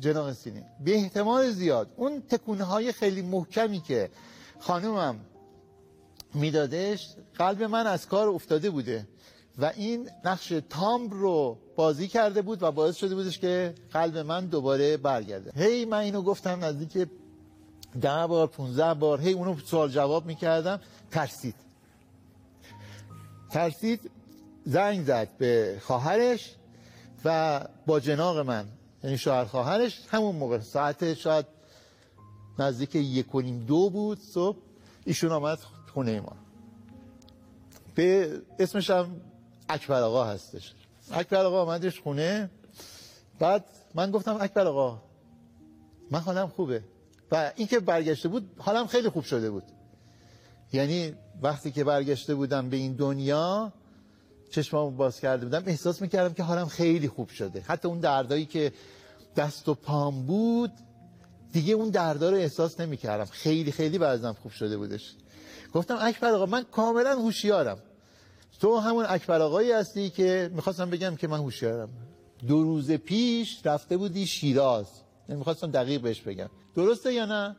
جناق 0.00 0.32
سینه. 0.32 0.66
به 0.84 0.94
احتمال 0.94 1.50
زیاد 1.50 1.88
اون 1.96 2.20
تکونه 2.20 2.64
های 2.64 2.92
خیلی 2.92 3.22
محکمی 3.22 3.80
که 3.80 4.10
خانومم 4.60 5.20
میدادش 6.34 7.14
قلب 7.34 7.62
من 7.62 7.86
از 7.86 8.06
کار 8.06 8.28
افتاده 8.28 8.70
بوده. 8.70 9.06
و 9.58 9.72
این 9.76 10.10
نقش 10.24 10.52
تام 10.70 11.10
رو 11.10 11.58
بازی 11.76 12.08
کرده 12.08 12.42
بود 12.42 12.62
و 12.62 12.72
باعث 12.72 12.96
شده 12.96 13.14
بودش 13.14 13.38
که 13.38 13.74
قلب 13.92 14.18
من 14.18 14.46
دوباره 14.46 14.96
برگرده. 14.96 15.52
هی 15.64 15.84
من 15.84 15.98
اینو 15.98 16.22
گفتم 16.22 16.64
نزدیک 16.64 17.08
ده 18.00 18.26
بار 18.26 18.46
15 18.46 18.94
بار 18.94 19.20
هی 19.20 19.32
اونو 19.32 19.56
سوال 19.58 19.88
جواب 19.88 20.26
می‌کردم 20.26 20.80
ترسید. 21.10 21.54
ترسید 23.50 24.10
زنگ 24.64 25.04
زد 25.04 25.28
به 25.38 25.80
خواهرش 25.82 26.54
و 27.24 27.60
با 27.86 28.00
جناق 28.00 28.38
من 28.38 28.64
یعنی 29.04 29.18
شوهر 29.18 29.44
خواهرش 29.44 30.00
همون 30.08 30.36
موقع 30.36 30.58
ساعت 30.58 31.14
شاید 31.14 31.46
نزدیک 32.58 32.94
یک 32.94 33.34
و 33.34 33.40
نیم 33.40 33.64
دو 33.64 33.90
بود 33.90 34.18
صبح 34.20 34.56
ایشون 35.04 35.32
آمد 35.32 35.58
خونه 35.94 36.20
ما. 36.20 36.36
به 37.94 38.40
اسمش 38.58 38.90
هم 38.90 39.20
اکبر 39.68 40.02
آقا 40.02 40.24
هستش. 40.24 40.72
اکبر 41.12 41.44
آقا 41.44 41.62
آمدش 41.62 42.00
خونه 42.00 42.50
بعد 43.38 43.64
من 43.94 44.10
گفتم 44.10 44.36
اکبر 44.40 44.66
آقا 44.66 45.02
من 46.10 46.20
حالم 46.20 46.46
خوبه. 46.48 46.82
و 47.34 47.52
این 47.56 47.66
که 47.66 47.80
برگشته 47.80 48.28
بود 48.28 48.50
حالم 48.58 48.86
خیلی 48.86 49.08
خوب 49.08 49.24
شده 49.24 49.50
بود. 49.50 49.62
یعنی 50.72 51.14
وقتی 51.42 51.70
که 51.70 51.84
برگشته 51.84 52.34
بودم 52.34 52.68
به 52.68 52.76
این 52.76 52.92
دنیا 52.92 53.72
چشمامو 54.50 54.90
باز 54.90 55.20
کرده 55.20 55.46
بودم 55.46 55.62
احساس 55.66 56.02
می‌کردم 56.02 56.34
که 56.34 56.42
حالم 56.42 56.66
خیلی 56.66 57.08
خوب 57.08 57.28
شده. 57.28 57.60
حتی 57.60 57.88
اون 57.88 58.00
دردایی 58.00 58.46
که 58.46 58.72
دست 59.36 59.68
و 59.68 59.74
پام 59.74 60.26
بود 60.26 60.72
دیگه 61.52 61.74
اون 61.74 61.88
دردا 61.88 62.30
رو 62.30 62.36
احساس 62.36 62.80
نمی‌کردم. 62.80 63.24
خیلی 63.24 63.72
خیلی 63.72 63.98
بعضم 63.98 64.32
خوب 64.42 64.52
شده 64.52 64.76
بودش. 64.76 65.14
گفتم 65.72 65.98
اکبر 66.00 66.30
آقا 66.30 66.46
من 66.46 66.62
کاملا 66.62 67.16
هوشیارم. 67.16 67.78
تو 68.60 68.78
همون 68.78 69.06
اکبر 69.08 69.40
آقایی 69.40 69.72
هستی 69.72 70.10
که 70.10 70.50
می‌خواستم 70.54 70.90
بگم 70.90 71.16
که 71.16 71.28
من 71.28 71.38
هوشیارم. 71.38 71.88
دو 72.48 72.62
روز 72.62 72.90
پیش 72.90 73.60
رفته 73.64 73.96
بودی 73.96 74.26
شیراز. 74.26 75.03
نمی‌خواستم 75.28 75.70
دقیق 75.70 76.02
بهش 76.02 76.20
بگم. 76.20 76.50
درسته 76.74 77.12
یا 77.12 77.24
نه؟ 77.24 77.56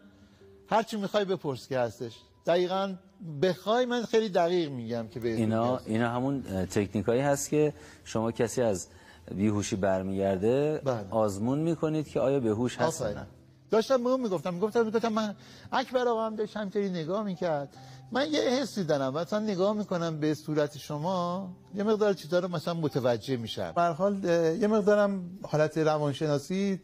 هرچی 0.69 0.97
می‌خوای 0.97 1.25
بپرس 1.25 1.67
که 1.67 1.79
هستش. 1.79 2.13
دقیقا 2.45 2.95
بخوای 3.41 3.85
من 3.85 4.03
خیلی 4.03 4.29
دقیق 4.29 4.69
میگم 4.69 5.07
که 5.07 5.19
به 5.19 5.29
اینا 5.29 5.77
اینا 5.77 6.09
همون 6.09 6.41
تکنیکایی 6.65 7.21
هست 7.21 7.49
که 7.49 7.73
شما 8.03 8.31
کسی 8.31 8.61
از 8.61 8.87
بیهوشی 9.35 9.75
برمیگرده 9.75 10.81
بله. 10.85 11.07
آزمون 11.09 11.59
می‌کنید 11.59 12.07
که 12.07 12.19
آیا 12.19 12.39
به 12.39 12.49
هوش 12.49 12.77
هست 12.77 13.01
نه. 13.01 13.27
داشتم 13.71 14.03
به 14.03 14.17
می‌گفتم. 14.17 14.53
می‌گفتم 14.53 14.85
می‌گفتم 14.85 15.13
من 15.13 15.35
اکبر 15.71 16.07
آقا 16.07 16.25
هم 16.25 16.35
داشت 16.35 16.57
همینطوری 16.57 16.89
نگاه 16.89 17.23
می‌کرد. 17.23 17.77
من 18.11 18.31
یه 18.31 18.41
حسی 18.41 18.83
دارم. 18.83 19.13
مثلا 19.13 19.39
نگاه 19.39 19.73
می‌کنم 19.73 20.19
به 20.19 20.33
صورت 20.33 20.77
شما 20.77 21.49
یه 21.75 21.83
مقدار 21.83 22.13
چیزا 22.13 22.39
رو 22.39 22.47
مثلا 22.47 22.73
متوجه 22.73 23.37
میشم. 23.37 23.71
به 23.75 23.81
حال 23.81 24.23
یه 24.61 24.67
مقدارم 24.67 25.39
حالت 25.43 25.77
روانشناسی 25.77 26.81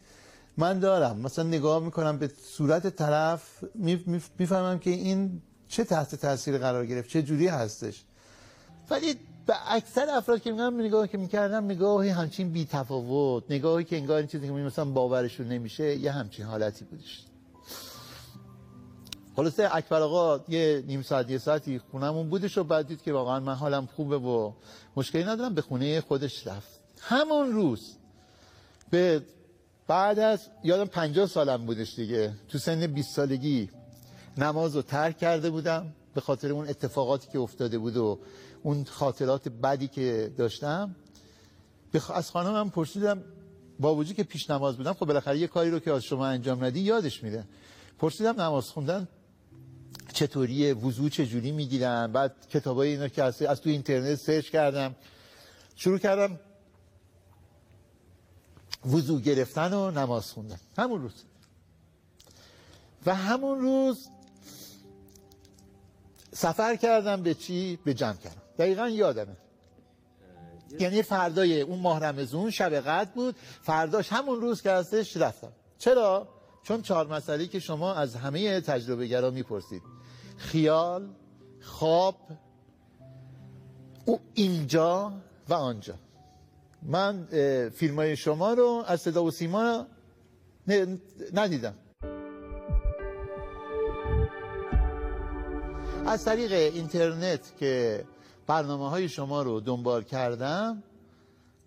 من 0.56 0.78
دارم. 0.78 1.18
مثلا 1.18 1.44
نگاه 1.44 1.84
می‌کنم 1.84 2.18
به 2.18 2.30
صورت 2.44 2.96
طرف 2.96 3.64
می‌فهمم 4.38 4.78
که 4.78 4.90
این 4.90 5.42
چه 5.68 5.84
تحت 5.84 6.14
تاثیر 6.14 6.58
قرار 6.58 6.86
گرفت 6.86 7.08
چه 7.08 7.22
جوری 7.22 7.48
هستش. 7.48 8.02
ولی 8.90 9.14
به 9.46 9.54
اکثر 9.72 10.06
افراد 10.10 10.42
که 10.42 10.52
میگم 10.52 10.80
نگاه 10.80 11.08
که 11.08 11.18
می‌کردم 11.18 11.64
نگاهی 11.64 12.08
همچین 12.08 12.52
بی 12.52 12.64
تفاوت 12.64 13.44
نگاهی 13.50 13.84
که 13.84 13.96
انگار 13.96 14.18
این 14.18 14.26
چیزی 14.26 14.46
که 14.46 14.52
مثلا 14.52 14.84
باورشون 14.84 15.48
نمیشه 15.48 15.96
یه 15.96 16.12
همچین 16.12 16.46
حالتی 16.46 16.84
بودش. 16.84 17.24
خلاصه 19.36 19.68
اکبر 19.72 20.02
آقا 20.02 20.44
یه 20.48 20.84
نیم 20.86 21.02
ساعت 21.02 21.30
یه 21.30 21.38
ساعتی 21.38 21.78
خونمون 21.78 22.30
بودش 22.30 22.58
و 22.58 22.64
بعد 22.64 22.86
دید 22.86 23.02
که 23.02 23.12
واقعا 23.12 23.40
من 23.40 23.54
حالم 23.54 23.86
خوبه 23.86 24.18
و 24.18 24.52
مشکلی 24.96 25.24
ندارم 25.24 25.54
به 25.54 25.62
خونه 25.62 26.00
خودش 26.00 26.46
رفت. 26.46 26.80
همون 27.00 27.52
روز 27.52 27.96
به 28.90 29.22
بعد 29.92 30.18
از 30.18 30.48
یادم 30.64 30.84
پنجاه 30.84 31.26
سالم 31.26 31.66
بودش 31.66 31.94
دیگه. 31.94 32.32
تو 32.48 32.58
سن 32.58 32.86
20 32.86 33.14
سالگی 33.14 33.70
نماز 34.38 34.76
رو 34.76 34.82
ترک 34.82 35.18
کرده 35.18 35.50
بودم 35.50 35.92
به 36.14 36.20
خاطر 36.20 36.52
اون 36.52 36.68
اتفاقاتی 36.68 37.28
که 37.32 37.38
افتاده 37.38 37.78
بود 37.78 37.96
و 37.96 38.18
اون 38.62 38.84
خاطرات 38.84 39.48
بدی 39.48 39.88
که 39.88 40.32
داشتم. 40.38 40.96
از 42.14 42.30
خانمم 42.30 42.70
پرسیدم 42.70 43.22
با 43.80 43.94
وجود 43.94 44.16
که 44.16 44.22
پیش 44.22 44.50
نماز 44.50 44.76
بودم 44.76 44.92
خب 44.92 45.06
بالاخره 45.06 45.38
یه 45.38 45.46
کاری 45.46 45.70
رو 45.70 45.78
که 45.78 45.92
از 45.92 46.04
شما 46.04 46.26
انجام 46.26 46.64
ندی 46.64 46.80
یادش 46.80 47.22
میده 47.22 47.44
پرسیدم 47.98 48.40
نماز 48.40 48.68
خوندن 48.68 49.08
چطوریه؟ 50.12 50.74
وضو 50.74 51.08
چجوری 51.08 51.52
می‌گیرن؟ 51.52 52.12
بعد 52.12 52.34
کتابای 52.50 52.88
اینا 52.88 53.08
که 53.08 53.22
از 53.22 53.60
تو 53.60 53.70
اینترنت 53.70 54.14
سرچ 54.14 54.50
کردم 54.50 54.94
شروع 55.76 55.98
کردم 55.98 56.38
وضو 58.86 59.20
گرفتن 59.20 59.72
و 59.72 59.90
نماز 59.90 60.32
خوندن. 60.32 60.58
همون 60.78 61.02
روز. 61.02 61.24
و 63.06 63.14
همون 63.14 63.60
روز 63.60 64.08
سفر 66.32 66.76
کردم 66.76 67.22
به 67.22 67.34
چی؟ 67.34 67.78
به 67.84 67.94
جمع 67.94 68.16
کردم. 68.16 68.42
دقیقا 68.58 68.88
یادمه. 68.88 69.36
یعنی 70.80 71.02
فردای 71.02 71.60
اون 71.60 71.78
ماه 71.78 72.00
رمزون 72.00 72.50
شب 72.50 72.74
قدر 72.74 73.10
بود. 73.14 73.36
فرداش 73.62 74.12
همون 74.12 74.40
روز 74.40 74.62
که 74.62 74.70
هستش 74.70 75.16
رفتم. 75.16 75.52
چرا؟ 75.78 76.28
چون 76.62 76.82
چهار 76.82 77.06
مسئله 77.06 77.46
که 77.46 77.60
شما 77.60 77.94
از 77.94 78.16
همه 78.16 78.60
تجربه 78.60 79.06
گرا 79.06 79.30
می‌پرسید. 79.30 79.82
خیال 80.36 81.08
خواب 81.60 82.16
او 84.04 84.20
اینجا 84.34 85.12
و 85.48 85.54
آنجا. 85.54 85.94
من 86.82 87.26
فیلم 87.74 87.96
های 87.96 88.16
شما 88.16 88.52
رو 88.52 88.84
از 88.86 89.00
صدا 89.00 89.24
و 89.24 89.30
سیما 89.30 89.86
ندیدم. 91.34 91.74
از 96.06 96.24
طریق 96.24 96.52
اینترنت 96.52 97.56
که 97.58 98.04
برنامه 98.46 98.90
های 98.90 99.08
شما 99.08 99.42
رو 99.42 99.60
دنبال 99.60 100.02
کردم 100.02 100.82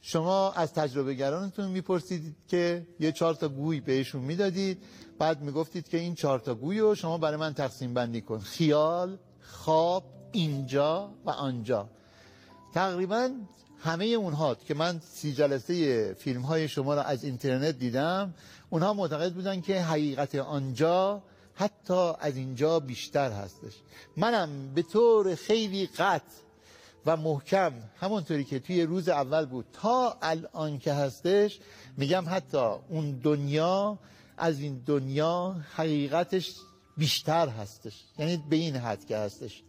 شما 0.02 0.52
از 0.52 0.74
تجربه 0.74 1.14
گرانتون 1.14 1.68
می‌پرسید 1.68 2.36
که 2.48 2.88
یه 3.00 3.12
چهار 3.12 3.34
تا 3.34 3.50
گوی 3.50 3.80
بهشون 3.80 4.22
می‌دادید. 4.22 4.84
بعد 5.20 5.42
می‌گفتید 5.42 5.88
که 5.88 5.98
این 5.98 6.16
چهار 6.16 6.40
تا 6.40 6.56
گوی 6.56 6.80
رو 6.80 6.96
شما 6.96 7.18
برای 7.18 7.38
من 7.38 7.54
تقسیم 7.54 7.94
بندی 7.94 8.22
کن. 8.22 8.40
خیال 8.40 9.18
خواب 9.42 10.04
اینجا 10.32 11.10
و 11.26 11.30
آنجا. 11.30 11.90
تقریبا 12.74 13.30
همه 13.86 14.06
اونها 14.06 14.56
که 14.56 14.74
من 14.74 15.02
سی 15.14 15.34
جلسه 15.34 16.14
فیلم 16.14 16.42
های 16.42 16.68
شما 16.68 16.94
را 16.94 17.04
از 17.04 17.24
اینترنت 17.24 17.80
دیدم 17.80 18.34
اونها 18.70 18.94
معتقد 18.94 19.34
بودن 19.34 19.62
که 19.62 19.82
حقیقت 19.82 20.36
آنجا 20.36 21.24
حتی 21.54 22.12
از 22.20 22.38
اینجا 22.38 22.80
بیشتر 22.80 23.32
هستش. 23.32 23.74
منم 24.18 24.74
به 24.76 24.82
طور 24.82 25.36
خیلی 25.36 25.90
قطع 25.98 26.24
و 27.06 27.18
محکم 27.18 27.74
همونطوری 28.00 28.44
که 28.44 28.60
توی 28.60 28.84
روز 28.84 29.10
اول 29.10 29.46
بود 29.46 29.66
تا 29.74 30.18
الان 30.22 30.80
که 30.80 30.94
هستش 30.94 31.60
میگم 31.98 32.26
حتی 32.28 32.68
اون 32.90 33.12
دنیا 33.12 34.00
از 34.38 34.60
این 34.60 34.84
دنیا 34.86 35.56
حقیقتش 35.76 36.56
بیشتر 36.98 37.48
هستش. 37.48 38.04
یعنی 38.18 38.44
به 38.50 38.56
این 38.56 38.76
حد 38.76 39.06
که 39.06 39.18
هستش. 39.18 39.64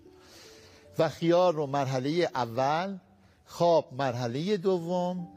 و 0.99 1.09
خیال 1.09 1.55
رو 1.55 1.67
مرحله 1.67 2.31
اول 2.35 2.99
خواب 3.47 3.93
مرحله 3.93 4.57
دوم. 4.57 5.29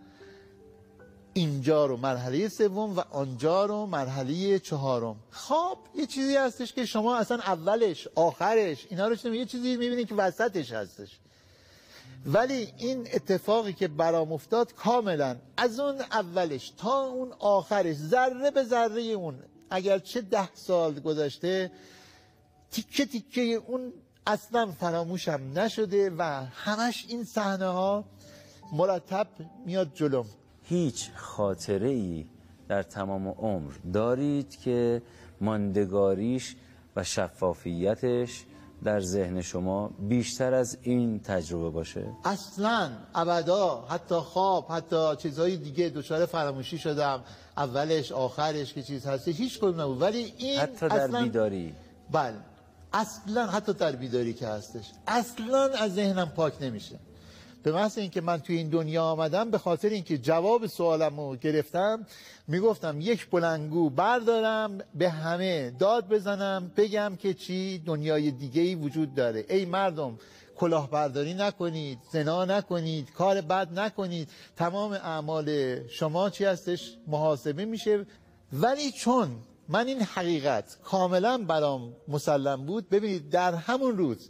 اینجا 1.33 1.85
رو 1.85 1.97
مرحله 1.97 2.49
سوم 2.49 2.97
و 2.97 2.99
آنجا 3.11 3.65
رو 3.65 3.85
مرحله 3.85 4.59
چهارم. 4.59 5.15
خواب 5.31 5.77
یه 5.95 6.05
چیزی 6.05 6.35
هستش 6.35 6.73
که 6.73 6.85
شما 6.85 7.17
اصلا 7.17 7.37
اولش 7.37 8.07
آخرش 8.15 8.87
اینا 8.89 9.07
رو 9.07 9.35
یه 9.35 9.45
چیزی 9.45 9.77
می‌بینید 9.77 10.07
که 10.07 10.15
وسطش 10.15 10.71
هستش. 10.71 11.19
ولی 12.25 12.73
این 12.77 13.07
اتفاقی 13.13 13.73
که 13.73 13.87
برام 13.87 14.33
افتاد 14.33 14.73
کاملا 14.73 15.35
از 15.57 15.79
اون 15.79 16.01
اولش 16.01 16.73
تا 16.77 17.03
اون 17.03 17.33
آخرش 17.39 17.95
ذره 17.95 18.51
به 18.51 18.63
ذره 18.63 19.01
اون 19.01 19.39
اگر 19.69 19.99
چه 19.99 20.21
ده 20.21 20.49
سال 20.53 20.99
گذشته 20.99 21.71
تیکه 22.71 23.05
تیکه 23.05 23.41
اون 23.41 23.93
اصلا 24.27 24.71
فراموشم 24.71 25.39
نشده 25.55 26.09
و 26.17 26.45
همش 26.53 27.05
این 27.09 27.23
صحنه 27.23 27.65
ها 27.65 28.03
مرتب 28.73 29.27
میاد 29.65 29.91
جلوم 29.93 30.25
هیچ 30.63 31.09
خاطره 31.15 31.89
ای 31.89 32.25
در 32.67 32.83
تمام 32.83 33.27
عمر 33.27 33.71
دارید 33.93 34.59
که 34.59 35.01
ماندگاریش 35.41 36.55
و 36.95 37.03
شفافیتش 37.03 38.45
در 38.83 38.99
ذهن 38.99 39.41
شما 39.41 39.87
بیشتر 39.99 40.53
از 40.53 40.77
این 40.81 41.19
تجربه 41.19 41.69
باشه؟ 41.69 42.05
اصلا 42.25 42.89
ابدا. 43.15 43.85
حتی 43.89 44.15
خواب 44.15 44.71
حتی 44.71 45.15
چیزهای 45.17 45.57
دیگه 45.57 45.89
دچار 45.89 46.25
فراموشی 46.25 46.77
شدم. 46.77 47.23
اولش 47.57 48.11
آخرش 48.11 48.73
که 48.73 48.83
چیز 48.83 49.05
هستی 49.05 49.31
هیچ 49.31 49.59
کدوم 49.59 49.81
نبود. 49.81 50.01
ولی 50.01 50.33
این 50.37 50.59
حتی 50.59 50.87
در 50.89 51.01
اصلاً... 51.01 51.21
بیداری. 51.21 51.73
بله. 52.11 52.35
اصلا 52.93 53.47
حتی 53.47 53.73
در 53.73 53.91
بیداری 53.91 54.33
که 54.33 54.47
هستش 54.47 54.91
اصلا 55.07 55.63
از 55.63 55.93
ذهنم 55.93 56.29
پاک 56.29 56.53
نمیشه. 56.61 56.99
به 57.63 57.71
محض 57.71 57.97
اینکه 57.97 58.21
من 58.21 58.37
توی 58.37 58.57
این 58.57 58.69
دنیا 58.69 59.03
آمدم 59.03 59.51
به 59.51 59.57
خاطر 59.57 59.89
اینکه 59.89 60.17
جواب 60.17 60.67
سوالم 60.67 61.19
رو 61.19 61.35
گرفتم 61.35 62.05
می‌گفتم 62.47 63.01
یک 63.01 63.29
بلنگو 63.29 63.89
بردارم 63.89 64.77
به 64.95 65.09
همه 65.09 65.71
داد 65.79 66.07
بزنم 66.07 66.71
بگم 66.77 67.15
که 67.19 67.33
چی 67.33 67.79
دنیای 67.79 68.31
دیگه 68.31 68.61
ای 68.61 68.75
وجود 68.75 69.15
داره. 69.15 69.45
ای 69.49 69.65
مردم 69.65 70.17
کلاهبرداری 70.57 71.33
نکنید 71.33 71.99
زنا 72.11 72.45
نکنید 72.45 73.13
کار 73.13 73.41
بد 73.41 73.79
نکنید. 73.79 74.29
تمام 74.57 74.91
اعمال 74.91 75.79
شما 75.87 76.29
چی 76.29 76.45
هستش؟ 76.45 76.97
محاسبه 77.07 77.65
میشه. 77.65 78.05
ولی 78.53 78.91
چون 78.91 79.29
من 79.69 79.87
این 79.87 80.01
حقیقت 80.01 80.77
کاملا 80.83 81.37
برام 81.37 81.95
مسلم 82.07 82.65
بود. 82.65 82.89
ببینید 82.89 83.29
در 83.29 83.55
همون 83.55 83.97
روز 83.97 84.29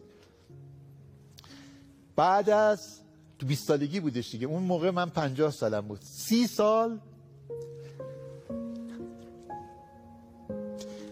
بعد 2.15 2.49
از 2.49 2.99
تو 3.39 3.45
20 3.45 3.67
سالگی 3.67 3.99
بودش 3.99 4.31
دیگه. 4.31 4.47
اون 4.47 4.63
موقع 4.63 4.89
من 4.89 5.09
50 5.09 5.51
سالم 5.51 5.87
بود. 5.87 6.01
سی 6.01 6.47
سال 6.47 6.99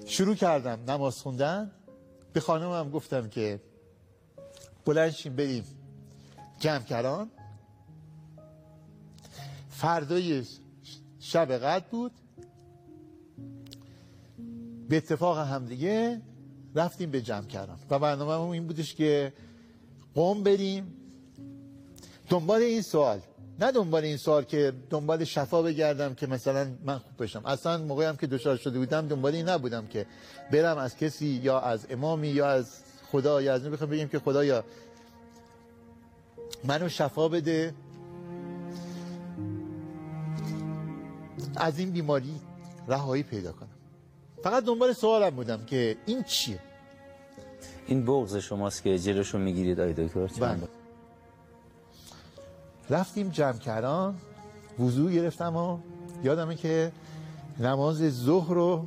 شروع 0.05 0.36
کردم 0.36 0.91
نماز 0.91 1.21
خوندن. 1.21 1.71
به 2.34 2.39
خانمم 2.39 2.89
گفتم 2.89 3.30
که 3.30 3.61
بلنشیم 4.86 5.36
بریم 5.36 5.63
جمع 6.59 6.84
کران 6.84 7.32
فردای 9.69 10.45
شب 11.19 11.51
قد 11.51 11.86
بود. 11.86 12.11
به 14.90 14.98
اتفاق 14.98 15.38
همدیگه 15.38 16.22
رفتیم 16.76 17.12
به 17.12 17.22
جمع 17.22 17.46
کردن. 17.46 17.78
و 17.90 18.00
برنامه 18.00 18.50
این 18.50 18.68
بودش 18.68 18.96
که 18.96 19.34
قوم 20.16 20.44
بریم. 20.44 20.94
دنبال 22.30 22.62
این 22.62 22.82
سوال. 22.82 23.20
نه 23.60 23.72
دنبال 23.72 24.04
این 24.04 24.18
سوال 24.18 24.44
که 24.44 24.74
دنبال 24.90 25.24
شفا 25.24 25.62
بگردم 25.62 26.14
که 26.14 26.28
مثلا 26.28 26.68
من 26.86 26.98
خوب 26.98 27.24
بشم. 27.24 27.46
اصلا 27.46 27.78
موقعی 27.78 28.06
هم 28.06 28.18
که 28.18 28.28
دچار 28.28 28.58
شده 28.58 28.80
بودم 28.80 29.08
دنبال 29.08 29.36
این 29.36 29.50
نبودم 29.50 29.88
که 29.88 30.06
برم 30.52 30.78
از 30.78 30.98
کسی 30.98 31.26
یا 31.26 31.60
از 31.60 31.88
امامی 31.90 32.28
یا 32.28 32.50
از 32.50 32.80
خدا 33.12 33.42
یا 33.42 33.54
از 33.54 33.64
بخوام 33.64 33.90
بگیم 33.90 34.08
که 34.08 34.20
خدا 34.20 34.44
یا 34.44 34.64
منو 36.64 36.90
شفا 36.90 37.28
بده. 37.28 37.74
از 41.56 41.80
این 41.80 41.92
بیماری 41.92 42.36
رهایی 42.88 43.24
پیدا 43.24 43.52
کنم. 43.52 43.76
فقط 44.48 44.64
دنبال 44.64 44.93
سوالم 44.93 45.30
بودم 45.30 45.66
که 45.66 45.98
این 46.06 46.24
چیه؟ 46.24 46.60
این 47.88 48.06
بغض 48.06 48.36
شماست 48.36 48.84
که 48.84 49.00
جلوشو 49.00 49.38
می‌گیرید 49.38 49.80
آی 49.80 49.93
دکتر. 49.93 50.28
بله. 50.39 50.68
رفتیم 52.89 53.30
جمع 53.30 53.58
کردن 53.58 54.16
وضوع 54.80 55.12
گرفتم 55.12 55.56
و 55.56 55.78
یادمه 56.24 56.56
که 56.56 56.91
نماز 57.60 57.98
ظهر 57.98 58.54
رو 58.54 58.86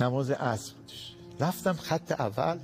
نماز 0.00 0.30
عصر 0.30 0.72
بودش 0.74 1.14
رفتم 1.40 1.72
خط 1.72 2.12
اول 2.12 2.58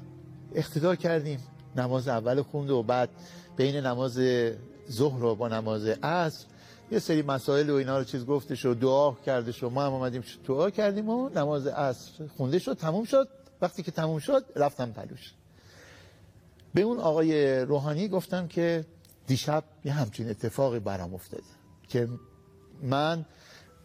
اقتدا 0.55 0.97
کردیم. 0.97 1.41
نماز 1.77 2.09
اول 2.09 2.43
خوند 2.43 2.71
و 2.71 2.83
بعد 2.83 3.09
بین 3.57 3.77
نماز 3.77 4.21
ظهر 4.91 5.25
و 5.25 5.35
با 5.35 5.49
نماز 5.49 5.87
عصر 5.87 6.45
یه 6.91 6.99
سری 6.99 7.23
مسائل 7.23 7.71
و 7.71 7.75
اینا 7.75 7.99
رو 7.99 8.05
چیز 8.05 8.27
گفتش 8.27 8.67
و 8.67 8.75
دعا 8.75 9.13
کردش 9.13 9.63
و 9.63 9.71
ما 9.71 9.87
هم 9.87 9.93
آمدیم 9.93 10.25
دعا 10.47 10.71
کردیم 10.71 11.09
و 11.09 11.29
نماز 11.29 11.67
عصر 11.67 12.27
خونده 12.37 12.59
شد 12.59 12.77
تموم 12.77 13.05
شد. 13.05 13.29
وقتی 13.63 13.83
که 13.83 13.91
تموم 13.91 14.19
شد 14.19 14.45
رفتم 14.57 14.93
پلوش. 14.93 15.33
به 16.75 16.81
اون 16.81 16.99
آقای 16.99 17.61
روحانی 17.61 18.09
گفتم 18.09 18.47
که 18.47 18.85
دیشب 19.27 19.65
یه 19.85 19.93
همچین 19.93 20.31
اتفاقی 20.31 20.79
برام 20.79 21.15
افتاده 21.15 21.43
که 21.89 22.09
من 22.83 23.25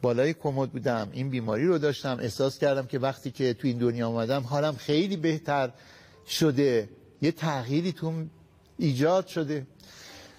بالای 0.02 0.34
کمد 0.34 0.72
بودم 0.72 1.10
این 1.12 1.30
بیماری 1.30 1.66
رو 1.66 1.78
داشتم 1.78 2.18
احساس 2.22 2.58
کردم 2.60 2.86
که 2.86 3.00
وقتی 3.00 3.32
که 3.32 3.54
تو 3.54 3.68
این 3.68 3.78
دنیا 3.78 4.08
آمدم 4.08 4.42
حالم 4.42 4.76
خیلی 4.76 5.18
بهتر 5.18 5.72
شده. 6.28 6.90
یه 7.22 7.32
تغییری 7.32 7.92
تو 7.92 8.14
ایجاد 8.78 9.28
شده. 9.28 9.68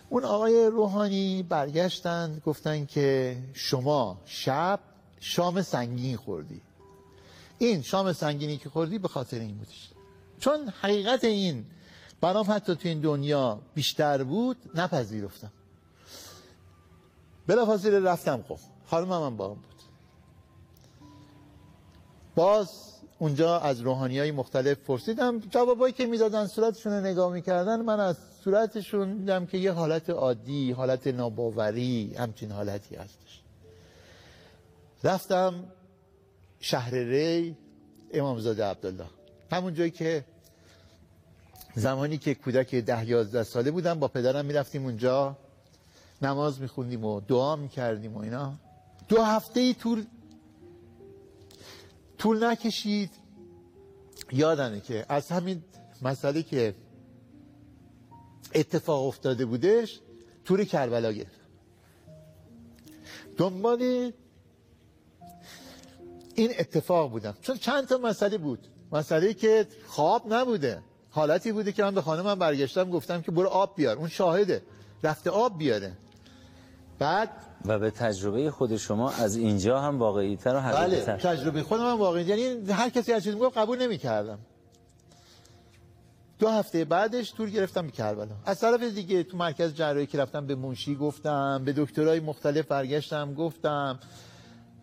اون 0.09 0.25
آقای 0.25 0.67
روحانی 0.67 1.43
برگشتن 1.43 2.43
گفتن 2.47 2.87
که 2.87 3.37
شما 3.53 4.21
شب 4.25 4.81
شام 5.21 5.63
سنگین 5.63 6.17
خوردی. 6.17 6.61
این 7.59 7.83
شام 7.83 8.13
سنگینی 8.13 8.57
که 8.57 8.69
خوردی 8.71 8.99
به 8.99 9.09
خاطر 9.09 9.39
این 9.39 9.59
بودش. 9.59 9.91
چون 10.41 10.69
حقیقت 10.69 11.25
این 11.25 11.65
برام 12.21 12.47
حتی 12.49 12.75
تو 12.75 12.89
این 12.89 13.01
دنیا 13.01 13.59
بیشتر 13.75 14.25
بود 14.25 14.57
نپذیرفتم. 14.75 15.53
بلافاصله 17.47 18.01
رفتم 18.01 18.45
خب. 18.49 18.59
خانم 18.87 19.09
من 19.09 19.37
با 19.37 19.49
هم 19.49 19.55
بود. 19.55 19.83
باز 22.35 22.69
اونجا 23.19 23.59
از 23.59 23.81
روحانی 23.81 24.19
های 24.19 24.31
مختلف 24.31 24.79
پرسیدم. 24.79 25.39
جوابایی 25.39 25.93
که 25.93 26.07
می‌دادن 26.07 26.47
صورتشون 26.47 26.93
رو 26.93 27.01
نگاه 27.01 27.33
می‌کردن 27.33 27.81
من 27.81 28.01
از 28.01 28.17
صورتشون 28.45 29.17
دیدم 29.17 29.47
که 29.47 29.59
یه 29.59 29.73
حالت 29.73 30.11
عادی 30.11 30.73
حالت 30.73 31.07
ناباوری 31.07 32.15
همچین 32.15 32.51
حالتی 32.53 32.97
هستش. 32.97 33.41
رفتم 35.05 35.65
شهر 36.61 36.95
ری 36.95 37.57
امامزاده 38.13 38.65
عبدالله. 38.65 39.07
همون 39.53 39.75
جایی 39.75 39.91
که 39.91 40.25
زمانی 41.75 42.19
که 42.19 42.35
کودک 42.35 42.75
ده 42.75 43.09
یازده 43.09 43.43
ساله 43.43 43.71
بودم 43.71 43.99
با 43.99 44.09
پدرم 44.09 44.45
می‌رفتیم 44.45 44.85
اونجا. 44.85 45.37
نماز 46.23 46.61
میخوندیم 46.61 47.05
و 47.05 47.21
دعا 47.21 47.57
می‌کردیم 47.57 48.15
و 48.15 48.19
اینا. 48.19 48.55
دو 49.09 49.23
هفته 49.23 49.61
ای 49.61 49.75
طول 49.75 50.05
طول 52.19 52.45
نکشید. 52.45 53.11
یادمه 54.33 54.81
که 54.81 55.07
از 55.09 55.29
همین 55.29 55.63
مسئله 56.03 56.43
که 56.43 56.75
اتفاق 58.55 59.07
افتاده 59.07 59.45
بودش 59.45 60.01
تور 60.45 60.65
کربلا 60.65 61.13
گرفت. 61.13 61.41
دنبال 63.37 64.13
این 66.35 66.51
اتفاق 66.59 67.11
بودم. 67.11 67.35
چون 67.43 67.57
چند 67.57 67.89
تا 67.89 67.99
مسئله 67.99 68.39
بود. 68.39 68.59
مسئله 68.93 69.35
که 69.35 69.67
خواب 69.87 70.33
نبوده. 70.33 70.83
حالتی 71.11 71.53
بوده 71.53 71.73
که 71.73 71.83
من 71.83 71.95
به 71.95 72.03
خانمم 72.03 72.35
برگشتم 72.35 72.91
گفتم 72.91 73.23
که 73.23 73.31
برو 73.31 73.49
آب 73.49 73.77
بیار. 73.77 73.97
اون 73.97 74.09
شاهده. 74.09 74.63
رفته 75.03 75.31
آب 75.31 75.59
بیاره. 75.59 75.93
بعد 76.99 77.31
و 77.65 77.79
به 77.79 77.91
تجربه 77.91 78.51
خود 78.51 78.77
شما 78.77 79.11
از 79.11 79.37
اینجا 79.37 79.81
هم 79.81 79.99
واقعی 79.99 80.37
تر 80.37 80.55
و 80.55 80.59
حقیقی 80.59 81.03
بله 81.03 81.17
تجربه 81.17 81.63
خودم 81.63 81.91
هم 81.91 81.99
واقعی. 81.99 82.25
یعنی 82.25 82.73
هر 82.73 82.89
کسی 82.89 83.15
چیزی 83.15 83.31
می‌گفت 83.31 83.59
قبول 83.59 83.83
نمی‌کردم. 83.83 84.39
دو 86.39 86.49
هفته 86.49 86.85
بعدش 86.85 87.31
تور 87.31 87.51
گرفتم 87.51 87.87
به 87.87 87.93
کربلا. 87.93 88.37
از 88.45 88.61
طرف 88.61 88.83
دیگه 88.83 89.23
تو 89.23 89.37
مرکز 89.37 89.75
جراحی 89.75 90.07
که 90.07 90.19
رفتم 90.19 90.47
به 90.47 90.55
منشی 90.55 90.95
گفتم 90.95 91.63
به 91.65 91.73
دکترای 91.77 92.21
مختلف 92.21 92.67
برگشتم 92.67 93.35
گفتم 93.35 93.99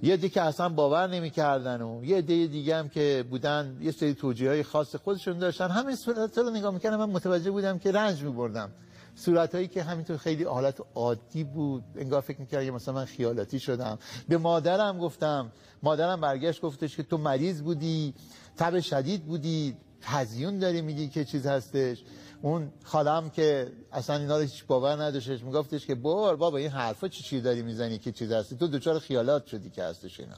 یه 0.03 0.15
دیگه 0.17 0.29
که 0.29 0.41
اصلا 0.41 0.69
باور 0.69 1.07
نمی‌کردن 1.07 1.81
و 1.81 2.05
یه 2.05 2.17
عده 2.17 2.47
دیگه 2.47 2.75
هم 2.75 2.89
که 2.89 3.25
بودن 3.29 3.77
یه 3.81 3.91
سری 3.91 4.13
توجیه 4.13 4.49
های 4.49 4.63
خاص 4.63 4.95
خودشون 4.95 5.39
داشتن. 5.39 5.67
همه 5.67 5.95
صورت 5.95 6.37
رو 6.37 6.49
نگاه 6.49 6.73
می‌کردم 6.73 6.97
من 6.97 7.09
متوجه 7.09 7.51
بودم 7.51 7.79
که 7.79 7.91
رنج 7.91 8.23
میبردم. 8.23 8.71
صورت 9.15 9.55
هایی 9.55 9.67
که 9.67 9.83
همینطور 9.83 10.17
خیلی 10.17 10.43
حالت 10.43 10.81
عادی 10.95 11.43
بود. 11.43 11.83
انگار 11.95 12.21
فکر 12.21 12.39
می‌کردم 12.39 12.65
که 12.65 12.71
مثلا 12.71 12.93
من 12.93 13.05
خیالاتی 13.05 13.59
شدم. 13.59 13.99
به 14.27 14.37
مادرم 14.37 14.97
گفتم 14.97 15.51
مادرم 15.83 16.21
برگشت 16.21 16.61
گفتش 16.61 16.97
که 16.97 17.03
تو 17.03 17.17
مریض 17.17 17.61
بودی 17.61 18.13
تب 18.57 18.79
شدید 18.79 19.25
بودی. 19.25 19.75
هزیون 20.03 20.59
داری 20.59 20.81
میگی 20.81 21.07
که 21.07 21.25
چیز 21.25 21.47
هستش. 21.47 22.03
اون 22.41 22.71
خالم 22.83 23.29
که 23.29 23.71
اصلا 23.91 24.17
اینا 24.17 24.35
رو 24.35 24.41
هیچ 24.41 24.65
باور 24.65 25.03
نداشتش 25.03 25.43
میگفتش 25.43 25.85
که 25.85 25.95
بار 25.95 26.35
بابا 26.35 26.57
این 26.57 26.69
حرفا 26.69 27.07
چی 27.07 27.23
چی 27.23 27.41
داری 27.41 27.61
می‌زنی 27.61 27.97
که 27.97 28.11
چیز 28.11 28.31
هستی؟ 28.31 28.55
تو 28.55 28.67
دوچار 28.67 28.99
خیالات 28.99 29.45
شدی 29.45 29.69
که 29.69 29.83
هستش 29.83 30.19
اینا. 30.19 30.35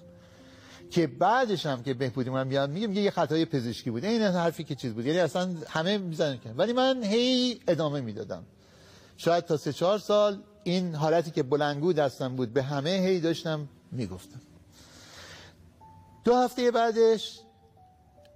که 0.91 1.07
بعدش 1.07 1.65
هم 1.65 1.83
که 1.83 1.93
بهبودی 1.93 2.29
من 2.29 2.49
بیاد 2.49 2.69
میگم 2.69 2.93
یه 2.93 3.11
خطای 3.11 3.45
پزشکی 3.45 3.91
بود. 3.91 4.05
این 4.05 4.21
حرفی 4.21 4.63
که 4.63 4.75
چیز 4.75 4.93
بود. 4.93 5.05
یعنی 5.05 5.19
اصلا 5.19 5.55
همه 5.69 5.97
می‌زنن 5.97 6.39
که. 6.39 6.49
ولی 6.49 6.73
من 6.73 7.03
هی 7.03 7.59
ادامه 7.67 8.01
می‌دادم. 8.01 8.43
شاید 9.17 9.45
تا 9.45 9.57
سه 9.57 9.73
چهار 9.73 9.99
سال 9.99 10.39
این 10.63 10.95
حالتی 10.95 11.31
که 11.31 11.43
بلنگو 11.43 11.93
دستم 11.93 12.35
بود 12.35 12.53
به 12.53 12.63
همه 12.63 12.89
هی 12.89 13.19
داشتم 13.19 13.67
می‌گفتم. 13.91 14.41
دو 16.23 16.35
هفته 16.35 16.71
بعدش 16.71 17.39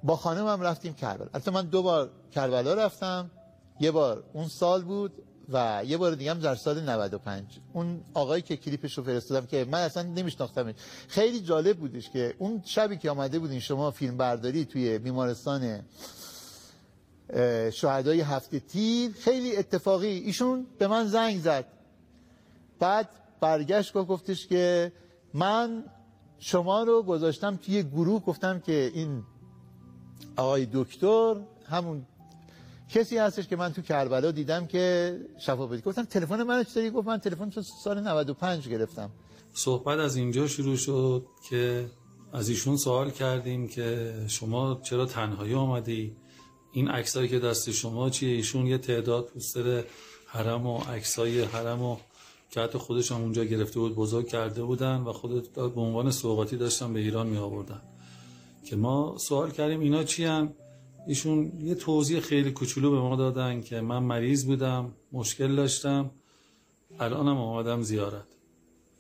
با 0.08 0.16
خانمم 0.16 0.62
رفتیم 0.62 0.94
کربلا. 0.94 1.28
البته 1.34 1.52
من 1.52 1.66
دو 1.66 1.84
بار 1.84 2.10
کربلا 2.32 2.74
رفتم 2.74 3.32
یه 3.80 3.92
بار 3.92 4.24
اون 4.34 4.48
سال 4.48 4.84
بود 4.84 5.12
و 5.50 5.82
یه 5.86 5.98
بار 5.98 6.16
دیگه 6.16 6.32
هم 6.32 6.40
در 6.40 6.56
سال 6.56 6.90
95 6.90 7.44
اون 7.74 8.02
آقایی 8.14 8.42
که 8.42 8.58
کلیپش 8.58 8.98
رو 8.98 9.04
فرستادم 9.04 9.46
که 9.46 9.66
من 9.72 9.80
اصلا 9.80 10.04
نمیشناختمش. 10.04 10.76
خیلی 11.08 11.40
جالب 11.40 11.78
بودش 11.78 12.10
که 12.10 12.36
اون 12.38 12.62
شبی 12.66 12.98
که 12.98 13.12
آمده 13.12 13.40
بودین 13.40 13.60
شما 13.60 13.92
فیلم 13.92 14.18
برداری 14.18 14.66
توی 14.66 14.98
بیمارستان 14.98 15.82
شهدای 17.74 18.22
هفته 18.22 18.60
تیر 18.60 19.12
خیلی 19.12 19.58
اتفاقی. 19.58 20.08
ایشون 20.08 20.68
به 20.80 20.88
من 20.88 21.08
زنگ 21.08 21.40
زد. 21.42 21.66
بعد 22.80 23.10
برگشت 23.40 23.94
گفت 23.94 24.08
گفتش 24.08 24.48
که 24.48 24.92
من 25.34 25.84
شما 26.40 26.84
رو 26.84 27.04
گذاشتم 27.04 27.56
توی 27.56 27.84
گروه 27.84 28.22
گفتم 28.22 28.60
که 28.60 28.92
این 28.94 29.24
آقای 30.36 30.68
دکتر 30.74 31.36
همون 31.70 32.06
کسی 32.90 33.18
هستش 33.18 33.48
که 33.48 33.56
من 33.56 33.74
تو 33.74 33.82
کربلا 33.82 34.32
دیدم 34.32 34.68
که 34.68 35.16
شفا 35.40 35.68
بدی 35.68 35.82
گفتم 35.82 36.04
تلفن 36.04 36.44
من 36.44 36.64
چطوری 36.64 36.90
گفت 36.90 37.08
من 37.08 37.18
تلفن 37.18 37.52
سال 37.84 38.00
95 38.00 38.70
گرفتم. 38.70 39.10
صحبت 39.54 40.00
از 40.00 40.16
اینجا 40.16 40.48
شروع 40.48 40.76
شد 40.76 41.26
که 41.50 41.86
از 42.34 42.50
ایشون 42.50 42.78
سوال 42.78 43.12
کردیم 43.12 43.68
که 43.68 44.14
شما 44.28 44.82
چرا 44.84 45.06
تنهایی 45.06 45.54
آمدی؟ 45.54 46.16
این 46.72 46.88
عکسایی 46.88 47.28
که 47.28 47.40
دست 47.40 47.72
شما 47.72 48.10
چیه؟ 48.10 48.36
ایشون 48.36 48.68
یه 48.68 48.78
تعداد 48.78 49.26
پوستر 49.26 49.84
حرم 50.28 50.68
و 50.68 50.78
عکسای 50.78 51.42
حرم 51.42 51.84
و 51.84 51.98
که 52.52 52.62
حتی 52.62 52.78
خودش 52.78 53.12
هم 53.12 53.22
اونجا 53.22 53.44
گرفته 53.44 53.80
بود 53.80 53.96
بزرگ 53.96 54.28
کرده 54.28 54.64
بودن 54.64 54.98
و 54.98 55.14
خود 55.14 55.54
به 55.54 55.82
عنوان 55.82 56.12
سوقاتی 56.12 56.58
داشتن 56.58 56.94
به 56.94 57.00
ایران 57.00 57.28
می 57.28 57.38
آوردن 57.38 57.82
که 58.70 58.76
ما 58.76 59.18
سوال 59.18 59.52
کردیم 59.52 59.80
اینا 59.80 60.04
چی 60.04 60.24
هم؟ 60.24 60.54
ایشون 61.08 61.52
یه 61.62 61.76
توضیح 61.76 62.20
خیلی 62.20 62.52
کوچولو 62.52 62.92
به 62.92 63.00
ما 63.00 63.16
دادن 63.16 63.62
که 63.62 63.82
من 63.82 64.04
مریض 64.04 64.46
بودم 64.46 64.94
مشکل 65.12 65.56
داشتم 65.56 66.12
الانم 67.00 67.38
آمدم 67.38 67.82
زیارت. 67.82 68.28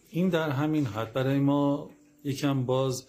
این 0.09 0.30
در 0.30 0.49
همین 0.49 0.86
حد 0.86 1.13
برای 1.13 1.39
ما 1.39 1.89
یکم 2.24 2.65
باز 2.65 3.07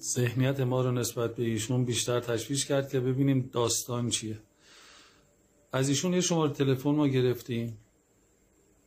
ذهنیت 0.00 0.60
ما 0.60 0.82
رو 0.82 0.92
نسبت 0.92 1.34
به 1.34 1.42
ایشون 1.42 1.84
بیشتر 1.84 2.20
تشویش 2.20 2.66
کرد 2.66 2.88
که 2.88 3.00
ببینیم 3.00 3.50
داستان 3.52 4.10
چیه. 4.10 4.38
از 5.72 5.88
ایشون 5.88 6.12
یه 6.12 6.20
شماره 6.20 6.52
تلفن 6.52 6.90
ما 6.90 7.08
گرفتیم. 7.08 7.78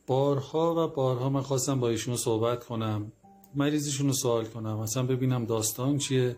بارها 0.06 0.74
و 0.84 0.94
بارها 0.94 1.28
من 1.28 1.40
خواستم 1.40 1.80
با 1.80 1.88
ایشون 1.88 2.16
صحبت 2.16 2.64
کنم. 2.64 3.12
مریضشون 3.56 4.06
رو 4.06 4.12
سوال 4.12 4.44
کنم. 4.44 4.78
اصلا 4.78 5.02
ببینم 5.02 5.44
داستان 5.44 5.98
چیه 5.98 6.36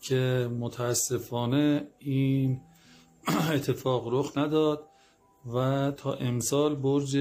که 0.00 0.50
متاسفانه 0.60 1.88
این 1.98 2.60
اتفاق 3.54 4.08
رخ 4.14 4.38
نداد 4.38 4.88
و 5.54 5.90
تا 5.96 6.14
امسال 6.14 6.74
برج 6.74 7.12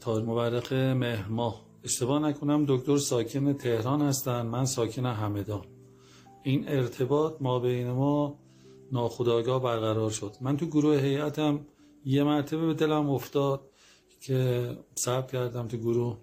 تا 0.00 0.20
مورخ 0.20 0.72
مهر 0.72 1.28
ماه. 1.28 1.62
اشتباه 1.84 2.18
نکنم 2.18 2.64
دکتر 2.68 2.96
ساکن 2.96 3.52
تهران 3.52 4.02
هستن 4.02 4.46
من 4.46 4.64
ساکن 4.64 5.06
همدان. 5.06 5.64
این 6.42 6.68
ارتباط 6.68 7.32
ما 7.40 7.58
بین 7.58 7.90
ما 7.90 8.38
ناخداگاه 8.92 9.62
برقرار 9.62 10.10
شد. 10.10 10.32
من 10.40 10.56
تو 10.56 10.66
گروه 10.66 10.96
هیئتم 10.96 11.60
یه 12.04 12.24
مرتبه 12.24 12.66
به 12.66 12.74
دلم 12.74 13.10
افتاد 13.10 13.60
که 14.20 14.70
ثبت 14.98 15.32
کردم 15.32 15.68
تو 15.68 15.76
گروه. 15.76 16.16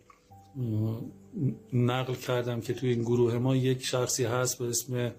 نقل 1.74 2.14
کردم 2.14 2.62
که 2.62 2.74
توی 2.74 2.90
این 2.90 3.02
گروه 3.02 3.38
ما 3.38 3.56
یک 3.56 3.86
شخصی 3.86 4.24
هست 4.24 4.60
به 4.60 4.70
اسم 4.70 5.12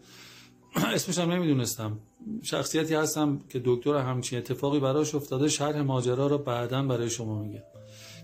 اسمش 0.76 1.18
هم 1.18 1.32
نمی‌دونستم. 1.32 1.98
شخصیتی 2.42 2.94
هستم 2.94 3.40
که 3.48 3.62
دکتر 3.64 3.96
همچین 3.96 4.38
اتفاقی 4.38 4.80
براش 4.80 5.14
افتاده 5.14 5.48
شرح 5.48 5.80
ماجرا 5.80 6.26
رو 6.26 6.38
بعدا 6.38 6.82
برای 6.82 7.10
شما 7.10 7.42
میگه 7.42 7.62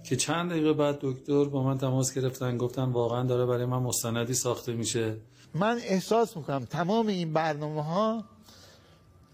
که 0.04 0.16
چند 0.16 0.50
دقیقه 0.50 0.72
بعد 0.72 0.98
دکتر 1.00 1.44
با 1.44 1.62
من 1.62 1.78
تماس 1.78 2.14
گرفتن 2.14 2.56
گفتن 2.56 2.82
واقعا 2.82 3.22
داره 3.22 3.46
برای 3.46 3.66
من 3.66 3.78
مستندی 3.78 4.34
ساخته 4.34 4.72
میشه. 4.72 5.16
من 5.54 5.78
احساس 5.84 6.36
می‌کنم 6.36 6.64
تمام 6.64 7.06
این 7.06 7.32
برنامه 7.32 7.84
ها 7.84 8.24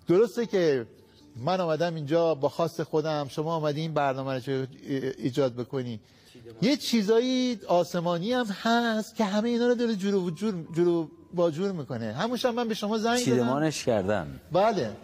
درسته 0.09 0.46
که 0.46 0.86
من 1.36 1.61
آمدم 1.61 1.94
اینجا 1.94 2.34
با 2.34 2.48
خواست 2.48 2.82
خودم 2.82 3.28
شما 3.28 3.55
آمدی 3.55 3.80
این 3.80 3.94
برنامه 3.94 4.38
رو 4.46 4.66
ایجاد 5.18 5.55
بکنی. 5.55 6.00
یه 6.62 6.76
چیزایی 6.76 7.60
آسمانی 7.68 8.32
هم 8.32 8.46
هست 8.46 9.16
که 9.16 9.24
همه 9.24 9.48
اینا 9.48 9.66
رو 9.66 9.74
داره 9.74 9.94
جور 9.96 10.14
و 10.14 10.30
جور, 10.30 10.54
جور 10.74 11.08
با 11.34 11.50
جور 11.50 11.72
می‌کنه. 11.72 12.12
همونش 12.12 12.44
هم 12.44 12.54
من 12.54 12.68
به 12.68 12.74
شما 12.74 12.98
زنگ 12.98 13.16
زدم. 13.18 13.24
چیدمانش 13.24 13.84
کردم 13.84 14.26
بله. 14.52 14.96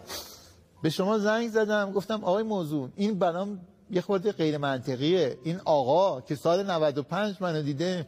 به 0.82 0.90
شما 0.90 1.18
زنگ 1.18 1.50
زدم. 1.50 1.92
گفتم 1.92 2.24
آقای 2.24 2.42
موضوع 2.42 2.88
این 2.96 3.18
برام 3.18 3.60
یه 3.90 4.00
خورده 4.00 4.32
غیر 4.32 4.58
منطقیه 4.58 5.38
این 5.44 5.60
آقا 5.64 6.20
که 6.20 6.34
سال 6.34 6.70
95 6.70 7.36
منو 7.40 7.62
دیده 7.62 8.06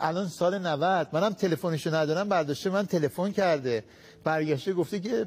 الان 0.00 0.28
سال 0.28 0.58
90 0.58 1.08
منم 1.12 1.32
تلفنشو 1.32 1.94
ندارم 1.94 2.28
برداشته 2.28 2.70
من 2.70 2.86
تلفن 2.86 3.30
کرده. 3.30 3.84
برگشته 4.24 4.72
گفته 4.72 5.00
که 5.00 5.26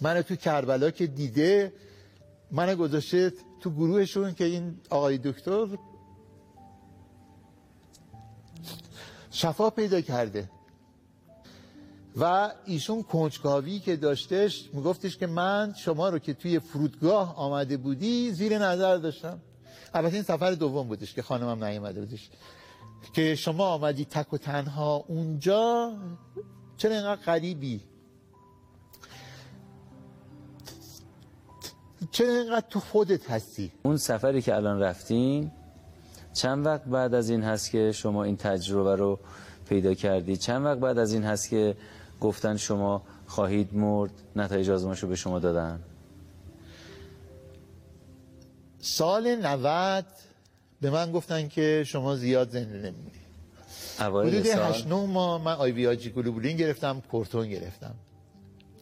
منو 0.00 0.22
تو 0.22 0.36
کربلا 0.36 0.90
که 0.90 1.06
دیده 1.06 1.72
منو 2.52 2.76
گذاشته 2.76 3.32
تو 3.60 3.70
گروهشون 3.70 4.34
که 4.34 4.44
این 4.44 4.76
آقای 4.90 5.18
دکتر 5.18 5.66
شفا 9.34 9.70
پیدا 9.70 10.00
کرده. 10.00 10.50
و 12.16 12.52
ایشون 12.66 13.02
کنجکاوی 13.02 13.78
که 13.78 13.96
داشتش 13.96 14.68
میگفتش 14.72 15.16
که 15.16 15.26
من 15.26 15.74
شما 15.76 16.08
رو 16.08 16.18
که 16.18 16.34
توی 16.34 16.58
فرودگاه 16.58 17.36
آمده 17.36 17.76
بودی 17.76 18.30
زیر 18.32 18.58
نظر 18.58 18.96
داشتم. 18.96 19.40
البته 19.94 20.14
این 20.14 20.22
سفر 20.22 20.50
دوم 20.50 20.88
بودش 20.88 21.14
که 21.14 21.22
خانمم 21.22 21.64
نیومده 21.64 22.00
بودش. 22.00 22.30
که 23.12 23.34
شما 23.34 23.66
آمدی 23.66 24.04
تک 24.04 24.32
و 24.32 24.38
تنها 24.38 25.04
اونجا 25.08 25.92
چرا 26.76 26.94
اینقدر 26.94 27.22
غریبی؟ 27.22 27.80
چرا 32.10 32.28
اینقدر 32.28 32.66
تو 32.70 32.80
خودت 32.80 33.30
هستی؟ 33.30 33.72
اون 33.82 33.96
سفری 33.96 34.42
که 34.42 34.54
الان 34.54 34.80
رفتین 34.80 35.52
چند 36.34 36.66
وقت 36.66 36.84
بعد 36.84 37.14
از 37.14 37.30
این 37.30 37.42
هست 37.42 37.70
که 37.70 37.92
شما 37.92 38.24
این 38.24 38.36
تجربه 38.36 38.96
رو 38.96 39.18
پیدا 39.68 39.94
کردی 39.94 40.36
چند 40.36 40.64
وقت 40.64 40.78
بعد 40.78 40.98
از 40.98 41.12
این 41.12 41.24
هست 41.24 41.48
که 41.48 41.76
گفتن 42.20 42.56
شما 42.56 43.02
خواهید 43.26 43.74
مرد 43.74 44.10
نتایج 44.36 44.70
آزمایش 44.70 45.00
رو 45.00 45.08
به 45.08 45.16
شما 45.16 45.38
دادن؟ 45.38 45.80
سال 48.80 49.36
90 49.36 50.04
به 50.80 50.90
من 50.90 51.12
گفتن 51.12 51.48
که 51.48 51.84
شما 51.86 52.16
زیاد 52.16 52.50
زنده 52.50 52.76
نمیمونی 52.76 53.24
حدود 53.98 54.46
8 54.46 54.86
9 54.86 55.06
ماه 55.06 55.44
من 55.44 55.52
آی 55.52 55.72
وی 55.72 55.86
آجی 55.86 56.10
گلوبولین 56.10 56.56
گرفتم 56.56 57.02
کورتون 57.10 57.48
گرفتم. 57.48 57.94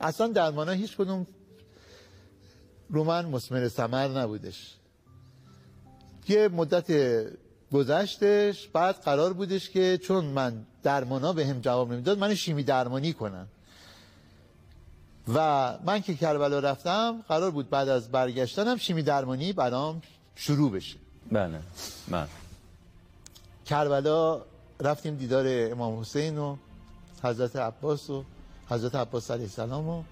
اصلا 0.00 0.26
درمانا 0.26 0.72
هیچ 0.72 0.96
کدوم 0.96 1.26
رو 2.90 3.04
من 3.04 3.24
مسمر 3.24 3.68
ثمر 3.68 4.08
نبودش. 4.08 4.74
یه 6.28 6.48
مدت 6.48 6.86
گذشتش 7.72 8.68
بعد 8.68 8.94
قرار 8.94 9.32
بودش 9.32 9.70
که 9.70 9.98
چون 10.02 10.24
من 10.24 10.66
درمانا 10.82 11.32
به 11.32 11.46
هم 11.46 11.60
جواب 11.60 11.92
نمی‌داد 11.92 12.18
من 12.18 12.34
شیمی 12.34 12.62
درمانی 12.62 13.12
کنن. 13.12 13.46
و 15.34 15.38
من 15.84 16.02
که 16.02 16.14
کربلا 16.14 16.58
رفتم 16.58 17.24
قرار 17.28 17.50
بود 17.50 17.70
بعد 17.70 17.88
از 17.88 18.10
برگشتنم 18.10 18.76
شیمی 18.76 19.02
درمانی 19.02 19.52
برام 19.52 20.02
شروع 20.34 20.70
بشه. 20.70 20.96
بله 21.32 21.60
من 22.08 22.28
کربلا 23.66 24.42
رفتیم 24.80 25.16
دیدار 25.16 25.44
امام 25.72 26.00
حسین 26.00 26.38
و 26.38 26.56
حضرت 27.22 27.56
عباس 27.56 28.10
و 28.10 28.24
حضرت 28.68 28.94
عباس 28.94 29.30
علیه 29.30 29.44
السلام 29.44 29.88
و 29.88 30.02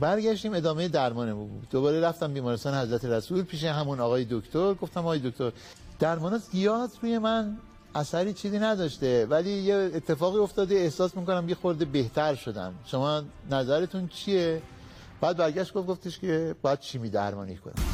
برگشتیم 0.00 0.54
ادامه 0.54 0.88
درمانمون 0.88 1.48
بود. 1.48 1.68
دوباره 1.70 2.00
رفتم 2.00 2.34
بیمارستان 2.34 2.74
حضرت 2.74 3.04
رسول 3.04 3.42
پیش 3.42 3.64
همون 3.64 4.00
آقای 4.00 4.26
دکتر. 4.30 4.74
گفتم 4.74 5.00
آقای 5.00 5.18
دکتر 5.18 5.52
درمانات 5.98 6.42
زیاد 6.52 6.90
روی 7.02 7.18
من 7.18 7.56
اثری 7.94 8.32
چیزی 8.32 8.58
نداشته. 8.58 9.26
ولی 9.26 9.50
یه 9.50 9.74
اتفاقی 9.74 10.38
افتاده 10.38 10.74
احساس 10.74 11.16
می‌کنم 11.16 11.48
یه 11.48 11.54
خورده 11.54 11.84
بهتر 11.84 12.34
شدم. 12.34 12.74
شما 12.86 13.22
نظرتون 13.50 14.08
چیه؟ 14.08 14.62
بعد 15.20 15.36
برگشت 15.36 15.72
گفت 15.72 15.86
گفتش 15.86 16.18
که 16.18 16.54
باید 16.62 16.80
شیمی 16.80 17.10
درمانی 17.10 17.56
کنم. 17.56 17.93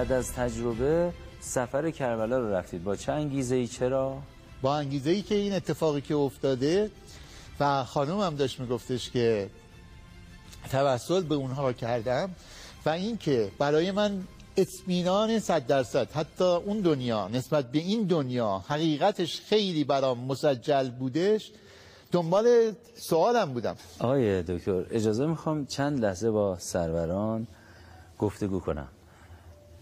بعد 0.00 0.12
از 0.12 0.32
تجربه 0.32 1.12
سفر 1.40 1.90
کربلا 1.90 2.38
رو 2.38 2.52
رفتید. 2.52 2.84
با 2.84 2.96
چه 2.96 3.12
انگیزه 3.12 3.54
ای 3.54 3.66
چرا؟ 3.66 4.18
با 4.62 4.76
انگیزه 4.76 5.10
ای 5.10 5.22
که 5.22 5.34
این 5.34 5.52
اتفاقی 5.52 6.00
که 6.00 6.14
افتاده 6.14 6.90
و 7.60 7.84
خانم 7.84 8.20
هم 8.20 8.36
داشت 8.36 8.60
میگفتش 8.60 9.10
که 9.10 9.50
توسل 10.70 11.22
به 11.22 11.34
اونها 11.34 11.72
کردم 11.72 12.30
و 12.86 12.88
اینکه 12.90 13.52
برای 13.58 13.90
من 13.90 14.22
اطمینان 14.56 15.38
صد 15.38 15.66
درصد 15.66 16.10
حتی 16.12 16.44
اون 16.44 16.80
دنیا 16.80 17.28
نسبت 17.28 17.72
به 17.72 17.78
این 17.78 18.02
دنیا 18.02 18.64
حقیقتش 18.68 19.40
خیلی 19.40 19.84
برام 19.84 20.24
مسجل 20.24 20.90
بودش 20.90 21.50
دنبال 22.12 22.72
سوالم 22.94 23.52
بودم. 23.52 23.76
آقای 23.98 24.42
دکتر 24.42 24.84
اجازه 24.90 25.26
می‌خوام 25.26 25.66
چند 25.66 26.04
لحظه 26.04 26.30
با 26.30 26.58
سروران 26.58 27.46
گفتگو 28.18 28.60
کنم. 28.60 28.88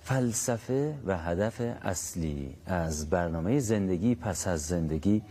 فلسفه 0.09 0.95
و 1.07 1.19
هدف 1.19 1.61
اصلی 1.83 2.57
از 2.67 3.11
برنامه 3.11 3.61
زندگی 3.61 4.15
پس 4.15 4.49
از 4.49 4.67
زندگی 4.67 5.23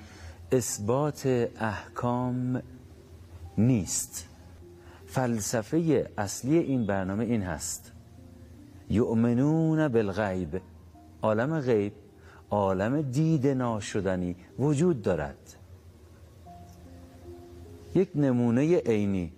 اثبات 0.52 1.26
احکام 1.60 2.62
نیست. 3.58 4.26
فلسفه 5.08 6.12
اصلی 6.18 6.58
این 6.58 6.86
برنامه 6.86 7.24
این 7.24 7.42
هست. 7.42 7.92
یؤمنون 8.90 9.88
بالغیب 9.88 10.62
عالم 11.22 11.60
غیب 11.60 11.94
عالم 12.50 13.02
دید 13.02 13.48
ناشدنی 13.48 14.36
وجود 14.60 15.02
دارد. 15.02 15.56
یک 17.96 18.10
نمونه 18.16 18.78
عینی 18.78 19.32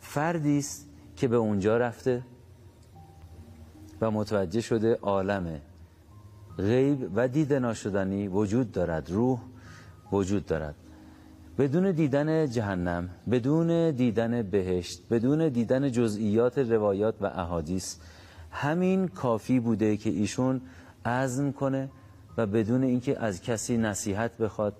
فردی 0.00 0.58
است 0.58 0.88
که 1.16 1.28
به 1.28 1.36
اونجا 1.36 1.76
رفته. 1.76 2.22
متوجه 4.10 4.60
شده 4.60 4.98
عالم 5.02 5.60
غیب 6.58 7.10
و 7.14 7.28
دید 7.28 7.52
ناشدنی 7.52 8.28
وجود 8.28 8.72
دارد 8.72 9.10
روح 9.10 9.38
وجود 10.12 10.46
دارد. 10.46 10.74
بدون 11.58 11.92
دیدن 11.92 12.46
جهنم 12.50 13.08
بدون 13.30 13.90
دیدن 13.90 14.42
بهشت 14.42 15.02
بدون 15.10 15.48
دیدن 15.48 15.90
جزئیات 15.90 16.58
روایات 16.58 17.14
و 17.20 17.26
احادیث 17.26 17.96
همین 18.50 19.08
کافی 19.08 19.60
بوده 19.60 19.96
که 19.96 20.10
ایشون 20.10 20.60
عزم 21.04 21.52
کنه 21.52 21.88
و 22.36 22.46
بدون 22.46 22.82
اینکه 22.82 23.20
از 23.20 23.42
کسی 23.42 23.76
نصیحت 23.76 24.38
بخواد 24.38 24.74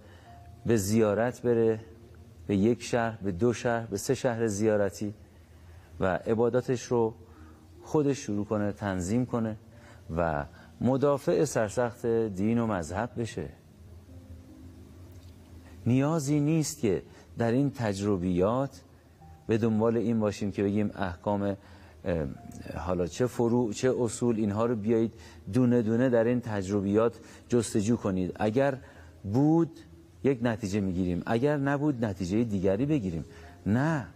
به 0.66 0.76
زیارت 0.76 1.42
بره 1.42 1.80
به 2.46 2.56
یک 2.56 2.82
شهر 2.82 3.18
به 3.22 3.32
دو 3.32 3.52
شهر 3.52 3.86
به 3.86 3.96
سه 3.96 4.14
شهر 4.14 4.46
زیارتی 4.46 5.14
و 6.00 6.16
عباداتش 6.16 6.82
رو 6.82 7.14
خودش 7.84 8.18
شروع 8.18 8.44
کنه 8.44 8.72
تنظیم 8.72 9.26
کنه 9.26 9.56
و 10.16 10.44
مدافع 10.80 11.44
سرسخت 11.44 12.06
دین 12.06 12.58
و 12.58 12.66
مذهب 12.66 13.10
بشه. 13.16 13.48
نیازی 15.86 16.40
نیست 16.40 16.80
که 16.80 17.02
در 17.38 17.52
این 17.52 17.70
تجربیات 17.70 18.80
به 19.46 19.58
دنبال 19.58 19.96
این 19.96 20.20
باشیم 20.20 20.52
که 20.52 20.62
بگیم 20.62 20.90
احکام 20.94 21.56
حالا 22.76 23.06
چه 23.06 23.26
فروع 23.26 23.72
چه 23.72 23.94
اصول 24.00 24.36
اینها 24.36 24.66
رو 24.66 24.76
بیایید 24.76 25.14
دونه 25.52 25.82
دونه 25.82 26.08
در 26.08 26.24
این 26.24 26.40
تجربیات 26.40 27.20
جستجو 27.48 27.96
کنید. 27.96 28.32
اگر 28.36 28.78
بود 29.32 29.70
یک 30.24 30.38
نتیجه 30.42 30.80
می‌گیریم. 30.80 31.22
اگر 31.26 31.56
نبود 31.56 32.04
نتیجه 32.04 32.44
دیگری 32.44 32.86
بگیریم. 32.86 33.24
نه. 33.66 34.06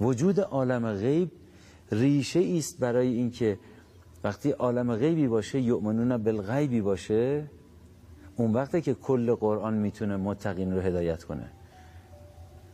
وجود 0.00 0.40
عالم 0.40 0.92
غیب 0.92 1.30
ریشه 1.92 2.40
است 2.58 2.78
برای 2.80 3.08
اینکه 3.08 3.58
وقتی 4.24 4.50
عالم 4.50 4.96
غیبی 4.96 5.26
باشه 5.26 5.60
یؤمنون 5.60 6.16
بالغیبی 6.16 6.80
باشه 6.80 7.44
اون 8.36 8.52
وقته 8.52 8.80
که 8.80 8.94
کل 8.94 9.34
قرآن 9.34 9.74
می‌تونه 9.74 10.16
متقین 10.16 10.74
رو 10.74 10.80
هدایت 10.80 11.24
کنه. 11.24 11.50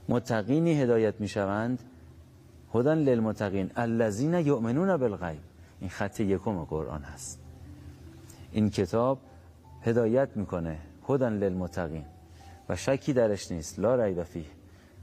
متقینی 0.08 0.80
هدایت 0.80 1.20
می‌شوند. 1.20 1.82
هدن 2.74 2.98
للمتقین. 2.98 3.70
الذین 3.76 4.34
یؤمنون 4.34 4.96
بالغیب. 4.96 5.40
این 5.80 5.90
خط 5.90 6.20
یکم 6.20 6.64
قرآن 6.64 7.02
هست. 7.02 7.40
این 8.52 8.70
کتاب 8.70 9.18
هدایت 9.82 10.28
می‌کنه. 10.36 10.78
هدن 11.08 11.32
للمتقین. 11.32 12.04
و 12.68 12.76
شکی 12.76 13.12
درش 13.12 13.52
نیست. 13.52 13.78
لا 13.78 14.04
ریب 14.04 14.22
فیه. 14.22 14.44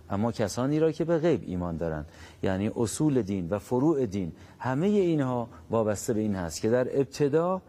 اما 0.09 0.31
کسانی 0.31 0.79
را 0.79 0.91
که 0.91 1.05
به 1.05 1.17
غیب 1.17 1.43
ایمان 1.45 1.77
دارند. 1.77 2.05
یعنی 2.43 2.71
اصول 2.75 3.21
دین 3.21 3.49
و 3.49 3.59
فروع 3.59 4.05
دین 4.05 4.31
همه 4.59 4.87
اینها 4.87 5.49
وابسته 5.69 6.13
به 6.13 6.19
این 6.19 6.35
هست 6.35 6.61
که 6.61 6.69
در 6.69 6.99
ابتدا 6.99 7.61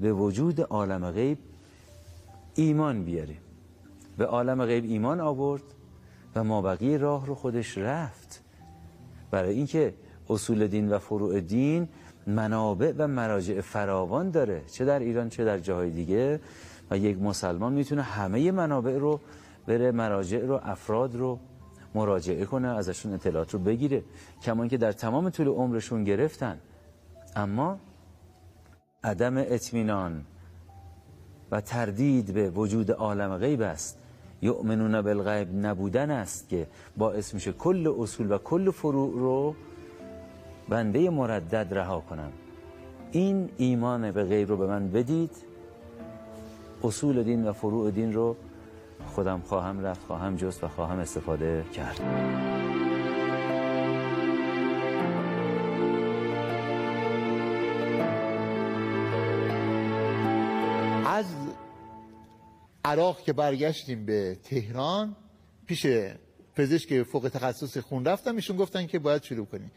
به 0.00 0.12
وجود 0.12 0.60
عالم 0.60 1.10
غیب 1.10 1.38
ایمان 2.54 3.04
بیاریم. 3.04 3.40
به 4.18 4.26
عالم 4.26 4.64
غیب 4.64 4.84
ایمان 4.84 5.20
آورد 5.20 5.62
و 6.34 6.44
مابقی 6.44 6.98
راه 6.98 7.26
رو 7.26 7.34
خودش 7.34 7.78
رفت. 7.78 8.42
برای 9.30 9.54
اینکه 9.54 9.94
اصول 10.30 10.66
دین 10.66 10.92
و 10.92 10.98
فروع 10.98 11.40
دین 11.40 11.88
منابع 12.26 12.92
و 12.98 13.06
مراجع 13.06 13.60
فراوان 13.60 14.30
داره 14.30 14.62
چه 14.72 14.84
در 14.84 14.98
ایران 14.98 15.28
چه 15.28 15.44
در 15.44 15.58
جاهای 15.58 15.90
دیگه. 15.90 16.40
و 16.90 16.98
یک 16.98 17.18
مسلمان 17.18 17.72
می‌تونه 17.72 18.02
همه 18.02 18.52
منابع 18.52 18.98
رو 18.98 19.20
بره 19.66 19.90
مراجع 19.90 20.38
رو 20.38 20.60
افراد 20.62 21.16
رو 21.16 21.38
مراجعه 21.96 22.44
کنه 22.44 22.68
ازشون 22.68 23.12
اطلاعات 23.12 23.54
رو 23.54 23.58
بگیره 23.58 24.02
کمان 24.42 24.68
که 24.68 24.76
در 24.76 24.92
تمام 24.92 25.30
طول 25.30 25.48
عمرشون 25.48 26.04
گرفتن. 26.04 26.58
اما 27.36 27.78
عدم 29.04 29.36
اطمینان 29.36 30.24
و 31.50 31.60
تردید 31.60 32.34
به 32.34 32.50
وجود 32.50 32.90
عالم 32.90 33.36
غیب 33.36 33.60
است. 33.60 33.98
یؤمنون 34.42 35.02
بالغیب 35.02 35.48
نبودن 35.66 36.10
است 36.10 36.48
که 36.48 36.66
باعث 36.96 37.34
میشه 37.34 37.52
کل 37.52 37.94
اصول 37.98 38.32
و 38.32 38.38
کل 38.38 38.70
فروع 38.70 39.12
رو 39.12 39.54
بنده 40.68 41.10
مردد 41.10 41.68
رها 41.74 42.00
کنم 42.00 42.32
این 43.12 43.48
ایمان 43.56 44.10
به 44.12 44.24
غیب 44.24 44.48
رو 44.48 44.56
به 44.56 44.66
من 44.66 44.88
بدید. 44.88 45.30
اصول 46.84 47.22
دین 47.22 47.48
و 47.48 47.52
فروع 47.52 47.90
دین 47.90 48.12
رو 48.12 48.36
خودم 49.06 49.40
خواهم 49.40 49.80
رفت 49.80 50.06
خواهم 50.06 50.36
جست 50.36 50.64
و 50.64 50.68
خواهم 50.68 50.98
استفاده 50.98 51.64
کرد. 51.74 52.00
از 61.06 61.24
عراق 62.84 63.20
که 63.20 63.32
برگشتیم 63.32 64.06
به 64.06 64.38
تهران 64.44 65.16
پیش 65.66 65.86
پزشک 66.54 67.02
فوق 67.02 67.28
تخصص 67.28 67.78
خون 67.78 68.04
رفتم 68.04 68.36
ایشون 68.36 68.56
گفتن 68.56 68.86
که 68.86 68.98
باید 68.98 69.22
شروع 69.22 69.46
کنیم. 69.46 69.70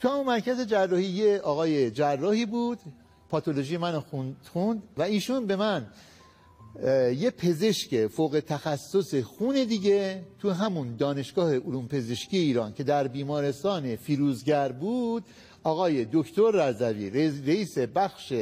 تو 0.00 0.08
همون 0.08 0.26
مرکز 0.26 0.60
جراحی 0.60 1.04
یه 1.04 1.38
آقای 1.38 1.90
جراحی 1.90 2.46
بود 2.46 2.78
پاتولوژی 3.28 3.76
من 3.76 4.00
خوند 4.52 4.82
و 4.96 5.02
ایشون 5.02 5.46
به 5.46 5.56
من 5.56 5.86
یه 7.18 7.32
پزشک 7.38 8.06
فوق 8.06 8.42
تخصص 8.46 9.14
خون 9.14 9.64
دیگه 9.64 10.22
تو 10.38 10.50
همون 10.50 10.96
دانشگاه 10.96 11.58
علوم 11.58 11.88
پزشکی 11.88 12.36
ایران 12.36 12.72
که 12.72 12.84
در 12.84 13.08
بیمارستان 13.08 13.96
فیروزگر 13.96 14.72
بود 14.72 15.24
آقای 15.62 16.06
دکتر 16.12 16.50
رضوی 16.50 17.10
رئیس 17.46 17.78
بخش 17.78 18.32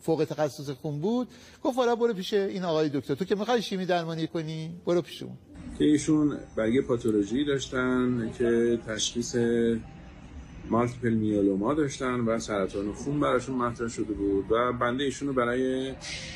فوق 0.00 0.24
تخصص 0.24 0.70
خون 0.70 1.00
بود 1.00 1.28
گفت 1.62 1.78
حالا 1.78 1.96
برو 1.96 2.14
پیش 2.14 2.34
این 2.34 2.64
آقای 2.64 2.88
دکتر. 2.88 3.14
تو 3.14 3.24
که 3.24 3.34
می‌خوای 3.34 3.62
شیمی 3.62 3.86
درمانی 3.86 4.26
کنی؟ 4.26 4.70
برو 4.86 5.02
پیش 5.02 5.22
اون. 5.22 5.38
که 5.78 5.84
ایشون 5.84 6.38
برگه 6.56 6.82
پاتولوژی 6.82 7.44
داشتن 7.44 8.30
که 8.38 8.78
تشخیص 8.86 9.36
مالتیپل 10.70 11.14
میالوما 11.14 11.74
داشتن 11.74 12.20
و 12.20 12.38
سرطان 12.38 12.92
خون 12.92 13.20
براشون 13.20 13.56
مطرح 13.56 13.88
شده 13.88 14.12
بود 14.12 14.52
و 14.52 14.72
بنده 14.72 15.04
ایشون 15.04 15.28
رو 15.28 15.34
برای 15.34 15.94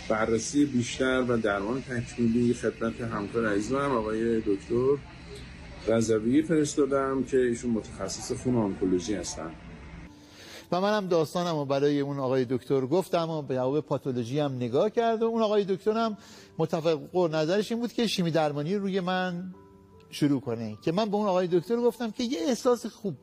بررسی 0.08 0.64
بیشتر 0.64 1.24
و 1.28 1.36
درمان 1.36 1.82
تکمیلی 1.82 2.54
خدمت 2.54 3.00
همکار 3.00 3.46
عزیزم 3.46 3.90
آقای 3.90 4.40
دکتر 4.40 4.96
رضوی 5.88 6.42
فرستادم 6.42 7.24
که 7.24 7.38
ایشون 7.38 7.70
متخصص 7.70 8.32
خون 8.42 8.56
آنکولوژی 8.56 9.14
هستن. 9.14 9.50
و 10.72 10.80
منم 10.80 11.06
داستانم 11.06 11.56
رو 11.56 11.64
برای 11.64 12.00
اون 12.00 12.18
آقای 12.18 12.44
دکتر 12.44 12.80
گفتم 12.80 13.30
و 13.30 13.42
به 13.42 13.54
جواب 13.54 13.80
پاتولوژی 13.80 14.38
هم 14.38 14.56
نگاه 14.56 14.90
کرد 14.90 15.22
و 15.22 15.26
اون 15.26 15.42
آقای 15.42 15.64
دکتر 15.64 15.92
هم 15.92 16.16
متفق 16.58 17.16
نظرش 17.30 17.72
این 17.72 17.80
بود 17.80 17.92
که 17.92 18.06
شیمی 18.06 18.30
درمانی 18.30 18.74
روی 18.74 19.00
من 19.00 19.54
شروع 20.10 20.40
کنه 20.40 20.78
که 20.82 20.92
من 20.92 21.10
به 21.10 21.16
اون 21.16 21.26
آقای 21.26 21.46
دکتر 21.46 21.76
گفتم 21.76 22.10
که 22.10 22.24
یه 22.24 22.38
احساس 22.48 22.86
خوب 22.86 23.14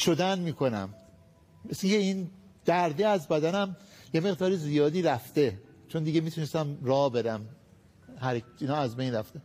شدن 0.00 0.38
می‌کنم. 0.38 0.94
مثل 1.70 1.86
این 1.86 2.30
درده 2.64 3.06
از 3.06 3.28
بدنم 3.28 3.76
یه 4.14 4.20
مقدار 4.20 4.56
زیادی 4.56 5.02
رفته. 5.02 5.58
چون 5.88 6.02
دیگه 6.04 6.20
می‌تونستم 6.20 6.78
راه 6.82 7.12
برم. 7.12 7.46
هر 8.20 8.40
اینا 8.60 8.76
از 8.76 8.96
بین 8.96 9.14
رفته. 9.14 9.40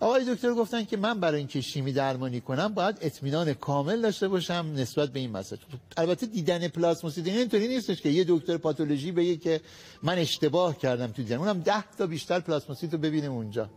آقای 0.00 0.34
دکتر 0.34 0.54
گفتن 0.54 0.84
که 0.84 0.96
من 0.96 1.20
برای 1.20 1.38
اینکه 1.38 1.60
شیمی 1.60 1.92
درمانی 1.92 2.40
کنم 2.40 2.74
باید 2.74 2.98
اطمینان 3.00 3.54
کامل 3.54 4.00
داشته 4.00 4.28
باشم 4.28 4.72
نسبت 4.76 5.08
به 5.10 5.20
این 5.20 5.30
مسئله. 5.30 5.60
البته 5.96 6.26
دیدن 6.26 6.68
پلاسموسیدین 6.68 7.36
اینطوری 7.36 7.68
نیستش 7.68 8.00
که 8.00 8.08
یه 8.08 8.24
دکتر 8.28 8.56
پاتولوژی 8.56 9.12
بگه 9.12 9.36
که 9.36 9.60
من 10.02 10.18
اشتباه 10.18 10.78
کردم 10.78 11.06
تو 11.06 11.22
دیدن. 11.22 11.36
اونم 11.36 11.60
ده 11.60 11.84
تا 11.98 12.06
بیشتر 12.06 12.40
پلاسموسیت 12.40 12.92
رو 12.92 12.98
ببینیم 12.98 13.32
اونجا. 13.32 13.70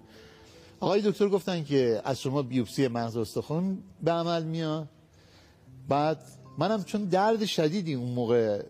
آقای 0.80 1.02
دکتر 1.02 1.30
گفتن 1.30 1.64
که 1.64 2.02
از 2.06 2.22
شما 2.22 2.42
بیوپسی 2.42 2.88
مغز 2.88 3.18
استخوان 3.18 3.84
به 4.04 4.12
عمل 4.12 4.44
میاد. 4.44 4.88
بعد 5.90 6.18
منم 6.58 6.84
چون 6.84 7.06
درد 7.06 7.46
شدیدی 7.46 7.94
اون 7.94 8.10
موقع 8.10 8.64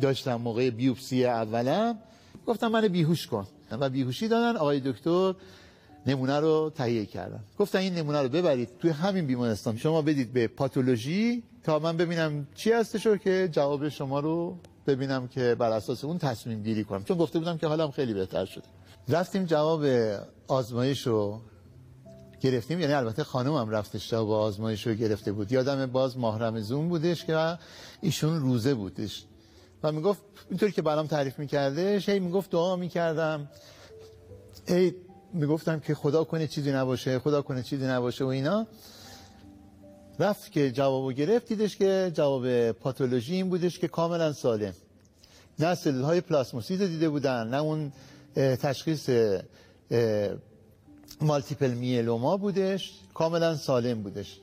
داشتم 0.00 0.34
موقع 0.34 0.70
بیوپسی 0.70 1.24
اولم 1.24 1.98
گفتم 2.46 2.68
من 2.68 2.88
بیهوش 2.88 3.26
کن. 3.26 3.46
و 3.70 3.90
بیهوشی 3.90 4.28
دادن 4.28 4.56
آقای 4.56 4.80
دکتر 4.80 5.34
نمونه 6.06 6.40
رو 6.40 6.72
تهیه 6.74 7.06
کردن. 7.06 7.40
گفتن 7.58 7.78
این 7.78 7.94
نمونه 7.94 8.22
رو 8.22 8.28
ببرید 8.28 8.68
توی 8.78 8.90
همین 8.90 9.26
بیمارستان. 9.26 9.76
شما 9.76 10.02
بدید 10.02 10.32
به 10.32 10.46
پاتولوژی 10.48 11.42
تا 11.64 11.78
من 11.78 11.96
ببینم 11.96 12.46
چی 12.54 12.72
هستش 12.72 13.06
که 13.24 13.48
جواب 13.52 13.88
شما 13.88 14.20
رو 14.20 14.58
ببینم 14.86 15.28
که 15.28 15.54
بر 15.58 15.70
اساس 15.70 16.04
اون 16.04 16.18
تصمیم 16.18 16.62
گیری 16.62 16.84
کنم. 16.84 17.04
چون 17.04 17.18
گفته 17.18 17.38
بودم 17.38 17.58
که 17.58 17.66
حالم 17.66 17.90
خیلی 17.90 18.14
بهتر 18.14 18.44
شده. 18.44 18.64
رفتیم 19.08 19.44
جواب 19.44 19.84
آزمایش 20.48 21.06
رو 21.06 21.40
گرفتیم. 22.40 22.80
یعنی 22.80 22.92
البته 22.92 23.24
خانم 23.24 23.54
هم 23.54 23.70
رفتش 23.70 24.10
جواب 24.10 24.30
آزمایش 24.30 24.86
رو 24.86 24.94
گرفته 24.94 25.32
بود. 25.32 25.52
یادم 25.52 25.86
باز 25.86 26.18
ماه 26.18 26.60
زون 26.60 26.88
بودش 26.88 27.24
که 27.24 27.58
ایشون 28.00 28.40
روزه 28.40 28.74
بودش. 28.74 29.24
و 29.82 29.92
می‌گفت 29.92 30.22
اینطوری 30.50 30.72
که 30.72 30.82
برام 30.82 31.06
تعریف 31.06 31.38
میکردش 31.38 32.08
هی 32.08 32.20
می‌گفت 32.20 32.50
دعا 32.50 32.76
می‌کردم. 32.76 33.48
هی 34.68 34.94
می‌گفتم 35.32 35.80
که 35.80 35.94
خدا 35.94 36.24
کنه 36.24 36.46
چیزی 36.46 36.72
نباشه 36.72 37.18
خدا 37.18 37.42
کنه 37.42 37.62
چیزی 37.62 37.86
نباشه 37.86 38.24
و 38.24 38.28
اینا. 38.28 38.66
رفت 40.18 40.52
که 40.52 40.70
جوابو 40.70 41.12
گرفت 41.12 41.48
دیدش 41.48 41.76
که 41.76 42.12
جواب 42.14 42.72
پاتولوژی 42.72 43.34
این 43.34 43.48
بودش 43.48 43.78
که 43.78 43.88
کاملا 43.88 44.32
سالم. 44.32 44.72
نه 45.58 45.74
سلول 45.74 46.02
های 46.02 46.20
پلاسموسیت 46.20 46.82
دیده 46.82 47.08
بودن 47.08 47.48
نه 47.48 47.56
اون 47.56 47.92
تشخیص 48.36 49.10
مالتیپل 51.20 51.70
میلوما 51.70 52.36
بودش 52.36 52.92
کاملا 53.14 53.56
سالم 53.56 54.02
بودش. 54.02 54.40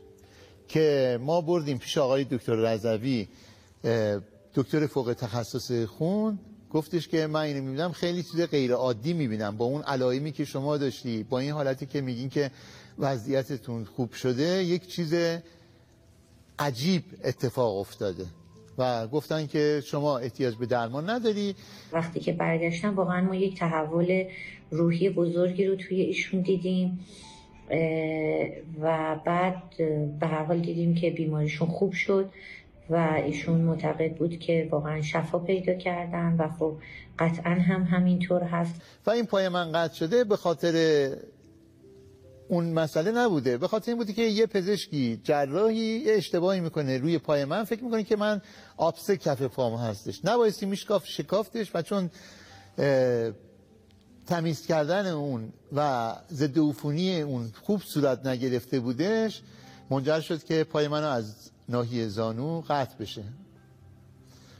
که 0.67 1.19
ما 1.21 1.41
بردیم 1.41 1.77
پیش 1.77 1.97
آقای 1.97 2.23
دکتر 2.23 2.55
رضوی 2.55 3.27
دکتر 4.53 4.87
فوق 4.87 5.13
تخصص 5.13 5.71
خون. 5.85 6.39
گفتش 6.71 7.07
که 7.07 7.27
من 7.27 7.39
اینو 7.41 7.63
می‌بینم 7.63 7.91
خیلی 7.91 8.23
چیز 8.23 8.41
غیر 8.41 8.73
عادی 8.73 9.13
می‌بینم. 9.13 9.57
با 9.57 9.65
اون 9.65 9.81
علائمی 9.81 10.31
که 10.31 10.45
شما 10.45 10.77
داشتی 10.77 11.23
با 11.23 11.39
این 11.39 11.51
حالتی 11.51 11.85
که 11.85 12.01
میگین 12.01 12.29
که 12.29 12.51
وضعیتتون 12.99 13.85
خوب 13.85 14.13
شده 14.13 14.63
یک 14.63 14.87
چیز 14.87 15.13
عجیب 16.59 17.03
اتفاق 17.23 17.77
افتاده. 17.77 18.25
و 18.77 19.07
گفتن 19.07 19.47
که 19.47 19.81
شما 19.85 20.17
احتیاج 20.17 20.55
به 20.55 20.65
درمان 20.65 21.09
نداری. 21.09 21.55
وقتی 21.93 22.19
که 22.19 22.33
برگشتم 22.33 22.95
واقعا 22.95 23.21
ما 23.21 23.35
یک 23.35 23.59
تحول 23.59 24.23
روحی 24.71 25.09
بزرگی 25.09 25.65
رو 25.65 25.75
توی 25.75 26.01
ایشون 26.01 26.41
دیدیم 26.41 26.99
و 28.81 29.15
بعد 29.25 29.63
به 30.19 30.27
هر 30.27 30.43
حال 30.43 30.59
دیدیم 30.59 30.95
که 30.95 31.09
بیماریشون 31.09 31.67
خوب 31.67 31.93
شد 31.93 32.29
و 32.89 33.21
ایشون 33.25 33.61
معتقد 33.61 34.15
بود 34.15 34.39
که 34.39 34.67
واقعا 34.71 35.01
شفا 35.01 35.39
پیدا 35.39 35.73
کردن 35.73 36.35
و 36.39 36.47
خب 36.59 36.75
قطعا 37.19 37.51
هم 37.51 37.83
همینطور 37.83 38.43
هست. 38.43 38.81
و 39.05 39.09
این 39.09 39.25
پای 39.25 39.49
من 39.49 39.71
قطع 39.71 39.93
شده 39.93 40.23
به 40.23 40.37
خاطر 40.37 40.73
اون 42.47 42.73
مسئله 42.73 43.11
نبوده. 43.11 43.57
به 43.57 43.67
خاطر 43.67 43.91
این 43.91 43.97
بودی 43.97 44.13
که 44.13 44.21
یه 44.21 44.45
پزشکی 44.45 45.21
جراحی 45.23 46.11
اشتباهی 46.11 46.59
می‌کنه 46.59 46.97
روی 46.97 47.17
پای 47.17 47.45
من. 47.45 47.63
فکر 47.63 47.83
می‌کنه 47.83 48.03
که 48.03 48.15
من 48.15 48.41
آبسه 48.77 49.17
کف 49.17 49.41
پام 49.41 49.75
هستش. 49.75 50.25
نبایستی 50.25 50.65
میشکاف 50.65 51.07
شکافتش 51.07 51.71
و 51.75 51.81
چون 51.81 52.09
تمیز 54.27 54.65
کردن 54.65 55.07
اون 55.07 55.53
و 55.75 56.13
ضد 56.31 56.59
عفونی 56.59 57.21
اون 57.21 57.51
خوب 57.63 57.81
صورت 57.81 58.25
نگرفته 58.25 58.79
بودش 58.79 59.41
منجر 59.89 60.19
شد 60.19 60.43
که 60.43 60.63
پای 60.63 60.87
منو 60.87 61.07
از 61.07 61.35
ناحیه 61.69 62.07
زانو 62.07 62.61
قطع 62.61 62.95
بشه. 62.97 63.23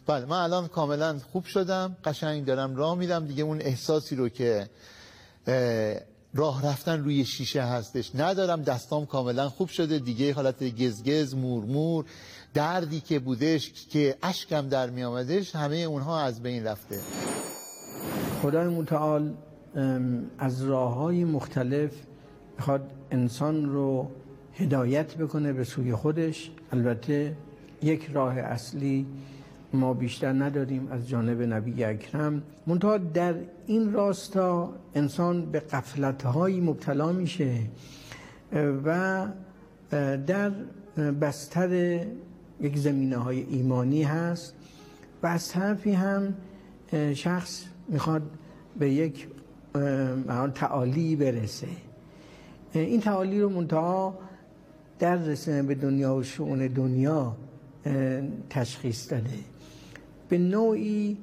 بله 0.08 0.26
من 0.26 0.38
الان 0.38 0.68
کاملا 0.68 1.20
خوب 1.32 1.46
شدم. 1.46 1.98
قشنگ 2.04 2.46
دارم 2.46 2.76
راه 2.76 2.96
میرم. 2.98 3.26
دیگه 3.28 3.44
اون 3.44 3.62
احساسی 3.62 4.16
رو 4.16 4.30
که 4.30 4.70
راه 6.36 6.68
رفتن 6.68 7.04
روی 7.04 7.26
شیشه 7.26 7.62
هستش. 7.62 8.16
ندارم 8.16 8.62
دستام 8.62 9.06
کاملا 9.06 9.50
خوب 9.50 9.70
شده. 9.70 10.00
دیگه 10.00 10.34
حالت 10.34 10.64
گزگز 10.64 11.36
مورمور 11.36 12.06
دردی 12.54 13.00
که 13.00 13.20
بودش 13.20 13.88
که 13.90 14.16
اشکم 14.24 14.70
در 14.70 14.90
می 14.90 15.04
آمدش 15.04 15.56
همه 15.56 15.76
اونها 15.76 16.22
از 16.22 16.44
بین 16.44 16.64
رفته. 16.66 17.00
خدای 18.42 18.68
متعال 18.68 19.34
از 20.40 20.64
راه 20.64 20.94
های 20.94 21.24
مختلف 21.24 21.92
می‌خواد 22.58 22.92
انسان 23.12 23.66
رو 23.66 24.08
هدایت 24.54 25.16
بکنه 25.16 25.54
به 25.54 25.64
سوی 25.64 25.96
خودش. 25.96 26.52
البته 26.72 27.36
یک 27.82 28.10
راه 28.14 28.38
اصلی 28.38 29.06
ما 29.74 29.94
بیشتر 29.94 30.34
نداریم 30.34 30.88
از 30.92 31.10
جانب 31.10 31.42
نبی 31.42 31.84
اکرم. 31.84 32.44
منتها 32.68 32.98
در 32.98 33.36
این 33.68 33.94
راستا 33.94 34.74
انسان 34.96 35.46
به 35.52 35.60
قفلتهایی 35.60 36.62
مبتلا 36.62 37.12
میشه 37.12 37.60
و 38.86 39.28
در 40.28 40.52
بستر 41.22 42.00
یک 42.62 42.78
زمینه 42.78 43.18
های 43.18 43.40
ایمانی 43.50 44.04
هست 44.04 44.56
و 45.24 45.28
از 45.28 45.50
طرفی 45.50 45.92
هم 45.92 46.34
شخص 47.14 47.64
می‌خواد 47.88 48.22
به 48.80 48.90
یک 48.90 49.28
تعالی 50.56 51.16
برسه. 51.16 51.68
این 52.74 53.02
تعالی 53.02 53.42
رو 53.42 53.50
منتها 53.50 54.20
در 55.00 55.16
رسیدن 55.16 55.68
به 55.68 55.76
دنیا 55.76 56.16
و 56.16 56.24
شعون 56.24 56.68
دنیا 56.68 57.36
تشخیص 58.50 59.12
داده. 59.12 59.53
به 60.30 60.38
نوعی 60.38 61.18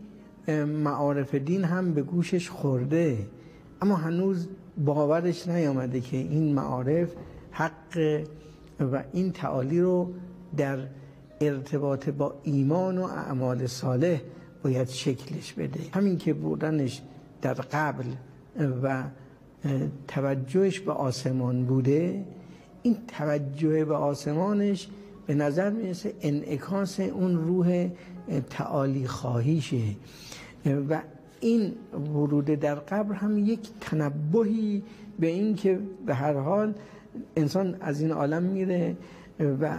معارف 0.67 1.35
دین 1.35 1.65
هم 1.65 1.95
به 1.95 2.03
گوشش 2.03 2.51
خورده. 2.51 3.19
اما 3.83 3.97
هنوز 3.97 4.49
باورش 4.85 5.49
نیامده 5.49 6.01
که 6.01 6.17
این 6.17 6.55
معارف 6.55 7.09
حق 7.51 8.23
و 8.81 9.03
این 9.13 9.33
تعالی 9.33 9.81
رو 9.81 10.13
در 10.57 10.79
ارتباط 11.41 12.09
با 12.09 12.35
ایمان 12.43 12.99
و 12.99 13.03
اعمال 13.03 13.67
صالح 13.67 14.21
باید 14.63 14.89
شکلش 14.89 15.53
بده. 15.53 15.81
همین 15.95 16.19
که 16.19 16.35
بودنش 16.35 17.03
در 17.43 17.55
قبل 17.55 18.05
و 18.83 19.05
توجهش 20.09 20.81
به 20.81 20.93
آسمان 20.93 21.65
بوده 21.65 22.25
این 22.83 22.97
توجه 23.09 23.85
به 23.85 23.95
آسمانش 23.95 24.89
به 25.27 25.35
نظر 25.35 25.71
می‌رسه 25.71 26.15
انعکاس 26.21 27.01
اون 27.01 27.37
روح 27.37 27.91
تعالی 28.51 29.07
خواهیشه. 29.07 29.82
و 30.89 31.01
این 31.40 31.73
ورود 31.93 32.44
در 32.44 32.74
قبر 32.74 33.15
هم 33.15 33.39
یک 33.39 33.61
تنبهی 33.81 34.82
به 35.20 35.27
این 35.27 35.55
که 35.55 35.78
به 36.07 36.15
هر 36.15 36.32
حال 36.32 36.74
انسان 37.36 37.77
از 37.81 38.01
این 38.01 38.12
عالم 38.12 38.43
میره 38.43 38.97
و 39.61 39.77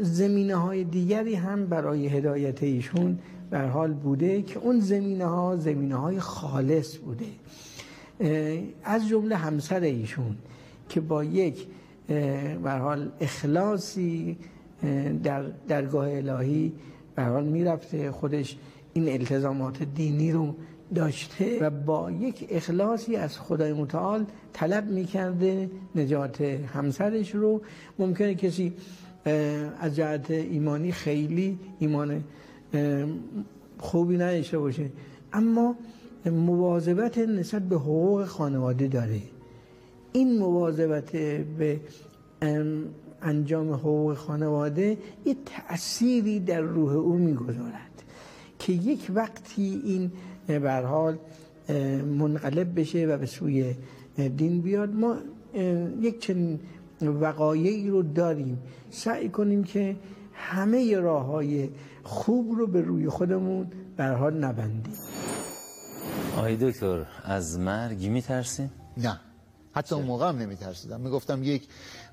زمینه 0.00 0.54
های 0.54 0.84
دیگری 0.84 1.34
هم 1.34 1.66
برای 1.66 2.06
هدایت 2.06 2.62
ایشون 2.62 3.18
به 3.50 3.58
حال 3.58 3.92
بوده 3.92 4.42
که 4.42 4.58
اون 4.58 4.80
زمینه 4.80 5.24
ها 5.24 5.56
زمینه 5.56 5.94
های 5.94 6.20
خالص 6.20 6.96
بوده. 6.96 7.26
از 8.84 9.08
جمله 9.08 9.36
همسر 9.36 9.80
ایشون 9.80 10.36
که 10.88 11.00
با 11.00 11.24
یک 11.24 11.66
به 12.62 12.70
حال 12.70 13.10
اخلاصی 13.20 14.36
در 15.22 15.42
درگاه 15.68 16.08
الهی 16.10 16.72
به 17.16 17.22
حال 17.22 17.44
می‌رفته. 17.44 18.10
خودش 18.10 18.56
این 18.92 19.08
التزامات 19.08 19.82
دینی 19.82 20.32
رو 20.32 20.54
داشته 20.94 21.58
و 21.60 21.70
با 21.70 22.10
یک 22.10 22.46
اخلاصی 22.50 23.16
از 23.16 23.38
خدای 23.38 23.72
متعال 23.72 24.24
طلب 24.52 24.90
می‌کرده 24.90 25.70
نجات 25.94 26.40
همسرش 26.40 27.34
رو. 27.34 27.60
ممکنه 27.98 28.34
کسی 28.34 28.72
از 29.80 29.96
جهت 29.96 30.30
ایمانی 30.30 30.92
خیلی 30.92 31.58
ایمان 31.78 32.24
خوبی 33.78 34.16
نداشته 34.16 34.58
باشه. 34.58 34.90
اما 35.32 35.74
مواظبت 36.26 37.18
نسبت 37.18 37.62
به 37.62 37.76
حقوق 37.76 38.24
خانواده 38.24 38.88
داره. 38.88 39.20
این 40.12 40.38
مواظبت 40.38 41.12
به 41.58 41.80
انجام 43.26 43.72
حقوق 43.72 44.14
خانواده 44.14 44.98
یه 45.24 45.36
تأثیری 45.46 46.40
در 46.40 46.60
روح 46.60 46.92
او 46.92 47.14
می‌گذارد 47.18 48.02
که 48.58 48.72
یک 48.72 49.10
وقتی 49.14 49.82
این 49.84 50.12
حال 50.86 51.18
منقلب 52.18 52.80
بشه 52.80 53.06
و 53.06 53.18
به 53.18 53.26
سوی 53.26 53.74
دین 54.36 54.60
بیاد 54.60 54.94
ما 54.94 55.16
یک 56.00 56.20
چنین 56.20 56.60
وقایعی 57.02 57.90
رو 57.90 58.02
داریم. 58.02 58.58
سعی 58.90 59.28
کنیم 59.28 59.64
که 59.64 59.96
همه 60.32 60.96
راه 60.96 61.24
های 61.24 61.68
خوب 62.02 62.58
رو 62.58 62.66
به 62.66 62.80
روی 62.80 63.08
خودمون 63.08 63.66
بر 63.96 64.14
حال 64.14 64.34
نبندیم. 64.44 64.94
آقای 66.36 66.56
دکتر 66.56 67.06
از 67.24 67.58
مرگ 67.58 68.08
میترسیم؟ 68.08 68.70
نه. 68.96 69.20
حتی 69.76 69.94
اون 69.94 70.04
موقع 70.04 70.28
هم 70.28 70.38
نمیترسیدم. 70.38 71.00
می‌گفتم 71.00 71.42
یک 71.42 71.68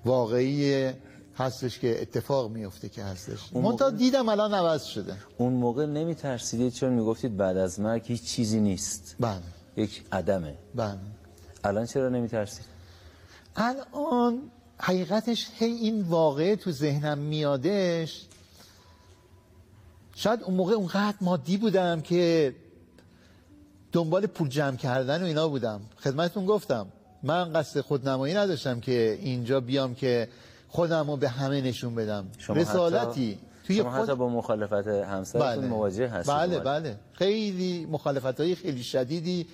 واقعی 0.05 0.91
هستش 1.37 1.79
که 1.79 2.01
اتفاق 2.01 2.51
میفته 2.51 2.89
که 2.89 3.03
هستش. 3.03 3.39
موقع... 3.53 3.91
دیدم 3.91 4.29
الان 4.29 4.53
عوض 4.53 4.83
شده. 4.83 5.15
اون 5.37 5.53
موقع 5.53 5.85
نمیترسیدید 5.85 6.73
چون 6.73 6.93
می‌گفتید 6.93 7.37
بعد 7.37 7.57
از 7.57 7.79
مرگ 7.79 8.01
هیچ 8.05 8.23
چیزی 8.23 8.59
نیست. 8.59 9.15
بله. 9.19 9.41
یک 9.77 10.03
عدمه. 10.11 10.55
بله. 10.75 10.97
الان 11.63 11.85
چرا 11.85 12.09
نمیترسید؟ 12.09 12.65
الان 13.55 14.41
حقیقتش 14.77 15.47
هی 15.59 15.71
این 15.71 16.01
واقعه 16.01 16.55
تو 16.55 16.71
ذهنم 16.71 17.17
میادش. 17.17 18.25
شاید 20.15 20.43
اون 20.43 20.55
موقع 20.55 20.73
اونقدر 20.73 21.17
مادی 21.21 21.57
بودم 21.57 22.01
که 22.01 22.55
دنبال 23.91 24.25
پول 24.25 24.49
جمع 24.49 24.75
کردن 24.75 25.23
و 25.23 25.25
اینا 25.25 25.47
بودم. 25.47 25.81
خدمتتون 25.97 26.45
گفتم. 26.45 26.87
من 27.23 27.53
قصد 27.53 27.81
خودنمایی 27.81 28.33
نداشتم 28.33 28.79
که 28.79 29.19
اینجا 29.21 29.59
بیام 29.59 29.95
که 29.95 30.27
خودم 30.67 31.09
رو 31.11 31.17
به 31.17 31.29
همه 31.29 31.61
نشون 31.61 31.95
بدم. 31.95 32.25
شما 32.37 32.55
رسالتی. 32.55 33.31
حتی... 33.31 33.39
توی 33.67 33.75
شما 33.75 33.91
حتی 33.91 34.15
با 34.15 34.29
مخالفت 34.29 34.87
همسرتون 34.87 35.61
بله. 35.61 35.67
مواجه 35.67 36.07
هستید 36.07 36.35
بله 36.35 36.59
بله. 36.59 36.95
خیلی 37.13 37.85
مخالفت 37.91 38.39
های 38.39 38.55
خیلی 38.55 38.83
شدیدی 38.83 39.47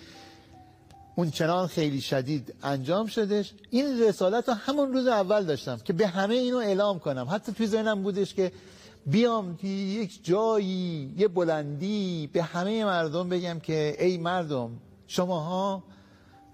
اون 1.15 1.31
چنان 1.31 1.67
خیلی 1.67 2.01
شدید 2.01 2.53
انجام 2.63 3.07
شدش. 3.07 3.53
این 3.69 4.01
رسالت 4.01 4.49
رو 4.49 4.53
همون 4.53 4.93
روز 4.93 5.07
اول 5.07 5.45
داشتم 5.45 5.77
که 5.77 5.93
به 5.93 6.07
همه 6.07 6.35
اینو 6.35 6.57
اعلام 6.57 6.99
کنم. 6.99 7.27
حتی 7.31 7.51
توی 7.51 7.67
ذهنم 7.67 8.03
بودش 8.03 8.33
که 8.33 8.51
بیام 9.05 9.55
توی 9.55 9.69
یک 9.69 10.25
جایی 10.25 11.13
یه 11.17 11.27
بلندی 11.27 12.29
به 12.33 12.43
همه 12.43 12.85
مردم 12.85 13.29
بگم 13.29 13.59
که 13.59 13.95
ای 13.99 14.17
مردم 14.17 14.69
شماها 15.07 15.83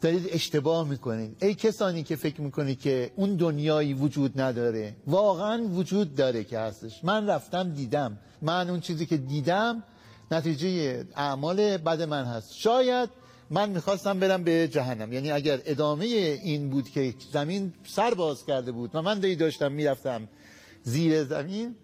دارید 0.06 0.30
اشتباه 0.32 0.88
می‌کنید. 0.88 1.44
ای 1.44 1.56
کسانی 1.56 2.04
که 2.04 2.16
فکر 2.16 2.42
می‌کنید 2.42 2.80
که 2.80 3.12
اون 3.16 3.36
دنیایی 3.36 3.94
وجود 3.94 4.42
نداره 4.42 4.96
واقعا 5.08 5.64
وجود 5.64 6.16
داره 6.16 6.44
که 6.44 6.60
هستش. 6.60 7.04
من 7.04 7.30
رفتم 7.30 7.70
دیدم. 7.70 8.18
من 8.42 8.70
اون 8.70 8.80
چیزی 8.80 9.06
که 9.06 9.18
دیدم 9.18 9.84
نتیجه 10.32 11.04
اعمال 11.16 11.78
بد 11.78 12.02
من 12.02 12.26
هست. 12.26 12.54
شاید 12.54 13.10
من 13.50 13.70
می‌خواستم 13.70 14.20
برم 14.20 14.44
به 14.44 14.68
جهنم. 14.68 15.14
یعنی 15.14 15.32
اگر 15.32 15.62
ادامه 15.66 16.06
این 16.06 16.70
بود 16.70 16.90
که 16.90 17.14
زمین 17.34 17.74
سر 17.88 18.14
باز 18.14 18.46
کرده 18.46 18.72
بود 18.72 18.92
و 18.94 19.02
من 19.02 19.20
دی 19.20 19.36
داشتم 19.36 19.72
می‌رفتم 19.72 20.28
زیر 20.84 21.24
زمین 21.24 21.76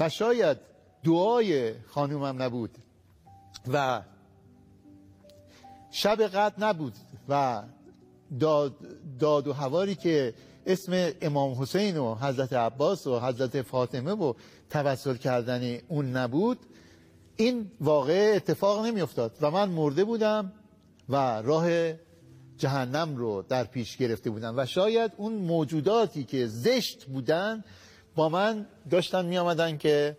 و 0.00 0.08
شاید 0.08 0.56
دعای 1.04 1.72
خانومم 1.88 2.42
نبود 2.42 2.70
و 3.72 4.02
شب 5.90 6.22
قد 6.22 6.54
نبود. 6.58 6.92
و 7.28 7.62
داد, 8.40 8.74
داد 9.18 9.48
و 9.48 9.52
هواری 9.52 9.94
که 9.94 10.34
اسم 10.66 11.10
امام 11.20 11.62
حسین 11.62 11.96
و 11.96 12.14
حضرت 12.14 12.52
عباس 12.52 13.06
و 13.06 13.20
حضرت 13.20 13.62
فاطمه 13.62 14.12
و 14.12 14.32
توسل 14.70 15.16
کردن 15.16 15.78
اون 15.88 16.16
نبود 16.16 16.58
این 17.36 17.70
واقع 17.80 18.32
اتفاق 18.36 18.86
نمی 18.86 19.00
افتاد 19.00 19.36
و 19.40 19.50
من 19.50 19.68
مرده 19.68 20.04
بودم 20.04 20.52
و 21.08 21.42
راه 21.42 21.92
جهنم 22.56 23.16
رو 23.16 23.42
در 23.48 23.64
پیش 23.64 23.96
گرفته 23.96 24.30
بودم 24.30 24.54
و 24.56 24.66
شاید 24.66 25.12
اون 25.16 25.32
موجوداتی 25.32 26.24
که 26.24 26.46
زشت 26.46 27.04
بودن 27.04 27.64
با 28.14 28.28
من 28.28 28.66
داشتن 28.90 29.26
می 29.26 29.38
آمدن 29.38 29.76
که 29.76 30.16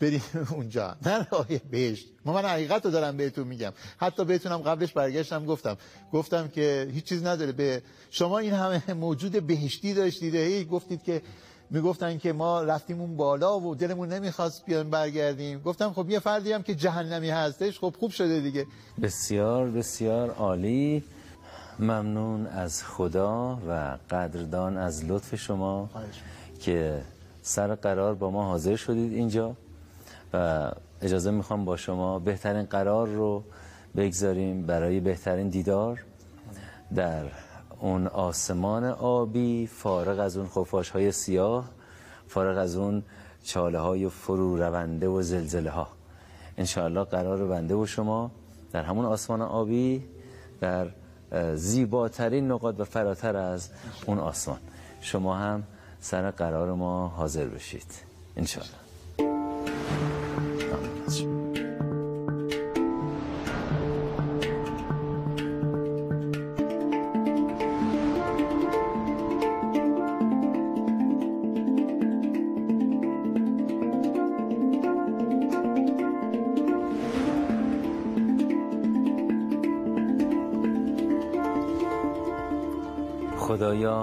بریم 0.00 0.22
اونجا. 0.56 0.96
نه 1.06 1.26
راه 1.30 1.46
بهشت 1.70 2.06
ما 2.24 2.32
من 2.32 2.44
حقیقت 2.44 2.84
رو 2.84 2.90
دارم 2.90 3.16
بهتون 3.16 3.46
میگم. 3.46 3.72
حتی 3.96 4.24
بهتونم 4.24 4.58
قبلش 4.58 4.92
برگشتم 4.92 5.46
گفتم. 5.46 5.76
گفتم 6.12 6.48
که 6.48 6.88
هیچ 6.92 7.04
چیز 7.04 7.24
نداره. 7.24 7.52
به 7.52 7.82
شما 8.10 8.38
این 8.38 8.52
همه 8.52 8.94
موجود 8.94 9.46
بهشتی 9.46 9.94
داشتید. 9.94 10.34
هی 10.34 10.64
گفتید 10.64 11.02
که 11.02 11.22
می‌گفتن 11.70 12.18
که 12.18 12.32
ما 12.32 12.62
رفتیم 12.62 13.00
اون 13.00 13.16
بالا 13.16 13.60
و 13.60 13.74
دلمون 13.74 14.08
نمی‌خواست 14.08 14.66
بیان 14.66 14.90
برگردیم. 14.90 15.62
گفتم 15.62 15.92
خب 15.92 16.10
یه 16.10 16.18
فردی 16.18 16.52
هم 16.52 16.62
که 16.62 16.74
جهنمی 16.74 17.30
هستش 17.30 17.78
خب 17.78 17.94
خوب 17.98 18.10
شده 18.10 18.40
دیگه. 18.40 18.66
بسیار 19.02 19.70
بسیار 19.70 20.30
عالی. 20.30 21.04
ممنون 21.78 22.46
از 22.46 22.84
خدا 22.84 23.58
و 23.68 23.98
قدردان 24.10 24.76
از 24.76 25.04
لطف 25.04 25.34
شما 25.34 25.90
که 26.60 27.02
سر 27.42 27.74
قرار 27.74 28.14
با 28.14 28.30
ما 28.30 28.44
حاضر 28.44 28.76
شدید 28.76 29.12
اینجا. 29.12 29.56
و 30.32 30.70
اجازه 31.02 31.30
می‌خوام 31.30 31.64
با 31.64 31.76
شما 31.76 32.18
بهترین 32.18 32.62
قرار 32.62 33.08
رو 33.08 33.44
بگذاریم 33.96 34.66
برای 34.66 35.00
بهترین 35.00 35.48
دیدار 35.48 36.04
در 36.94 37.24
اون 37.80 38.06
آسمان 38.06 38.84
آبی 38.84 39.66
فارغ 39.66 40.18
از 40.20 40.36
اون 40.36 40.48
خفاش 40.48 40.90
های 40.90 41.12
سیاه 41.12 41.68
فارغ 42.28 42.58
از 42.58 42.76
اون 42.76 43.02
چاله 43.44 43.78
های 43.78 44.08
فرو 44.08 44.56
رونده 44.56 45.08
و 45.08 45.22
زلزله 45.22 45.70
ها 45.70 45.88
انشاءالله 46.58 47.04
قرار 47.04 47.46
بنده 47.46 47.74
و 47.74 47.86
شما 47.86 48.30
در 48.72 48.82
همون 48.82 49.04
آسمان 49.04 49.42
آبی 49.42 50.04
در 50.60 50.88
زیباترین 51.54 52.50
نقاط 52.50 52.80
و 52.80 52.84
فراتر 52.84 53.36
از 53.36 53.68
اون 54.06 54.18
آسمان. 54.18 54.58
شما 55.00 55.36
هم 55.36 55.62
سر 56.00 56.30
قرار 56.30 56.72
ما 56.72 57.08
حاضر 57.08 57.44
بشید. 57.44 57.86
انشاءالله. 58.36 58.77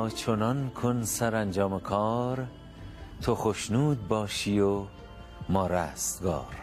چنان 0.10 0.70
کن 0.70 1.04
سرانجام 1.04 1.80
کار 1.80 2.48
تو 3.22 3.36
خشنود 3.36 4.08
باشی 4.08 4.60
و 4.60 4.84
ما 5.50 5.68
رستگار. 5.68 6.56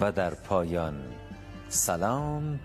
و 0.00 0.12
در 0.12 0.34
پایان 0.34 0.94
سلام 1.68 2.60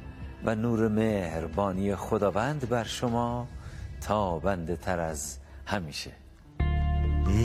و 0.46 0.56
نور 0.56 0.88
مهربانی 0.88 1.96
خداوند 1.96 2.70
بر 2.70 2.84
شما 2.84 3.48
تابنده 4.02 4.76
تر 4.76 5.00
از 5.00 5.38
همیشه. 5.66 6.12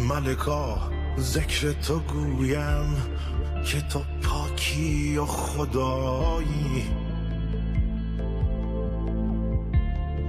ملکا 0.08 0.78
ذکر 1.18 1.72
تو 1.72 1.98
گویم 1.98 2.96
که 3.64 3.80
تو 3.80 4.02
پاکی 4.22 5.18
و 5.18 5.24
خدایی. 5.24 6.84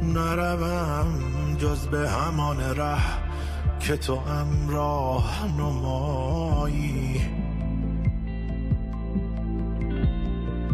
نروم 0.03 1.38
جز 1.59 1.87
به 1.87 2.09
همان 2.09 2.59
ره 2.59 3.01
که 3.79 3.97
تو 3.97 4.13
امراه 4.13 5.47
نمایی. 5.57 7.21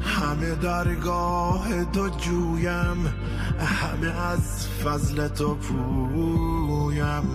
همه 0.02 0.56
درگاه 0.56 1.86
تو 1.86 2.10
جویم 2.10 3.14
همه 3.60 4.22
از 4.22 4.68
فضل 4.68 5.28
تو 5.28 5.56
پویم. 5.56 7.26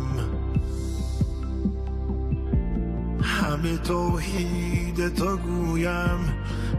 همه 3.23 3.77
توحید 3.77 5.15
تو 5.15 5.37
گویم 5.37 6.35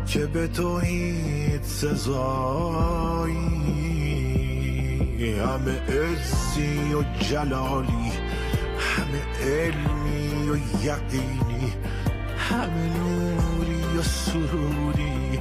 که 0.05 0.25
به 0.25 0.47
توحید 0.47 1.63
سزایی. 1.63 3.80
همه 5.29 5.81
عزی 5.81 6.93
و 6.93 7.03
جلالی 7.19 8.11
همه 8.79 9.49
علمی 9.51 10.49
و 10.49 10.55
یقینی 10.83 11.73
همه 12.49 12.97
نوری 12.97 13.97
و 13.97 14.01
سروری 14.01 15.39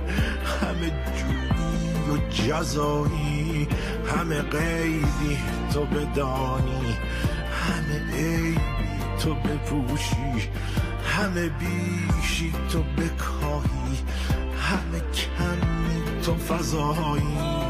همه 0.61 0.91
جویی 1.17 2.11
و 2.11 2.29
جزایی 2.31 3.69
همه 4.17 4.43
غیبی 4.43 5.39
تو 5.75 5.85
بدانی 5.85 6.97
همه 7.53 8.17
عیبی 8.17 8.61
تو 9.19 9.35
بپوشی 9.35 10.51
همه 11.05 11.49
بیشی 11.49 12.53
تو 12.73 12.83
بکاهی 12.83 13.99
همه 14.61 15.01
کمی 15.01 16.23
تو 16.23 16.37
فضایی. 16.37 17.70